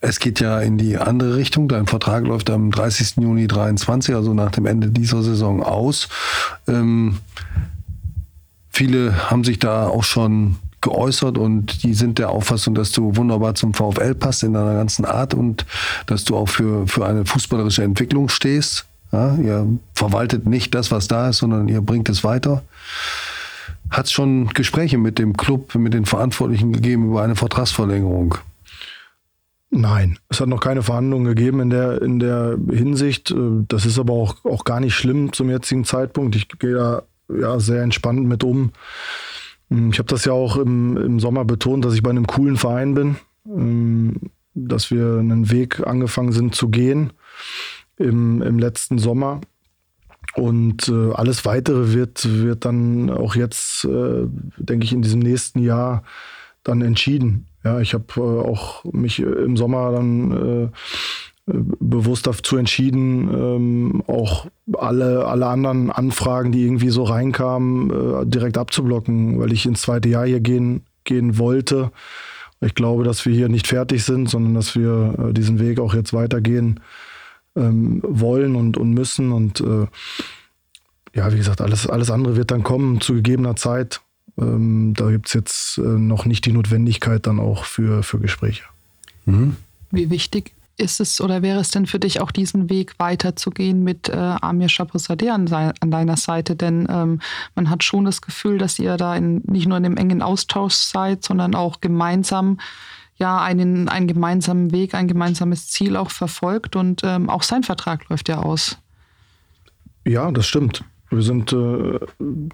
es 0.00 0.18
geht 0.18 0.40
ja 0.40 0.60
in 0.60 0.78
die 0.78 0.96
andere 0.96 1.36
Richtung. 1.36 1.68
Dein 1.68 1.86
Vertrag 1.86 2.26
läuft 2.26 2.48
am 2.48 2.70
30. 2.70 3.16
Juni 3.18 3.46
23, 3.46 4.14
also 4.14 4.32
nach 4.32 4.50
dem 4.50 4.66
Ende 4.66 4.88
dieser 4.88 5.22
Saison 5.22 5.62
aus. 5.62 6.08
Ähm, 6.66 7.18
viele 8.70 9.30
haben 9.30 9.44
sich 9.44 9.58
da 9.58 9.86
auch 9.86 10.04
schon 10.04 10.56
geäußert 10.80 11.36
und 11.36 11.82
die 11.82 11.94
sind 11.94 12.18
der 12.18 12.30
Auffassung, 12.30 12.74
dass 12.74 12.92
du 12.92 13.16
wunderbar 13.16 13.54
zum 13.56 13.74
VfL 13.74 14.14
passt 14.14 14.42
in 14.42 14.54
deiner 14.54 14.74
ganzen 14.74 15.04
Art 15.04 15.34
und 15.34 15.66
dass 16.06 16.24
du 16.24 16.36
auch 16.36 16.48
für, 16.48 16.86
für 16.86 17.04
eine 17.04 17.26
fußballerische 17.26 17.82
Entwicklung 17.82 18.28
stehst. 18.28 18.86
Ja, 19.12 19.36
ihr 19.36 19.78
verwaltet 19.94 20.46
nicht 20.46 20.74
das, 20.74 20.90
was 20.90 21.08
da 21.08 21.28
ist, 21.28 21.38
sondern 21.38 21.68
ihr 21.68 21.80
bringt 21.80 22.08
es 22.08 22.24
weiter. 22.24 22.62
Hat 23.90 24.06
es 24.06 24.12
schon 24.12 24.48
Gespräche 24.48 24.98
mit 24.98 25.18
dem 25.18 25.36
Club, 25.36 25.74
mit 25.76 25.94
den 25.94 26.06
Verantwortlichen 26.06 26.72
gegeben 26.72 27.10
über 27.10 27.22
eine 27.22 27.36
Vertragsverlängerung? 27.36 28.36
Nein, 29.70 30.18
es 30.28 30.40
hat 30.40 30.48
noch 30.48 30.60
keine 30.60 30.82
Verhandlungen 30.82 31.26
gegeben 31.26 31.60
in 31.60 31.70
der, 31.70 32.02
in 32.02 32.18
der 32.18 32.56
Hinsicht. 32.70 33.34
Das 33.68 33.86
ist 33.86 33.98
aber 33.98 34.12
auch, 34.12 34.44
auch 34.44 34.64
gar 34.64 34.80
nicht 34.80 34.94
schlimm 34.94 35.32
zum 35.32 35.50
jetzigen 35.50 35.84
Zeitpunkt. 35.84 36.34
Ich 36.36 36.48
gehe 36.48 36.74
da 36.74 37.02
ja, 37.28 37.58
sehr 37.60 37.82
entspannt 37.82 38.26
mit 38.26 38.44
um. 38.44 38.72
Ich 39.68 39.98
habe 39.98 40.08
das 40.08 40.24
ja 40.24 40.32
auch 40.32 40.56
im, 40.56 40.96
im 40.96 41.20
Sommer 41.20 41.44
betont, 41.44 41.84
dass 41.84 41.94
ich 41.94 42.02
bei 42.02 42.10
einem 42.10 42.26
coolen 42.26 42.56
Verein 42.56 42.94
bin, 42.94 43.16
dass 44.54 44.90
wir 44.90 45.18
einen 45.18 45.50
Weg 45.50 45.84
angefangen 45.86 46.32
sind 46.32 46.54
zu 46.54 46.68
gehen 46.68 47.10
im, 47.98 48.42
im 48.42 48.58
letzten 48.58 48.98
Sommer. 48.98 49.40
Und 50.34 50.88
äh, 50.88 51.12
alles 51.12 51.44
weitere 51.44 51.94
wird, 51.94 52.28
wird 52.42 52.64
dann 52.64 53.10
auch 53.10 53.36
jetzt, 53.36 53.84
äh, 53.84 54.26
denke 54.58 54.84
ich, 54.84 54.92
in 54.92 55.02
diesem 55.02 55.20
nächsten 55.20 55.60
Jahr 55.60 56.02
dann 56.62 56.82
entschieden. 56.82 57.46
Ja, 57.64 57.80
ich 57.80 57.94
habe 57.94 58.04
äh, 58.16 58.20
auch 58.20 58.84
mich 58.84 59.20
im 59.20 59.56
Sommer 59.56 59.92
dann 59.92 60.32
äh, 60.32 60.68
bewusst 61.46 62.26
dazu 62.26 62.56
entschieden, 62.56 63.30
ähm, 63.32 64.02
auch 64.08 64.46
alle, 64.76 65.26
alle 65.26 65.46
anderen 65.46 65.90
Anfragen, 65.90 66.52
die 66.52 66.64
irgendwie 66.64 66.90
so 66.90 67.04
reinkamen, 67.04 67.90
äh, 67.90 68.26
direkt 68.26 68.58
abzublocken, 68.58 69.38
weil 69.38 69.52
ich 69.52 69.64
ins 69.64 69.82
zweite 69.82 70.08
Jahr 70.08 70.26
hier 70.26 70.40
gehen, 70.40 70.82
gehen 71.04 71.38
wollte. 71.38 71.92
Ich 72.60 72.74
glaube, 72.74 73.04
dass 73.04 73.24
wir 73.26 73.32
hier 73.32 73.48
nicht 73.48 73.68
fertig 73.68 74.04
sind, 74.04 74.28
sondern 74.28 74.54
dass 74.54 74.74
wir 74.74 75.14
äh, 75.18 75.32
diesen 75.32 75.60
Weg 75.60 75.78
auch 75.78 75.94
jetzt 75.94 76.12
weitergehen 76.12 76.80
ähm, 77.56 78.00
wollen 78.02 78.54
und, 78.54 78.76
und 78.76 78.92
müssen. 78.92 79.32
Und 79.32 79.60
äh, 79.60 79.86
ja, 81.14 81.32
wie 81.32 81.38
gesagt, 81.38 81.60
alles, 81.60 81.86
alles 81.86 82.10
andere 82.10 82.36
wird 82.36 82.50
dann 82.50 82.62
kommen 82.62 83.00
zu 83.00 83.14
gegebener 83.14 83.56
Zeit. 83.56 84.00
Ähm, 84.38 84.94
da 84.94 85.10
gibt 85.10 85.28
es 85.28 85.32
jetzt 85.32 85.78
äh, 85.78 85.80
noch 85.80 86.26
nicht 86.26 86.44
die 86.44 86.52
Notwendigkeit 86.52 87.26
dann 87.26 87.40
auch 87.40 87.64
für, 87.64 88.02
für 88.02 88.18
Gespräche. 88.18 88.64
Mhm. 89.24 89.56
Wie 89.90 90.10
wichtig 90.10 90.52
ist 90.78 91.00
es 91.00 91.20
oder 91.20 91.40
wäre 91.40 91.60
es 91.60 91.70
denn 91.70 91.86
für 91.86 91.98
dich 91.98 92.20
auch 92.20 92.30
diesen 92.30 92.68
Weg 92.68 92.98
weiterzugehen 92.98 93.82
mit 93.82 94.10
äh, 94.10 94.12
Amir 94.12 94.68
Chaposadeh 94.68 95.30
an, 95.30 95.48
an, 95.48 95.90
deiner 95.90 96.16
Seite? 96.16 96.54
Denn 96.54 96.86
ähm, 96.90 97.20
man 97.54 97.70
hat 97.70 97.82
schon 97.82 98.04
das 98.04 98.20
Gefühl, 98.20 98.58
dass 98.58 98.78
ihr 98.78 98.96
da 98.96 99.16
in, 99.16 99.42
nicht 99.46 99.66
nur 99.66 99.78
in 99.78 99.86
einem 99.86 99.96
engen 99.96 100.20
Austausch 100.20 100.74
seid, 100.74 101.24
sondern 101.24 101.54
auch 101.54 101.80
gemeinsam 101.80 102.58
ja 103.16 103.40
einen, 103.40 103.88
einen 103.88 104.06
gemeinsamen 104.06 104.72
Weg, 104.72 104.94
ein 104.94 105.08
gemeinsames 105.08 105.68
Ziel 105.68 105.96
auch 105.96 106.10
verfolgt 106.10 106.76
und 106.76 107.02
ähm, 107.04 107.30
auch 107.30 107.42
sein 107.42 107.62
Vertrag 107.62 108.08
läuft 108.08 108.28
ja 108.28 108.38
aus. 108.38 108.78
Ja, 110.04 110.30
das 110.30 110.46
stimmt. 110.46 110.84
Wir 111.10 111.22
sind 111.22 111.52
äh, 111.52 111.98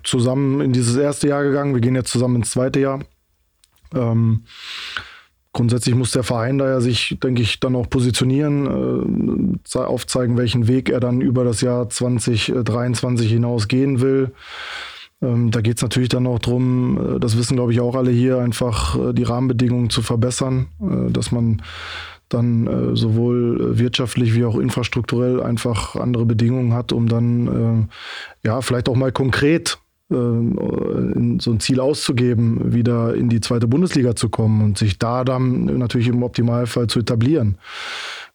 zusammen 0.04 0.60
in 0.60 0.72
dieses 0.72 0.96
erste 0.96 1.28
Jahr 1.28 1.42
gegangen. 1.42 1.74
Wir 1.74 1.80
gehen 1.80 1.94
jetzt 1.94 2.10
zusammen 2.10 2.36
ins 2.36 2.50
zweite 2.50 2.80
Jahr. 2.80 3.00
Ähm, 3.94 4.44
grundsätzlich 5.52 5.94
muss 5.94 6.12
der 6.12 6.22
Verein 6.22 6.58
da 6.58 6.68
ja 6.68 6.80
sich, 6.80 7.18
denke 7.22 7.42
ich, 7.42 7.60
dann 7.60 7.76
auch 7.76 7.88
positionieren, 7.88 9.60
äh, 9.74 9.78
aufzeigen, 9.78 10.36
welchen 10.36 10.68
Weg 10.68 10.90
er 10.90 11.00
dann 11.00 11.20
über 11.20 11.44
das 11.44 11.60
Jahr 11.60 11.88
2023 11.88 13.30
hinaus 13.30 13.68
gehen 13.68 14.00
will. 14.00 14.32
Ähm, 15.22 15.50
da 15.50 15.60
geht 15.60 15.76
es 15.76 15.82
natürlich 15.82 16.08
dann 16.08 16.26
auch 16.26 16.40
darum, 16.40 17.16
äh, 17.16 17.20
das 17.20 17.38
wissen, 17.38 17.56
glaube 17.56 17.72
ich, 17.72 17.80
auch 17.80 17.94
alle 17.94 18.10
hier, 18.10 18.38
einfach 18.38 18.98
äh, 18.98 19.12
die 19.12 19.22
Rahmenbedingungen 19.22 19.88
zu 19.88 20.02
verbessern, 20.02 20.66
äh, 20.80 21.10
dass 21.10 21.32
man 21.32 21.62
dann 22.28 22.96
sowohl 22.96 23.78
wirtschaftlich 23.78 24.34
wie 24.34 24.46
auch 24.46 24.56
infrastrukturell 24.56 25.42
einfach 25.42 25.96
andere 25.96 26.24
Bedingungen 26.24 26.72
hat, 26.72 26.90
um 26.90 27.06
dann 27.06 27.90
ja 28.42 28.62
vielleicht 28.62 28.88
auch 28.88 28.94
mal 28.96 29.12
konkret 29.12 29.76
so 30.08 30.16
ein 30.16 31.58
Ziel 31.60 31.78
auszugeben, 31.78 32.72
wieder 32.72 33.14
in 33.14 33.28
die 33.28 33.42
zweite 33.42 33.68
Bundesliga 33.68 34.16
zu 34.16 34.30
kommen 34.30 34.62
und 34.62 34.78
sich 34.78 34.98
da 34.98 35.24
dann 35.24 35.66
natürlich 35.78 36.08
im 36.08 36.22
Optimalfall 36.22 36.86
zu 36.86 37.00
etablieren. 37.00 37.58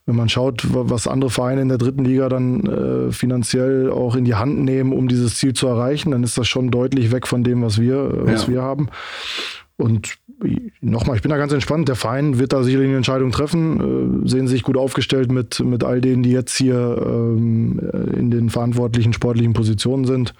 Wenn 0.08 0.16
man 0.16 0.30
schaut, 0.30 0.62
was 0.70 1.06
andere 1.06 1.28
Vereine 1.28 1.60
in 1.60 1.68
der 1.68 1.76
dritten 1.76 2.02
Liga 2.02 2.30
dann 2.30 2.64
äh, 2.64 3.12
finanziell 3.12 3.90
auch 3.90 4.16
in 4.16 4.24
die 4.24 4.36
Hand 4.36 4.58
nehmen, 4.58 4.94
um 4.94 5.06
dieses 5.06 5.36
Ziel 5.36 5.52
zu 5.52 5.66
erreichen, 5.66 6.12
dann 6.12 6.22
ist 6.22 6.38
das 6.38 6.48
schon 6.48 6.70
deutlich 6.70 7.12
weg 7.12 7.26
von 7.26 7.44
dem, 7.44 7.60
was 7.60 7.78
wir, 7.78 8.10
was 8.24 8.46
ja. 8.46 8.52
wir 8.54 8.62
haben. 8.62 8.88
Und 9.76 10.16
nochmal, 10.80 11.16
ich 11.16 11.20
bin 11.20 11.30
da 11.30 11.36
ganz 11.36 11.52
entspannt. 11.52 11.88
Der 11.88 11.94
Verein 11.94 12.38
wird 12.38 12.54
da 12.54 12.62
sicherlich 12.62 12.88
eine 12.88 12.96
Entscheidung 12.96 13.32
treffen. 13.32 14.24
Äh, 14.24 14.26
sehen 14.26 14.48
sich 14.48 14.62
gut 14.62 14.78
aufgestellt 14.78 15.30
mit, 15.30 15.60
mit 15.60 15.84
all 15.84 16.00
denen, 16.00 16.22
die 16.22 16.32
jetzt 16.32 16.56
hier 16.56 17.04
ähm, 17.06 17.78
in 18.16 18.30
den 18.30 18.48
verantwortlichen 18.48 19.12
sportlichen 19.12 19.52
Positionen 19.52 20.06
sind. 20.06 20.32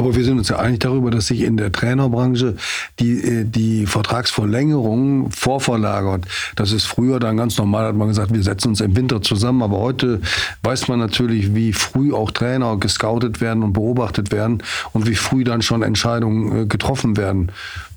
Aber 0.00 0.16
wir 0.16 0.24
sind 0.24 0.38
uns 0.38 0.48
ja 0.48 0.58
einig 0.58 0.80
darüber, 0.80 1.10
dass 1.10 1.26
sich 1.26 1.42
in 1.42 1.58
der 1.58 1.72
Trainerbranche 1.72 2.56
die, 3.00 3.20
äh, 3.20 3.44
die 3.44 3.84
Vertragsverlängerung 3.84 5.30
vorverlagert. 5.30 6.24
Das 6.56 6.72
ist 6.72 6.86
früher 6.86 7.20
dann 7.20 7.36
ganz 7.36 7.58
normal, 7.58 7.84
hat 7.84 7.96
man 7.96 8.08
gesagt, 8.08 8.32
wir 8.32 8.42
setzen 8.42 8.68
uns 8.68 8.80
im 8.80 8.96
Winter 8.96 9.20
zusammen. 9.20 9.62
Aber 9.62 9.76
heute 9.76 10.22
weiß 10.62 10.88
man 10.88 11.00
natürlich, 11.00 11.54
wie 11.54 11.74
früh 11.74 12.14
auch 12.14 12.30
Trainer 12.30 12.78
gescoutet 12.78 13.42
werden 13.42 13.62
und 13.62 13.74
beobachtet 13.74 14.32
werden 14.32 14.62
und 14.94 15.06
wie 15.06 15.16
früh 15.16 15.44
dann 15.44 15.60
schon 15.60 15.82
Entscheidungen 15.82 16.62
äh, 16.62 16.64
getroffen 16.64 17.18
werden. 17.18 17.52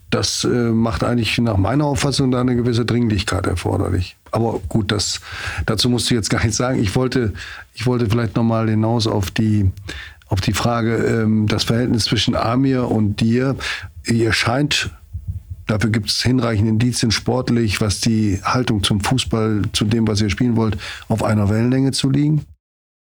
Das 0.09 0.43
äh, 0.43 0.47
macht 0.47 1.05
eigentlich 1.05 1.37
nach 1.37 1.55
meiner 1.55 1.85
Auffassung 1.85 2.31
da 2.31 2.41
eine 2.41 2.57
gewisse 2.57 2.83
Dringlichkeit 2.83 3.47
erforderlich. 3.47 4.17
Aber 4.29 4.59
gut, 4.67 4.91
das, 4.91 5.21
dazu 5.65 5.87
musst 5.87 6.11
du 6.11 6.15
jetzt 6.15 6.29
gar 6.29 6.41
nichts 6.41 6.57
sagen. 6.57 6.83
Ich 6.83 6.97
wollte, 6.97 7.31
ich 7.73 7.85
wollte 7.85 8.09
vielleicht 8.09 8.35
nochmal 8.35 8.69
hinaus 8.69 9.07
auf 9.07 9.31
die, 9.31 9.71
auf 10.27 10.41
die 10.41 10.53
Frage, 10.53 10.95
ähm, 10.95 11.47
das 11.47 11.63
Verhältnis 11.63 12.05
zwischen 12.05 12.35
Amir 12.35 12.89
und 12.89 13.19
dir. 13.19 13.55
Ihr 14.05 14.33
scheint, 14.33 14.91
dafür 15.67 15.89
gibt 15.89 16.09
es 16.09 16.21
hinreichende 16.21 16.71
Indizien 16.71 17.11
sportlich, 17.11 17.81
was 17.81 17.99
die 17.99 18.39
Haltung 18.43 18.83
zum 18.83 19.01
Fußball, 19.01 19.63
zu 19.73 19.85
dem, 19.85 20.07
was 20.07 20.21
ihr 20.21 20.29
spielen 20.29 20.55
wollt, 20.55 20.77
auf 21.07 21.23
einer 21.23 21.49
Wellenlänge 21.49 21.91
zu 21.91 22.09
liegen. 22.09 22.45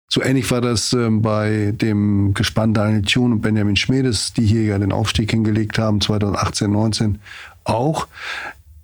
So 0.07 0.21
ähnlich 0.21 0.49
war 0.51 0.61
das 0.61 0.93
ähm, 0.93 1.21
bei 1.21 1.73
dem 1.75 2.33
Gespann 2.33 2.73
Daniel 2.73 3.01
Thun 3.01 3.33
und 3.33 3.41
Benjamin 3.41 3.75
Schmedes, 3.75 4.33
die 4.33 4.45
hier 4.45 4.63
ja 4.63 4.77
den 4.77 4.91
Aufstieg 4.91 5.31
hingelegt 5.31 5.79
haben, 5.79 5.99
2018, 5.99 6.71
19 6.71 7.19
auch. 7.63 8.07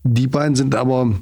Die 0.03 0.27
beiden 0.27 0.55
sind 0.55 0.73
aber, 0.73 1.13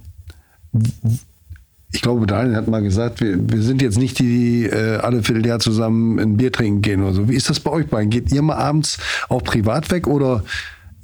ich 1.91 2.01
glaube, 2.01 2.27
Daniel 2.27 2.55
hat 2.55 2.67
mal 2.67 2.83
gesagt, 2.83 3.19
wir, 3.19 3.37
wir 3.49 3.61
sind 3.61 3.81
jetzt 3.81 3.97
nicht 3.97 4.19
die, 4.19 4.25
die 4.27 4.65
äh, 4.65 4.97
alle 4.97 5.23
Vierteljahr 5.23 5.59
zusammen 5.59 6.19
ein 6.19 6.37
Bier 6.37 6.51
trinken 6.51 6.81
gehen 6.81 7.01
oder 7.01 7.13
so. 7.13 7.29
Wie 7.29 7.35
ist 7.35 7.49
das 7.49 7.59
bei 7.59 7.71
euch 7.71 7.87
beiden? 7.87 8.11
Geht 8.11 8.31
ihr 8.31 8.41
mal 8.43 8.57
abends 8.57 8.99
auch 9.27 9.43
privat 9.43 9.89
weg 9.89 10.05
oder 10.05 10.43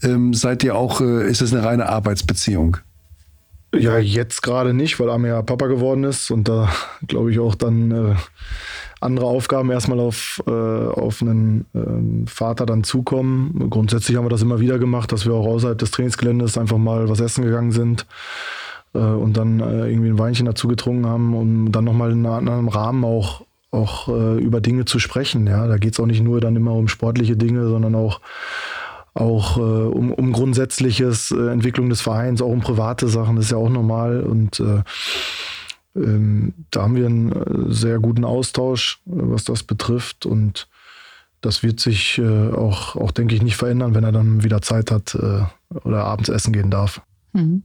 ähm, 0.03 0.33
seid 0.33 0.63
ihr 0.63 0.75
auch, 0.75 1.01
äh, 1.01 1.27
ist 1.27 1.41
es 1.41 1.53
eine 1.53 1.63
reine 1.63 1.89
Arbeitsbeziehung? 1.89 2.77
Ja, 3.73 3.97
jetzt 3.97 4.43
gerade 4.43 4.73
nicht, 4.73 4.99
weil 4.99 5.09
Amir 5.09 5.41
Papa 5.41 5.67
geworden 5.67 6.03
ist 6.03 6.29
und 6.29 6.47
da 6.47 6.69
glaube 7.07 7.31
ich 7.31 7.39
auch 7.39 7.55
dann 7.55 7.91
äh, 7.91 8.15
andere 9.01 9.25
Aufgaben 9.25 9.71
erstmal 9.71 9.99
auf, 9.99 10.41
äh, 10.45 10.51
auf 10.51 11.21
einen 11.21 11.65
ähm, 11.73 12.27
Vater 12.27 12.67
dann 12.67 12.83
zukommen. 12.83 13.71
Grundsätzlich 13.71 14.17
haben 14.17 14.25
wir 14.25 14.29
das 14.29 14.43
immer 14.43 14.59
wieder 14.59 14.77
gemacht, 14.77 15.11
dass 15.11 15.25
wir 15.25 15.33
auch 15.33 15.47
außerhalb 15.47 15.77
des 15.79 15.89
Trainingsgeländes 15.89 16.59
einfach 16.59 16.77
mal 16.77 17.09
was 17.09 17.19
essen 17.19 17.43
gegangen 17.43 17.71
sind 17.71 18.05
äh, 18.95 18.97
und 18.97 19.37
dann 19.37 19.59
äh, 19.59 19.89
irgendwie 19.89 20.09
ein 20.09 20.19
Weinchen 20.19 20.45
dazu 20.45 20.67
getrunken 20.67 21.05
haben, 21.05 21.35
um 21.35 21.71
dann 21.71 21.83
nochmal 21.83 22.11
in 22.11 22.25
einem 22.25 22.33
anderen 22.33 22.69
Rahmen 22.69 23.03
auch, 23.03 23.45
auch 23.71 24.07
äh, 24.07 24.37
über 24.39 24.61
Dinge 24.61 24.85
zu 24.85 24.99
sprechen. 24.99 25.47
Ja, 25.47 25.67
da 25.67 25.77
geht 25.77 25.93
es 25.93 25.99
auch 25.99 26.05
nicht 26.05 26.23
nur 26.23 26.41
dann 26.41 26.55
immer 26.55 26.73
um 26.73 26.87
sportliche 26.87 27.37
Dinge, 27.37 27.67
sondern 27.67 27.95
auch 27.95 28.21
auch 29.15 29.57
äh, 29.57 29.61
um, 29.61 30.11
um 30.11 30.33
grundsätzliches 30.33 31.31
äh, 31.31 31.47
Entwicklung 31.47 31.89
des 31.89 32.01
Vereins, 32.01 32.41
auch 32.41 32.49
um 32.49 32.59
private 32.59 33.07
Sachen, 33.07 33.37
das 33.37 33.45
ist 33.45 33.51
ja 33.51 33.57
auch 33.57 33.69
normal. 33.69 34.21
Und 34.23 34.59
äh, 34.59 34.83
ähm, 35.95 36.53
da 36.69 36.83
haben 36.83 36.95
wir 36.95 37.05
einen 37.05 37.31
äh, 37.31 37.73
sehr 37.73 37.99
guten 37.99 38.25
Austausch, 38.25 38.99
äh, 39.07 39.11
was 39.13 39.45
das 39.45 39.63
betrifft. 39.63 40.25
Und 40.25 40.67
das 41.39 41.63
wird 41.63 41.79
sich 41.79 42.17
äh, 42.17 42.51
auch, 42.51 42.97
auch, 42.97 43.11
denke 43.11 43.35
ich, 43.35 43.41
nicht 43.41 43.55
verändern, 43.55 43.95
wenn 43.95 44.03
er 44.03 44.11
dann 44.11 44.43
wieder 44.43 44.61
Zeit 44.61 44.91
hat 44.91 45.17
oder 45.83 46.03
abends 46.03 46.29
essen 46.29 46.51
gehen 46.51 46.69
darf. 46.69 47.01
Mhm. 47.35 47.63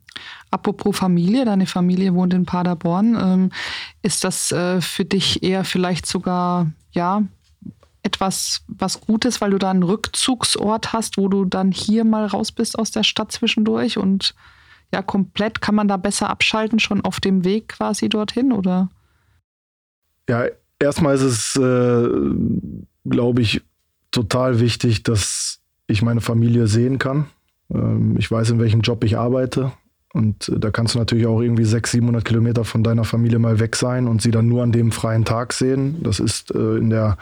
Apropos 0.50 0.96
Familie, 0.96 1.44
deine 1.44 1.66
Familie 1.66 2.12
wohnt 2.14 2.34
in 2.34 2.44
Paderborn. 2.44 3.16
Ähm, 3.20 3.52
ist 4.02 4.24
das 4.24 4.50
äh, 4.50 4.80
für 4.80 5.04
dich 5.04 5.42
eher 5.42 5.64
vielleicht 5.64 6.06
sogar, 6.06 6.70
ja, 6.90 7.22
etwas 8.02 8.62
was 8.66 9.00
Gutes, 9.00 9.40
weil 9.40 9.50
du 9.50 9.58
da 9.58 9.70
einen 9.70 9.82
Rückzugsort 9.82 10.92
hast, 10.92 11.18
wo 11.18 11.28
du 11.28 11.44
dann 11.44 11.70
hier 11.70 12.04
mal 12.04 12.26
raus 12.26 12.50
bist 12.50 12.78
aus 12.78 12.90
der 12.90 13.04
Stadt 13.04 13.30
zwischendurch 13.30 13.98
und 13.98 14.34
ja, 14.92 15.02
komplett 15.02 15.60
kann 15.60 15.76
man 15.76 15.86
da 15.86 15.96
besser 15.96 16.30
abschalten, 16.30 16.80
schon 16.80 17.02
auf 17.02 17.20
dem 17.20 17.44
Weg 17.44 17.68
quasi 17.68 18.08
dorthin, 18.08 18.52
oder? 18.52 18.88
Ja, 20.28 20.46
erstmal 20.80 21.14
ist 21.14 21.22
es, 21.22 21.56
äh, 21.56 22.08
glaube 23.04 23.42
ich, 23.42 23.62
total 24.10 24.58
wichtig, 24.58 25.04
dass 25.04 25.60
ich 25.86 26.02
meine 26.02 26.20
Familie 26.20 26.66
sehen 26.66 26.98
kann. 26.98 27.26
Ähm, 27.72 28.16
ich 28.18 28.30
weiß, 28.30 28.50
in 28.50 28.58
welchem 28.58 28.80
Job 28.80 29.04
ich 29.04 29.18
arbeite. 29.18 29.72
Und 30.12 30.48
äh, 30.48 30.58
da 30.58 30.70
kannst 30.70 30.94
du 30.94 30.98
natürlich 30.98 31.26
auch 31.26 31.40
irgendwie 31.40 31.64
600, 31.64 31.90
700 31.90 32.24
Kilometer 32.24 32.64
von 32.64 32.82
deiner 32.82 33.04
Familie 33.04 33.38
mal 33.38 33.60
weg 33.60 33.76
sein 33.76 34.06
und 34.06 34.22
sie 34.22 34.30
dann 34.30 34.48
nur 34.48 34.62
an 34.62 34.72
dem 34.72 34.92
freien 34.92 35.24
Tag 35.24 35.52
sehen. 35.52 36.02
Das 36.02 36.20
ist 36.20 36.54
äh, 36.54 36.76
in 36.76 36.90
der 36.90 37.16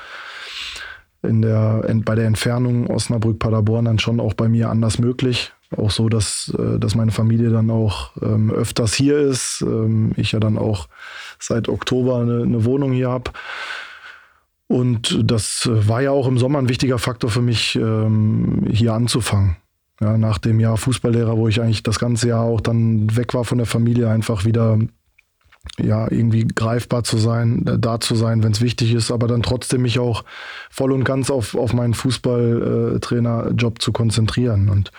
in 1.23 1.43
der, 1.43 1.85
bei 2.05 2.15
der 2.15 2.27
Entfernung 2.27 2.87
Osnabrück-Paderborn 2.87 3.87
dann 3.87 3.99
schon 3.99 4.21
auch 4.21 4.35
bei 4.35 4.49
mir 4.49 4.71
anders 4.71 5.01
möglich. 5.01 5.53
Auch 5.77 5.91
so, 5.91 6.09
dass, 6.09 6.55
äh, 6.59 6.79
dass 6.79 6.95
meine 6.95 7.11
Familie 7.11 7.51
dann 7.51 7.71
auch 7.71 8.13
ähm, 8.23 8.51
öfters 8.51 8.95
hier 8.95 9.19
ist. 9.19 9.63
Ähm, 9.63 10.13
ich 10.17 10.33
ja 10.33 10.41
dann 10.41 10.57
auch 10.57 10.89
seit 11.39 11.69
Oktober 11.69 12.21
eine, 12.21 12.43
eine 12.43 12.65
Wohnung 12.65 12.93
hier 12.93 13.11
habe. 13.11 13.33
Und 14.69 15.19
das 15.25 15.69
war 15.71 16.03
ja 16.03 16.11
auch 16.13 16.29
im 16.29 16.39
Sommer 16.39 16.59
ein 16.61 16.69
wichtiger 16.69 16.99
Faktor 16.99 17.31
für 17.31 17.41
mich, 17.41 17.71
hier 17.71 18.93
anzufangen. 18.93 19.57
Ja, 20.01 20.17
nach 20.17 20.39
dem 20.39 20.61
Jahr 20.61 20.77
Fußballlehrer, 20.77 21.37
wo 21.37 21.49
ich 21.49 21.61
eigentlich 21.61 21.83
das 21.83 21.99
ganze 21.99 22.29
Jahr 22.29 22.45
auch 22.45 22.61
dann 22.61 23.17
weg 23.17 23.35
war 23.35 23.45
von 23.45 23.59
der 23.59 23.67
Familie, 23.67 24.09
einfach 24.09 24.45
wieder 24.45 24.79
ja, 25.79 26.11
irgendwie 26.11 26.47
greifbar 26.47 27.05
zu 27.05 27.19
sein, 27.19 27.63
da 27.79 28.01
zu 28.01 28.15
sein, 28.15 28.43
wenn 28.43 28.53
es 28.53 28.61
wichtig 28.61 28.95
ist, 28.95 29.11
aber 29.11 29.27
dann 29.27 29.43
trotzdem 29.43 29.83
mich 29.83 29.99
auch 29.99 30.25
voll 30.71 30.93
und 30.93 31.05
ganz 31.05 31.31
auf, 31.31 31.55
auf 31.55 31.73
meinen 31.73 31.95
Fußballtrainerjob 31.95 33.83
zu 33.83 33.93
konzentrieren. 33.93 34.69
Und 34.69 34.93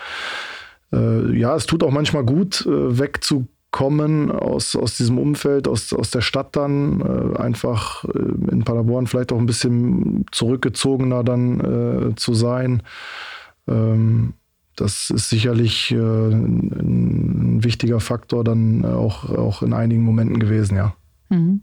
äh, 0.93 1.38
ja, 1.38 1.56
es 1.56 1.66
tut 1.66 1.84
auch 1.84 1.91
manchmal 1.91 2.24
gut, 2.24 2.66
äh, 2.66 3.00
wegzukommen 3.00 4.32
aus, 4.32 4.76
aus 4.76 4.97
diesem 4.97 5.18
Umfeld, 5.18 5.68
aus, 5.68 5.93
aus 5.93 6.12
der 6.12 6.22
Stadt 6.22 6.56
dann, 6.56 7.02
äh, 7.02 7.38
einfach 7.38 8.04
äh, 8.06 8.52
in 8.52 8.64
Paderborn 8.64 9.08
vielleicht 9.08 9.32
auch 9.32 9.39
ein 9.39 9.45
bisschen 9.45 10.26
zurückgezogener 10.32 11.24
dann 11.24 12.12
äh, 12.12 12.16
zu 12.16 12.34
sein. 12.34 12.84
Ähm, 13.68 14.34
das 14.80 15.10
ist 15.10 15.30
sicherlich 15.30 15.92
äh, 15.92 15.96
ein 15.98 17.64
wichtiger 17.64 18.00
Faktor 18.00 18.44
dann 18.44 18.86
auch, 18.86 19.30
auch 19.30 19.62
in 19.62 19.74
einigen 19.74 20.04
Momenten 20.04 20.40
gewesen, 20.40 20.78
ja. 20.78 20.94
Mhm. 21.30 21.62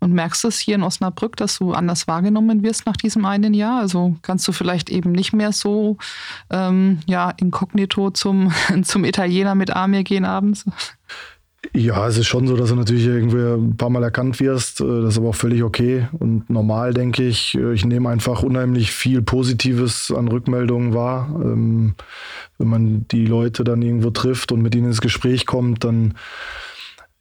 Und 0.00 0.14
merkst 0.14 0.44
du 0.44 0.48
es 0.48 0.58
hier 0.58 0.76
in 0.76 0.82
Osnabrück, 0.82 1.36
dass 1.36 1.58
du 1.58 1.72
anders 1.72 2.08
wahrgenommen 2.08 2.62
wirst 2.62 2.86
nach 2.86 2.96
diesem 2.96 3.26
einen 3.26 3.52
Jahr? 3.52 3.80
Also 3.80 4.16
kannst 4.22 4.48
du 4.48 4.52
vielleicht 4.52 4.88
eben 4.88 5.12
nicht 5.12 5.34
mehr 5.34 5.52
so 5.52 5.98
ähm, 6.48 7.00
ja, 7.06 7.30
inkognito 7.30 8.10
zum, 8.10 8.50
zum 8.82 9.04
Italiener 9.04 9.54
mit 9.54 9.70
Amir 9.70 10.02
gehen 10.02 10.24
abends? 10.24 10.64
Ja, 11.74 12.08
es 12.08 12.16
ist 12.16 12.26
schon 12.26 12.46
so, 12.46 12.56
dass 12.56 12.70
du 12.70 12.74
natürlich 12.74 13.06
irgendwie 13.06 13.36
ein 13.36 13.76
paar 13.76 13.90
Mal 13.90 14.02
erkannt 14.02 14.40
wirst. 14.40 14.80
Äh, 14.80 15.02
das 15.02 15.14
ist 15.14 15.18
aber 15.18 15.28
auch 15.28 15.34
völlig 15.34 15.62
okay 15.62 16.08
und 16.18 16.48
normal, 16.48 16.94
denke 16.94 17.22
ich. 17.26 17.54
Äh, 17.54 17.74
ich 17.74 17.84
nehme 17.84 18.08
einfach 18.08 18.42
unheimlich 18.42 18.92
viel 18.92 19.20
Positives 19.22 20.10
an 20.10 20.28
Rückmeldungen 20.28 20.94
wahr. 20.94 21.28
Ähm, 21.34 21.94
wenn 22.58 22.68
man 22.68 23.06
die 23.08 23.26
Leute 23.26 23.62
dann 23.62 23.82
irgendwo 23.82 24.10
trifft 24.10 24.52
und 24.52 24.62
mit 24.62 24.74
ihnen 24.74 24.86
ins 24.86 25.02
Gespräch 25.02 25.46
kommt, 25.46 25.84
dann 25.84 26.14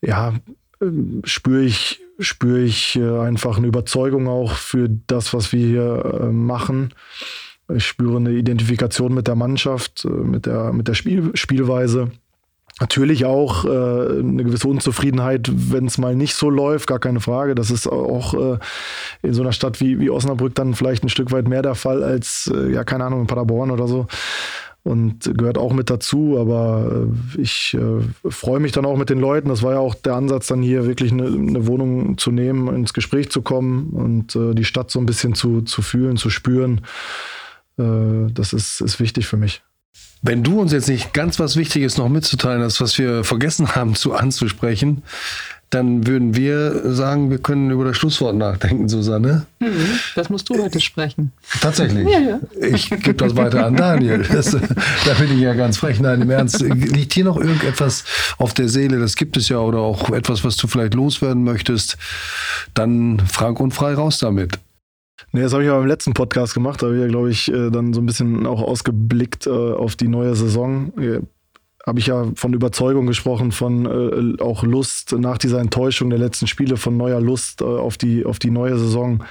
ja, 0.02 0.34
ähm, 0.82 1.22
spüre 1.26 1.64
ich, 1.64 2.00
spüre 2.20 2.62
ich 2.62 2.96
äh, 2.96 3.20
einfach 3.20 3.58
eine 3.58 3.68
Überzeugung 3.68 4.30
auch 4.30 4.54
für 4.54 4.90
das, 5.08 5.34
was 5.34 5.52
wir 5.52 5.68
hier 5.68 6.30
machen. 6.32 6.94
Ich 7.76 7.86
spüre 7.86 8.18
eine 8.18 8.32
Identifikation 8.32 9.14
mit 9.14 9.28
der 9.28 9.36
Mannschaft, 9.36 10.06
mit 10.06 10.48
der, 10.48 10.74
mit 10.74 10.88
der 10.88 10.96
Spiel, 10.96 11.32
Spielweise. 11.36 12.12
Natürlich 12.80 13.25
auch 13.25 13.65
äh, 13.65 13.69
eine 13.69 14.43
gewisse 14.43 14.67
Unzufriedenheit, 14.67 15.49
wenn 15.51 15.86
es 15.86 15.97
mal 15.97 16.15
nicht 16.15 16.36
so 16.36 16.49
läuft, 16.49 16.88
gar 16.88 16.99
keine 16.99 17.19
Frage. 17.19 17.53
Das 17.53 17.71
ist 17.71 17.88
auch 17.88 18.34
äh, 18.34 18.57
in 19.21 19.34
so 19.34 19.41
einer 19.41 19.51
Stadt 19.51 19.82
wie, 19.82 19.99
wie 19.99 20.09
Osnabrück 20.09 20.55
dann 20.55 20.75
vielleicht 20.75 21.03
ein 21.03 21.09
Stück 21.09 21.32
weit 21.32 21.47
mehr 21.47 21.61
der 21.61 21.75
Fall 21.75 22.03
als, 22.03 22.49
äh, 22.53 22.71
ja, 22.71 22.84
keine 22.86 23.05
Ahnung, 23.05 23.21
in 23.21 23.27
Paderborn 23.27 23.71
oder 23.71 23.88
so. 23.88 24.07
Und 24.84 25.30
gehört 25.38 25.57
auch 25.57 25.73
mit 25.73 25.89
dazu, 25.89 26.38
aber 26.39 27.05
äh, 27.36 27.41
ich 27.41 27.77
äh, 27.77 28.30
freue 28.30 28.61
mich 28.61 28.71
dann 28.71 28.86
auch 28.86 28.95
mit 28.95 29.09
den 29.09 29.19
Leuten. 29.19 29.49
Das 29.49 29.61
war 29.61 29.73
ja 29.73 29.80
auch 29.80 29.93
der 29.93 30.15
Ansatz, 30.15 30.47
dann 30.47 30.61
hier 30.61 30.88
wirklich 30.88 31.11
eine, 31.11 31.25
eine 31.25 31.67
Wohnung 31.67 32.17
zu 32.17 32.32
nehmen, 32.32 32.73
ins 32.73 32.93
Gespräch 32.93 33.30
zu 33.30 33.41
kommen 33.41 33.89
und 33.89 34.38
äh, 34.38 34.55
die 34.55 34.63
Stadt 34.63 34.89
so 34.89 34.99
ein 34.99 35.05
bisschen 35.05 35.36
zu, 35.36 35.63
zu 35.63 35.82
fühlen, 35.82 36.17
zu 36.17 36.30
spüren. 36.30 36.82
das 37.77 38.51
ist, 38.51 38.82
ist 38.82 38.99
wichtig 38.99 39.25
für 39.25 39.38
mich. 39.38 39.61
Wenn 40.22 40.43
du 40.43 40.60
uns 40.60 40.74
jetzt 40.74 40.89
nicht 40.89 41.14
ganz 41.14 41.39
was 41.39 41.56
Wichtiges 41.56 41.97
noch 41.97 42.10
mitzuteilen 42.10 42.62
hast, 42.62 42.82
was 42.82 42.97
wir 42.97 43.24
vergessen 43.24 43.76
haben 43.76 43.95
zu 43.95 44.14
anzusprechen, 44.14 45.04
dann 45.70 46.08
würden 46.08 46.36
wir 46.36 46.93
sagen, 46.93 47.30
wir 47.30 47.38
können 47.38 47.70
über 47.70 47.86
das 47.86 47.95
Schlusswort 47.95 48.36
nachdenken, 48.36 48.89
Susanne. 48.89 49.45
Mhm, 49.60 50.00
das 50.16 50.30
musst 50.30 50.50
du 50.50 50.62
heute 50.62 50.80
sprechen. 50.80 51.32
Tatsächlich. 51.62 52.08
Ja, 52.08 52.20
ja. 52.20 52.39
Ich 52.60 52.89
gebe 52.89 53.14
das 53.14 53.36
weiter 53.36 53.68
an 53.68 53.76
Daniel. 53.76 54.26
Das, 54.32 54.50
da 54.52 55.14
bin 55.20 55.32
ich 55.32 55.39
ja 55.39 55.54
ganz 55.54 55.78
frech. 55.78 56.00
Nein, 56.00 56.22
im 56.22 56.30
Ernst. 56.32 56.62
Liegt 56.62 57.14
hier 57.14 57.26
noch 57.26 57.38
irgendetwas 57.38 58.04
auf 58.39 58.56
der 58.56 58.68
Seele? 58.68 59.00
Das 59.00 59.16
gibt 59.16 59.38
es 59.38 59.50
ja. 59.50 59.60
Oder 59.60 59.78
auch 59.78 60.10
etwas, 60.10 60.43
was 60.43 60.58
du 60.58 60.68
vielleicht 60.68 60.95
loswerden 60.95 61.43
möchtest. 61.43 61.97
Dann 62.74 63.22
frank 63.28 63.60
und 63.60 63.72
frei 63.72 63.93
raus 63.93 64.18
damit. 64.18 64.58
Nee, 65.32 65.41
das 65.41 65.53
habe 65.53 65.63
ich 65.63 65.67
ja 65.67 65.78
beim 65.78 65.88
letzten 65.88 66.13
Podcast 66.13 66.53
gemacht. 66.53 66.82
Da 66.82 66.88
habe 66.88 66.95
ich 66.95 67.01
ja, 67.01 67.07
glaube 67.07 67.30
ich, 67.30 67.51
äh, 67.51 67.70
dann 67.70 67.93
so 67.93 68.01
ein 68.01 68.05
bisschen 68.05 68.45
auch 68.45 68.61
ausgeblickt 68.61 69.47
äh, 69.47 69.49
auf 69.49 69.95
die 69.95 70.07
neue 70.07 70.36
Saison. 70.36 70.93
Habe 71.86 71.99
ich 71.99 72.07
ja 72.07 72.26
von 72.36 72.53
Überzeugung 72.53 73.07
gesprochen, 73.07 73.51
von 73.51 73.86
äh, 73.86 74.41
auch 74.41 74.63
Lust 74.63 75.13
nach 75.13 75.38
dieser 75.38 75.59
Enttäuschung 75.59 76.09
der 76.09 76.20
letzten 76.20 76.47
Spiele, 76.47 76.78
von 76.78 76.97
neuer 76.97 77.22
Lust 77.22 77.61
auf, 77.61 77.97
die, 77.97 78.26
auf 78.26 78.39
die 78.39 78.51
neue 78.51 78.78
Saison. 78.78 79.24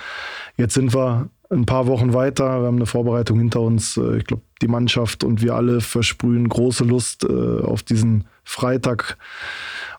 Jetzt 0.56 0.74
sind 0.74 0.94
wir 0.94 1.28
ein 1.50 1.66
paar 1.66 1.86
Wochen 1.86 2.12
weiter. 2.12 2.60
Wir 2.60 2.66
haben 2.66 2.76
eine 2.76 2.86
Vorbereitung 2.86 3.38
hinter 3.38 3.60
uns. 3.60 3.96
Ich 3.96 4.24
glaube, 4.24 4.42
die 4.60 4.68
Mannschaft 4.68 5.24
und 5.24 5.40
wir 5.40 5.54
alle 5.54 5.80
versprühen 5.80 6.48
große 6.48 6.84
Lust 6.84 7.28
auf 7.28 7.82
diesen 7.82 8.26
Freitag 8.44 9.16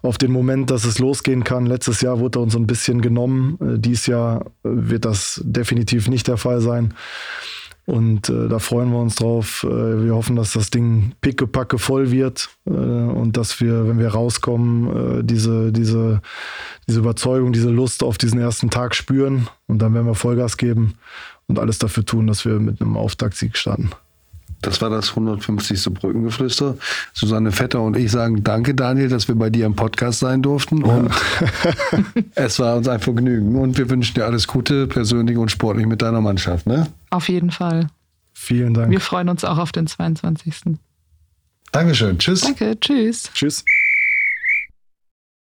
auf 0.02 0.18
den 0.18 0.32
Moment, 0.32 0.72
dass 0.72 0.86
es 0.86 1.00
losgehen 1.00 1.44
kann. 1.44 1.66
Letztes 1.66 2.02
Jahr 2.02 2.20
wurde 2.20 2.40
er 2.40 2.44
uns 2.44 2.56
ein 2.56 2.68
bisschen 2.68 3.02
genommen. 3.02 3.58
Äh, 3.62 3.80
dies 3.80 4.08
Jahr 4.08 4.46
äh, 4.64 4.70
wird 4.72 5.06
das 5.06 5.42
definitiv 5.44 6.08
nicht 6.08 6.28
der 6.28 6.38
Fall 6.38 6.62
sein. 6.62 6.94
Und 7.86 8.30
äh, 8.30 8.48
da 8.48 8.60
freuen 8.60 8.92
wir 8.92 9.00
uns 9.00 9.16
drauf. 9.16 9.66
Äh, 9.68 10.04
wir 10.04 10.14
hoffen, 10.14 10.36
dass 10.36 10.54
das 10.54 10.70
Ding 10.70 11.14
pickepacke 11.22 11.80
voll 11.80 12.12
wird 12.12 12.50
äh, 12.68 12.72
und 12.72 13.36
dass 13.36 13.60
wir, 13.62 13.88
wenn 13.88 13.98
wir 13.98 14.10
rauskommen, 14.10 15.20
äh, 15.20 15.24
diese, 15.24 15.72
diese, 15.72 16.22
diese 16.88 17.00
Überzeugung, 17.00 17.52
diese 17.52 17.72
Lust 17.72 18.04
auf 18.04 18.20
diesen 18.20 18.40
ersten 18.40 18.70
Tag 18.70 18.94
spüren. 18.94 19.48
Und 19.68 19.82
dann 19.82 19.96
werden 19.96 20.06
wir 20.06 20.14
Vollgas 20.14 20.58
geben 20.58 20.94
und 21.48 21.58
alles 21.58 21.80
dafür 21.80 22.06
tun, 22.06 22.28
dass 22.28 22.46
wir 22.46 22.60
mit 22.60 22.80
einem 22.80 22.96
Auftaktsieg 22.96 23.58
starten. 23.58 23.90
Das 24.62 24.82
war 24.82 24.90
das 24.90 25.10
150. 25.10 25.94
Brückengeflüster. 25.94 26.78
Susanne 27.14 27.52
Vetter 27.52 27.82
und 27.82 27.96
ich 27.96 28.12
sagen 28.12 28.44
Danke, 28.44 28.76
Daniel, 28.76 29.10
dass 29.10 29.28
wir 29.28 29.36
bei 29.36 29.50
dir 29.50 29.66
im 29.66 29.76
Podcast 29.76 30.20
sein 30.20 30.42
durften. 30.42 30.84
Und 30.84 31.12
es 32.36 32.60
war 32.60 32.76
uns 32.76 32.88
ein 32.88 33.00
Vergnügen. 33.00 33.56
Und 33.56 33.78
wir 33.78 33.90
wünschen 33.90 34.16
dir 34.16 34.26
alles 34.26 34.48
Gute, 34.48 34.88
persönlich 34.88 35.38
und 35.38 35.50
sportlich 35.50 35.86
mit 35.86 36.02
deiner 36.02 36.22
Mannschaft. 36.22 36.68
Ne? 36.68 36.88
Auf 37.10 37.30
jeden 37.30 37.52
Fall. 37.52 37.88
Vielen 38.34 38.74
Dank. 38.74 38.92
Wir 38.92 39.02
freuen 39.02 39.30
uns 39.30 39.44
auch 39.44 39.58
auf 39.58 39.72
den 39.72 39.88
22. 39.88 40.78
Dankeschön. 41.72 42.18
Tschüss. 42.18 42.42
Danke. 42.42 42.80
Tschüss. 42.80 43.30
Tschüss. 43.34 43.64